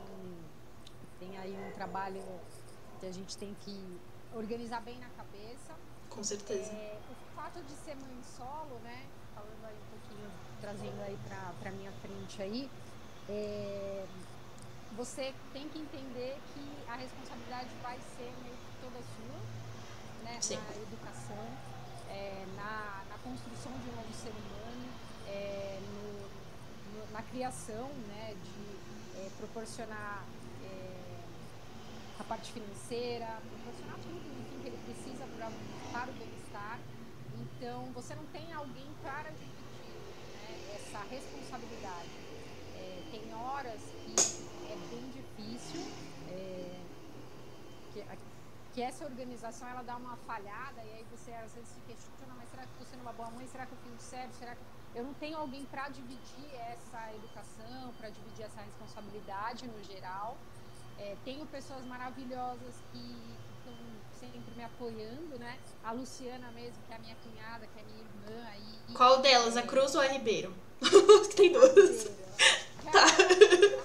[1.19, 2.23] tem aí um trabalho
[3.01, 4.01] que a gente tem que
[4.35, 5.74] organizar bem na cabeça.
[6.10, 6.70] Com certeza.
[6.73, 9.06] É, o fato de ser mãe solo, né?
[9.35, 11.19] Falando aí um pouquinho, trazendo aí
[11.60, 12.70] pra minha frente aí,
[13.28, 14.06] é,
[14.97, 20.39] você tem que entender que a responsabilidade vai ser meio que toda sua, né?
[20.40, 20.56] Sim.
[20.56, 21.47] Na educação,
[22.10, 24.86] é, na, na construção de um novo ser humano,
[25.24, 26.30] é, no-
[26.92, 28.34] no- na criação, né?
[28.36, 28.82] De
[29.14, 30.24] é, proporcionar
[30.60, 31.28] é,
[32.18, 35.50] a parte financeira, proporcionar tudo enfim, que ele precisa pra,
[35.90, 36.80] para o bem-estar.
[37.32, 39.96] Então, você não tem alguém para dividir
[40.32, 42.18] né, essa responsabilidade.
[42.72, 44.14] É, tem horas que
[44.64, 45.80] é bem difícil,
[46.26, 46.86] é,
[47.92, 48.00] que,
[48.72, 52.48] que essa organização ela dá uma falhada e aí você às vezes se questiona, mas
[52.50, 53.46] será que estou sendo uma boa mãe?
[53.46, 54.32] Será que eu fiz certo?
[54.34, 54.62] Será que
[54.94, 60.36] eu não tenho alguém para dividir essa educação, para dividir essa responsabilidade no geral?
[60.98, 63.74] É, tenho pessoas maravilhosas que estão
[64.18, 65.58] sempre me apoiando, né?
[65.82, 68.94] A Luciana mesmo, que é a minha cunhada, que é a minha irmã aí.
[68.94, 70.54] Qual delas, a Cruz ou a Ribeiro?
[71.36, 72.04] tem duas.
[72.04, 72.22] Ribeiro.
[72.92, 73.04] Tá.
[73.04, 73.82] A Ribeiro.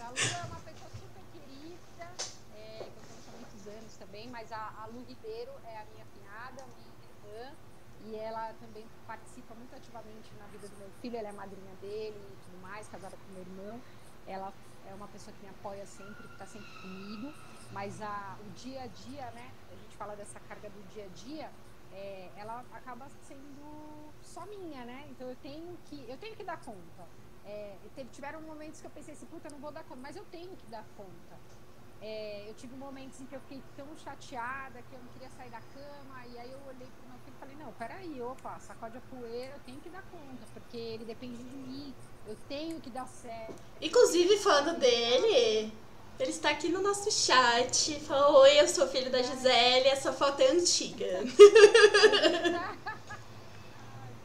[0.00, 2.10] A Lu é uma pessoa super querida,
[2.54, 5.84] é, que eu conheço há muitos anos também, mas a, a Lu Ribeiro é a
[5.86, 7.56] minha cunhada, minha irmã,
[8.00, 11.74] e ela também participa muito ativamente na vida do meu filho, ela é a madrinha
[11.76, 13.82] dele e tudo mais, casada com meu irmão.
[14.24, 14.52] Ela
[14.84, 17.34] é uma pessoa que me apoia sempre, que está sempre comigo,
[17.70, 19.54] mas a, o dia a dia, né?
[19.68, 21.52] A gente fala dessa carga do dia a dia,
[21.90, 25.06] é, ela acaba sendo só minha, né?
[25.10, 27.08] Então eu tenho que, eu tenho que dar conta.
[27.44, 30.16] É, teve- tiveram momentos que eu pensei assim, puta, eu não vou dar conta, mas
[30.16, 31.40] eu tenho que dar conta.
[32.02, 35.50] É, eu tive momentos em que eu fiquei tão chateada que eu não queria sair
[35.50, 38.96] da cama, e aí eu olhei pro meu filho e falei, não, peraí, opa, sacode
[38.96, 41.94] a poeira, eu tenho que dar conta, porque ele depende de mim,
[42.26, 43.54] eu tenho que dar certo.
[43.80, 45.72] Inclusive, falando dele,
[46.18, 47.98] ele está aqui no nosso chat.
[48.00, 51.06] Falou: Oi, eu sou filho da Gisele, essa foto é antiga.
[51.06, 51.26] Ai,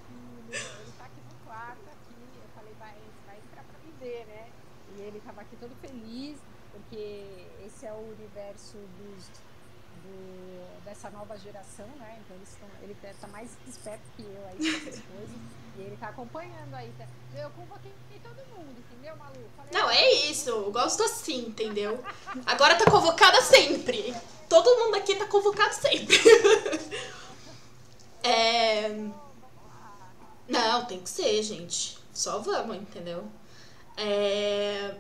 [0.08, 2.16] filho, ele tá aqui no quarto, aqui.
[2.41, 2.95] Eu falei, vai,
[3.26, 4.49] vai entrar pra viver, né?
[4.95, 6.38] E ele tava aqui todo feliz,
[6.82, 7.26] porque
[7.66, 9.26] esse é o universo dos,
[10.04, 12.20] do, dessa nova geração, né?
[12.24, 15.38] Então eles estão, ele tá- tá mais esperto que eu aí com essas coisas.
[15.78, 16.91] E ele tá acompanhando aí.
[16.98, 17.06] tá?
[17.36, 17.91] Eu convoquei
[18.24, 19.36] todo mundo, entendeu, Malu?
[19.56, 20.49] Falei, Não, é isso.
[20.49, 22.04] Eu gosto assim, entendeu?
[22.45, 24.14] Agora tá convocada sempre.
[24.49, 26.18] Todo mundo aqui tá convocado sempre.
[28.24, 28.90] É.
[30.48, 31.98] Não, tem que ser, gente.
[32.14, 33.26] Só vamos, entendeu?
[33.95, 34.95] É,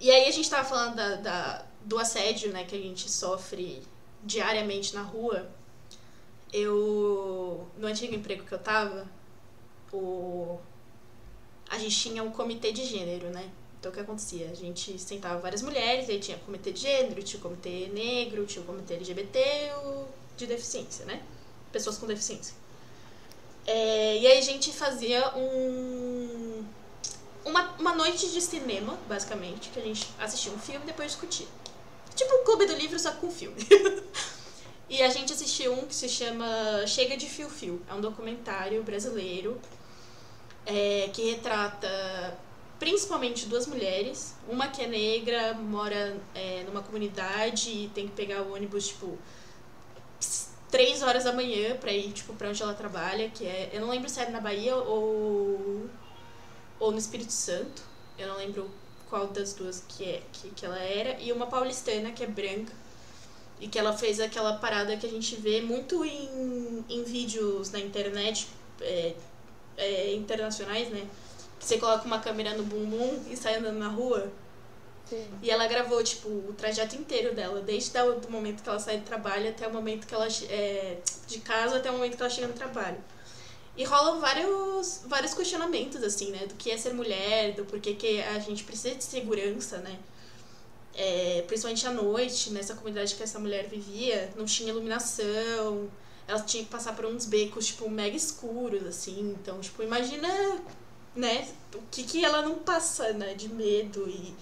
[0.00, 3.82] E aí a gente tava falando da, da- do assédio, né, que a gente sofre
[4.22, 5.48] diariamente na rua.
[6.52, 9.08] Eu, no antigo emprego que eu tava,
[9.92, 10.58] o...
[11.68, 13.50] a gente tinha um comitê de gênero, né?
[13.80, 14.48] Então o que acontecia?
[14.50, 18.62] A gente sentava várias mulheres, aí tinha comitê de gênero, tinha o comitê negro, tinha
[18.62, 19.40] o comitê LGBT
[19.84, 20.06] o
[20.36, 21.22] de deficiência, né?
[21.72, 22.54] Pessoas com deficiência.
[23.66, 26.13] É, e aí a gente fazia um
[27.44, 31.46] uma, uma noite de cinema, basicamente, que a gente assistia um filme e depois discutia.
[32.14, 33.56] Tipo um clube do livro, só com filme.
[34.88, 37.82] e a gente assistiu um que se chama Chega de Fio Fio.
[37.88, 39.60] É um documentário brasileiro
[40.64, 42.38] é, que retrata
[42.78, 44.34] principalmente duas mulheres.
[44.48, 49.18] Uma que é negra, mora é, numa comunidade e tem que pegar o ônibus, tipo,
[50.70, 53.70] três horas da manhã pra ir, tipo, pra onde ela trabalha, que é.
[53.72, 55.88] Eu não lembro se era na Bahia ou.
[56.78, 57.82] Ou no Espírito Santo.
[58.18, 58.70] Eu não lembro
[59.08, 61.20] qual das duas que, é, que, que ela era.
[61.20, 62.72] E uma paulistana que é branca.
[63.60, 67.78] E que ela fez aquela parada que a gente vê muito em, em vídeos na
[67.78, 68.48] internet
[68.80, 69.14] é,
[69.76, 71.06] é, internacionais, né?
[71.58, 74.30] Que você coloca uma câmera no bumbum e sai andando na rua.
[75.08, 75.24] Sim.
[75.42, 79.04] E ela gravou, tipo, o trajeto inteiro dela, desde o momento que ela sai do
[79.04, 80.26] trabalho até o momento que ela.
[80.48, 82.98] É, de casa até o momento que ela chega no trabalho.
[83.76, 86.46] E rolam vários, vários questionamentos, assim, né?
[86.46, 89.98] Do que é ser mulher, do porquê que a gente precisa de segurança, né?
[90.94, 95.90] É, principalmente à noite, nessa comunidade que essa mulher vivia, não tinha iluminação,
[96.28, 99.36] ela tinha que passar por uns becos, tipo, mega escuros, assim.
[99.40, 100.28] Então, tipo, imagina,
[101.16, 101.48] né?
[101.74, 103.34] O que, que ela não passa, né?
[103.34, 104.34] De medo e,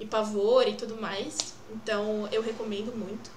[0.00, 1.54] e pavor e tudo mais.
[1.72, 3.30] Então, eu recomendo muito.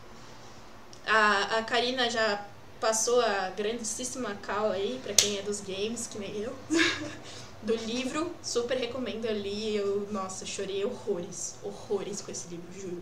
[1.05, 2.43] A, a Karina já
[2.84, 6.53] passou a grandíssima cal aí, pra quem é dos games, que nem eu.
[7.64, 9.23] do livro, super recomendo.
[9.23, 13.01] Eu li, eu, nossa, chorei horrores, horrores com esse livro, juro.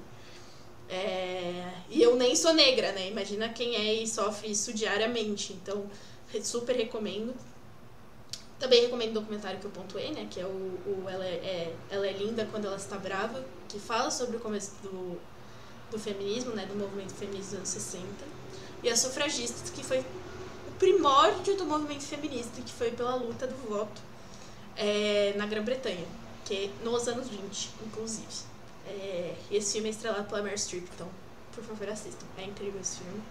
[0.88, 3.08] É, e eu nem sou negra, né?
[3.08, 5.54] Imagina quem é e sofre isso diariamente.
[5.54, 5.90] Então,
[6.44, 7.34] super recomendo.
[8.60, 10.28] Também recomendo o documentário que eu pontuei, né?
[10.30, 13.80] Que é o, o ela, é, é, ela é Linda Quando Ela Está Brava, que
[13.80, 15.20] fala sobre o começo do,
[15.90, 16.68] do feminismo, né?
[16.68, 18.41] Do movimento feminista dos anos 60.
[18.84, 23.56] E as sufragistas, que foi o primórdio do movimento feminista, que foi pela luta do
[23.70, 24.02] voto
[24.76, 26.06] é, na Grã-Bretanha,
[26.46, 28.52] que é nos anos 20, inclusive.
[28.88, 31.08] É, esse filme é estrelado pela Meryl Streep, então,
[31.54, 32.26] por favor, assistam.
[32.38, 33.22] É incrível esse filme.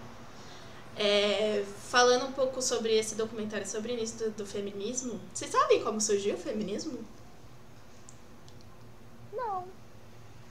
[0.96, 5.82] É, falando um pouco sobre esse documentário sobre o início do, do feminismo, vocês sabem
[5.82, 6.98] como surgiu o feminismo?
[9.32, 9.64] Não.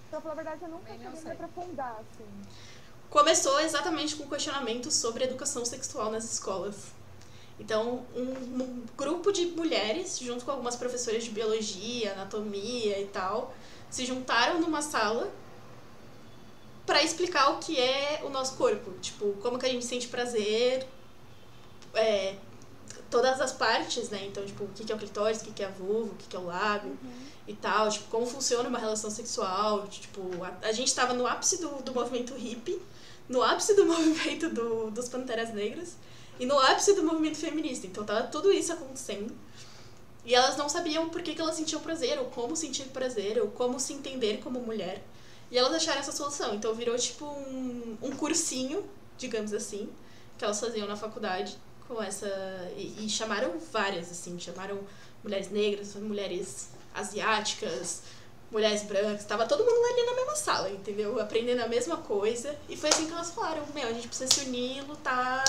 [0.09, 2.26] Pra falar a verdade, eu nunca cheguei me aprofundar, assim.
[3.10, 6.76] Começou exatamente com questionamentos sobre educação sexual nas escolas.
[7.60, 13.53] Então, um, um, grupo de mulheres, junto com algumas professoras de biologia, anatomia e tal,
[13.90, 15.30] se juntaram numa sala
[16.86, 18.91] para explicar o que é o nosso corpo.
[18.99, 20.88] Tipo, como que a gente sente prazer,
[21.94, 22.36] é,
[23.10, 24.26] todas as partes, né?
[24.26, 26.40] Então, tipo, o que é o clitóris, o que é a vulva, o que é
[26.40, 27.11] o lábio uhum.
[27.48, 27.90] e tal.
[27.90, 29.88] Tipo, como funciona uma relação sexual.
[29.88, 32.81] Tipo, a, a gente tava no ápice do, do movimento hippie,
[33.30, 35.95] no ápice do movimento do, dos Panteras Negras
[36.39, 37.85] e no ápice do movimento feminista.
[37.85, 39.34] Então, tava tudo isso acontecendo.
[40.26, 43.47] E elas não sabiam por que, que elas sentiam prazer, ou como sentir prazer, ou
[43.49, 45.01] como se entender como mulher.
[45.51, 46.53] E elas acharam essa solução.
[46.53, 48.84] Então virou tipo um, um cursinho,
[49.18, 49.89] digamos assim,
[50.38, 51.57] que elas faziam na faculdade
[51.88, 52.27] com essa.
[52.77, 54.80] E, e chamaram várias, assim, chamaram
[55.23, 58.03] mulheres negras, mulheres asiáticas,
[58.51, 61.19] mulheres brancas, tava todo mundo ali na mesma sala, entendeu?
[61.19, 62.55] Aprendendo a mesma coisa.
[62.67, 65.43] E foi assim que elas falaram, meu, a gente precisa se unir e lutar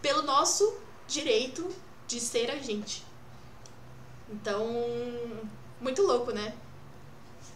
[0.00, 1.68] pelo nosso direito
[2.06, 3.04] de ser a gente.
[4.30, 4.66] Então,
[5.80, 6.54] muito louco, né?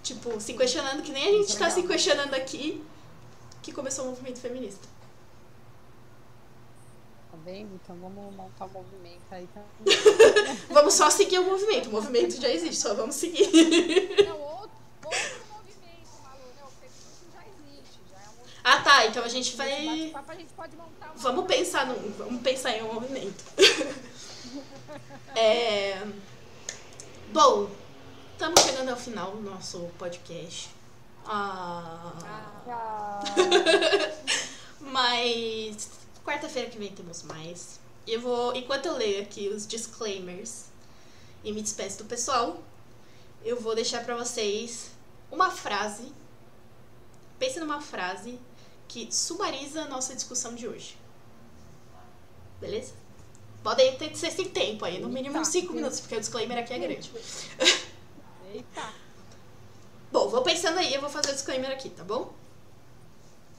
[0.03, 2.83] Tipo, se questionando que nem a gente está se questionando aqui,
[3.63, 4.89] que começou o movimento feminista.
[7.31, 7.75] Tá vendo?
[7.83, 10.59] Então vamos montar o um movimento aí também.
[10.69, 11.89] vamos só seguir o movimento.
[11.89, 13.47] O movimento já existe, só vamos seguir.
[14.27, 14.71] Não, outro,
[15.05, 16.43] outro movimento, Malu.
[16.61, 18.01] Não, o feminismo já existe.
[18.11, 18.52] Já é um movimento.
[18.65, 19.07] Ah, tá.
[19.07, 19.73] Então a gente vai.
[19.73, 23.45] A gente montar vamos pensar num, Vamos pensar em um movimento.
[25.35, 26.01] é.
[27.33, 27.69] Bom,
[28.33, 30.71] estamos chegando ao final do nosso podcast.
[31.27, 32.13] Ah.
[32.69, 33.21] ah.
[34.81, 35.89] Mas
[36.25, 37.81] quarta-feira que vem temos mais.
[38.07, 40.67] Eu vou, enquanto eu leio aqui os disclaimers
[41.45, 42.61] e me despeço do pessoal,
[43.45, 44.91] eu vou deixar para vocês
[45.31, 46.13] uma frase.
[47.39, 48.39] Pense numa frase
[48.93, 50.99] que sumariza a nossa discussão de hoje.
[52.61, 52.93] Beleza?
[53.63, 56.75] Podem ter, vocês têm tempo aí, no mínimo uns 5 minutos, porque o disclaimer aqui
[56.75, 57.11] é grande.
[58.53, 58.93] Eita.
[60.13, 62.35] Bom, vou pensando aí, eu vou fazer o disclaimer aqui, tá bom?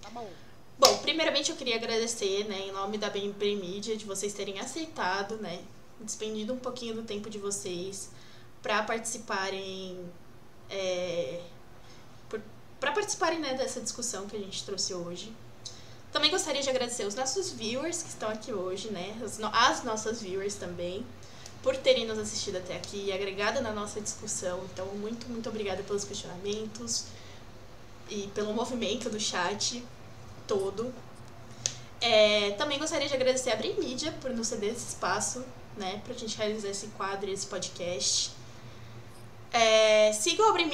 [0.04, 0.30] Tá bom.
[0.78, 5.38] Bom, primeiramente eu queria agradecer, né, em nome da Bem Media, de vocês terem aceitado,
[5.38, 5.64] né,
[6.00, 8.12] despendido um pouquinho do tempo de vocês
[8.62, 9.98] para participarem,
[10.70, 11.42] é,
[12.84, 15.32] para participarem, né, dessa discussão que a gente trouxe hoje.
[16.12, 19.18] Também gostaria de agradecer os nossos viewers que estão aqui hoje, né?
[19.24, 21.06] As, no as nossas viewers também,
[21.62, 24.60] por terem nos assistido até aqui e agregado na nossa discussão.
[24.66, 27.06] Então, muito, muito obrigada pelos questionamentos
[28.10, 29.82] e pelo movimento do chat
[30.46, 30.94] todo.
[32.02, 33.78] É, também gostaria de agradecer a Brim
[34.20, 35.42] por nos ceder esse espaço,
[35.78, 38.32] né, pra gente realizar esse quadro e esse podcast.
[39.54, 40.70] É, sigam a Brim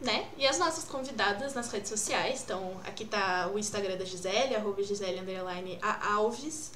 [0.00, 0.28] né?
[0.38, 2.42] E as nossas convidadas nas redes sociais.
[2.42, 6.72] Então, aqui tá o Instagram da Gisele, arroba Gisele underline a Alves.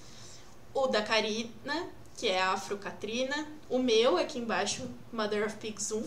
[0.75, 3.47] O da Karina, que é Afrocatrina.
[3.69, 6.07] O meu, aqui embaixo, Mother of Pigs 1.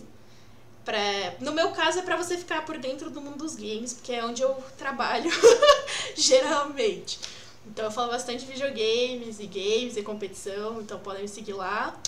[0.86, 0.98] Pra,
[1.40, 4.24] no meu caso, é para você ficar por dentro do mundo dos games, porque é
[4.24, 5.30] onde eu trabalho,
[6.16, 7.20] geralmente.
[7.66, 12.00] Então, eu falo bastante de videogames e games e competição, então podem me seguir lá.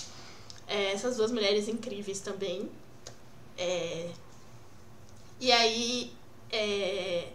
[0.68, 2.70] É, essas duas mulheres incríveis também.
[3.58, 4.10] É,
[5.40, 6.12] e aí,
[6.52, 7.30] é,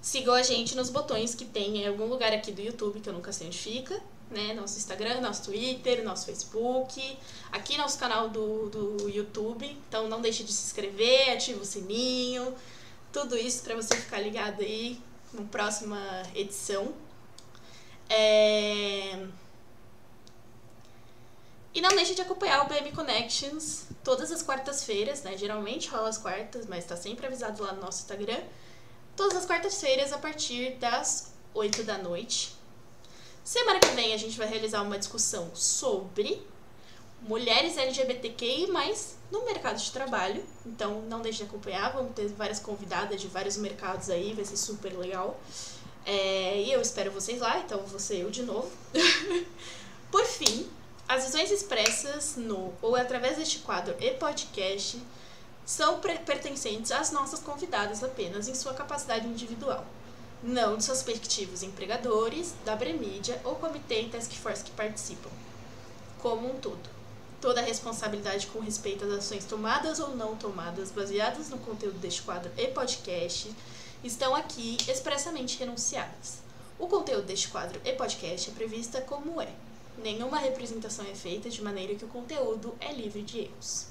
[0.00, 3.12] sigam a gente nos botões que tem em algum lugar aqui do YouTube, que eu
[3.12, 4.00] nunca sei onde fica.
[4.30, 4.54] Né?
[4.54, 7.18] Nosso Instagram, nosso Twitter, nosso Facebook,
[7.52, 9.66] aqui nosso canal do, do YouTube.
[9.88, 12.54] Então não deixe de se inscrever, ative o sininho,
[13.12, 15.00] tudo isso para você ficar ligado aí
[15.32, 16.92] na próxima edição.
[18.08, 19.26] É...
[21.76, 25.36] E não deixe de acompanhar o BM Connections todas as quartas-feiras, né?
[25.36, 28.40] Geralmente rola as quartas, mas está sempre avisado lá no nosso Instagram.
[29.14, 32.56] Todas as quartas-feiras a partir das 8 da noite.
[33.44, 36.42] Semana que vem a gente vai realizar uma discussão sobre
[37.20, 38.68] mulheres LGBTQI,
[39.30, 40.42] no mercado de trabalho.
[40.64, 44.56] Então não deixe de acompanhar, vamos ter várias convidadas de vários mercados aí, vai ser
[44.56, 45.38] super legal.
[46.06, 48.70] É, e eu espero vocês lá, então vou ser eu de novo.
[50.10, 50.70] Por fim,
[51.08, 55.00] as visões expressas no ou através deste quadro e podcast
[55.64, 59.86] são pertencentes às nossas convidadas apenas em sua capacidade individual,
[60.42, 65.30] não de seus respectivos empregadores, da Bremídia ou comitê e task force que participam,
[66.18, 66.96] como um todo.
[67.40, 72.22] Toda a responsabilidade com respeito às ações tomadas ou não tomadas baseadas no conteúdo deste
[72.22, 73.54] quadro e podcast
[74.02, 76.38] estão aqui expressamente renunciadas.
[76.78, 79.65] O conteúdo deste quadro e podcast é prevista como é.
[79.98, 83.86] Nenhuma representação é feita de maneira que o conteúdo é livre de erros.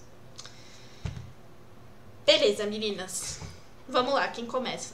[2.25, 3.39] Beleza, meninas.
[3.87, 4.93] Vamos lá, quem começa?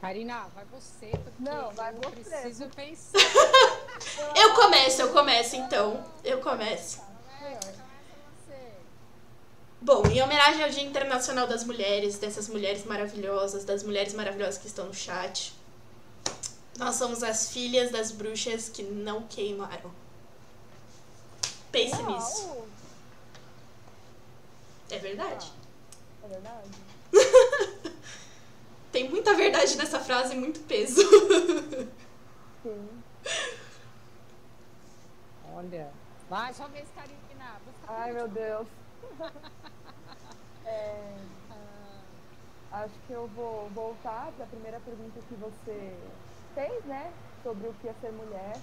[0.00, 2.30] Karina, vai você, porque Não, vai eu você.
[2.30, 3.18] preciso pensar.
[4.36, 6.04] Eu começo, eu começo então.
[6.22, 6.98] Eu começo.
[7.00, 7.82] Começa, começa
[8.46, 8.72] você.
[9.80, 14.66] Bom, em homenagem ao Dia Internacional das Mulheres, dessas mulheres maravilhosas, das mulheres maravilhosas que
[14.66, 15.54] estão no chat,
[16.78, 19.90] nós somos as filhas das bruxas que não queimaram.
[21.72, 22.46] Pense nisso.
[22.48, 22.66] Uau,
[24.90, 25.52] É verdade.
[26.24, 26.68] É verdade?
[28.92, 31.02] Tem muita verdade nessa frase e muito peso.
[32.62, 32.88] Sim.
[35.54, 35.90] Olha.
[36.28, 37.60] Vai, só vez, Karina.
[37.88, 38.28] Ai, meu.
[38.28, 38.66] Deus.
[40.68, 41.14] É,
[41.48, 45.94] Ah, acho que eu vou voltar para a primeira pergunta que você
[46.56, 47.12] fez, né?
[47.44, 48.56] Sobre o que é ser mulher.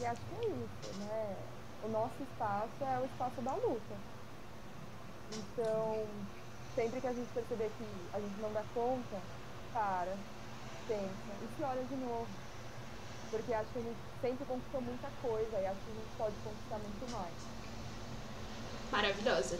[0.00, 1.36] E acho que é isso, né?
[1.84, 3.94] O nosso espaço é o espaço da luta.
[5.34, 6.06] Então,
[6.74, 9.20] sempre que a gente perceber que a gente não dá conta,
[9.72, 10.16] para,
[10.86, 12.28] pensa e se olha de novo.
[13.30, 16.34] Porque acho que a gente sempre conquistou muita coisa e acho que a gente pode
[16.44, 17.34] conquistar muito mais.
[18.90, 19.58] Maravilhosa.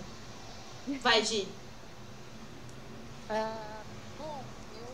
[1.01, 1.48] Vai, Gi.
[3.31, 3.82] Ah,
[4.19, 4.44] bom,
[4.77, 4.89] eu,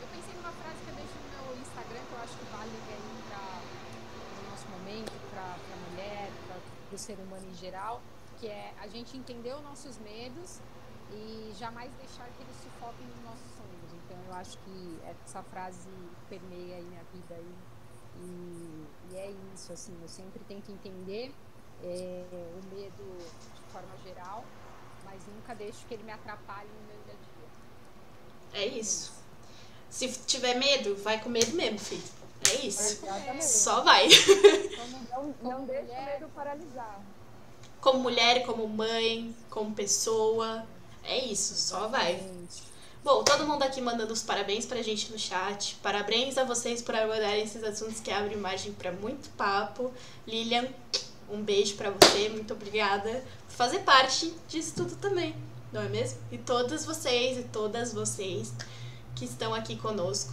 [0.00, 2.72] eu pensei numa frase que eu deixo no meu Instagram que eu acho que vale
[2.72, 3.60] aí para
[4.40, 6.30] o nosso momento, para a mulher,
[6.90, 8.02] para o ser humano em geral,
[8.40, 10.58] que é a gente entender os nossos medos
[11.12, 14.04] e jamais deixar que eles sufoquem os nossos sonhos.
[14.04, 15.88] Então eu acho que essa frase
[16.28, 17.54] permeia aí minha vida aí.
[18.16, 21.32] E, e é isso, assim, eu sempre tento entender
[21.82, 23.18] eh, o medo
[23.54, 24.44] de forma geral,
[25.04, 28.64] mas nunca deixo que ele me atrapalhe no meu dia a dia.
[28.64, 29.12] É isso.
[29.88, 32.19] Se tiver medo, vai com medo mesmo, filho.
[32.50, 33.04] É isso.
[33.04, 33.44] Exatamente.
[33.44, 34.08] Só vai.
[34.08, 36.04] Como, Não, não Como deixa o mulher.
[36.14, 37.00] medo paralisar.
[37.80, 40.64] Como mulher, como mãe, como pessoa.
[41.02, 42.22] É isso, só vai.
[43.02, 45.76] Bom, todo mundo aqui mandando os parabéns pra gente no chat.
[45.82, 49.90] Parabéns a vocês por abordarem esses assuntos que abrem margem pra muito papo.
[50.26, 50.68] Lilian,
[51.30, 55.34] um beijo pra você, muito obrigada por fazer parte disso tudo também,
[55.72, 56.18] não é mesmo?
[56.30, 58.52] E todas vocês e todas vocês
[59.14, 60.32] que estão aqui conosco.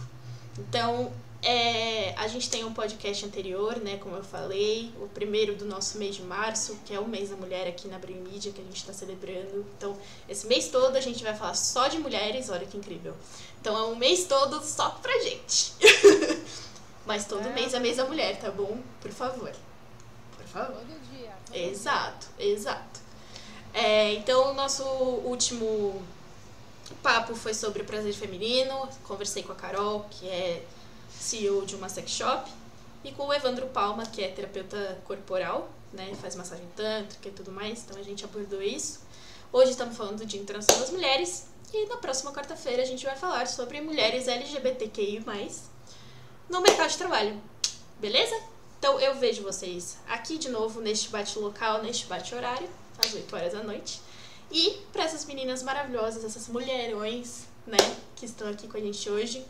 [0.58, 1.10] Então,
[1.42, 5.96] é, a gente tem um podcast anterior, né, como eu falei, o primeiro do nosso
[5.98, 8.64] mês de março, que é o mês da mulher aqui na Brain Media, que a
[8.64, 9.64] gente está celebrando.
[9.76, 9.96] Então,
[10.28, 13.14] esse mês todo a gente vai falar só de mulheres, olha que incrível.
[13.60, 15.74] Então é um mês todo só pra gente.
[17.06, 17.52] Mas todo É.
[17.52, 18.78] mês é mês da mulher, tá bom?
[19.00, 19.52] Por favor.
[20.36, 20.74] Por favor.
[20.76, 21.32] Todo dia.
[21.46, 23.00] todo Exato, exato.
[23.72, 26.02] É, então, o nosso último
[27.02, 28.88] papo foi sobre o prazer feminino.
[29.04, 30.62] Conversei com a Carol, que é
[31.18, 32.50] CEO de uma sex shop,
[33.04, 36.14] e com o Evandro Palma, que é terapeuta corporal, né?
[36.20, 37.84] Faz massagem tântrica e tudo mais.
[37.84, 39.00] Então, a gente abordou isso.
[39.52, 41.46] Hoje estamos falando do Dia Internacional das Mulheres.
[41.72, 45.22] E na próxima quarta-feira a gente vai falar sobre mulheres LGBTQI+,
[46.48, 47.40] no mercado de trabalho.
[48.00, 48.34] Beleza?
[48.78, 52.68] Então eu vejo vocês aqui de novo neste bate-local, neste bate-horário,
[53.04, 54.00] às 8 horas da noite.
[54.50, 57.76] E para essas meninas maravilhosas, essas mulherões, né,
[58.16, 59.44] que estão aqui com a gente hoje,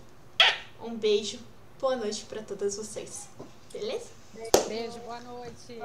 [0.83, 1.39] um beijo,
[1.81, 3.29] boa noite para todas vocês.
[3.73, 4.07] Beleza?
[4.69, 5.79] Beijo, boa noite.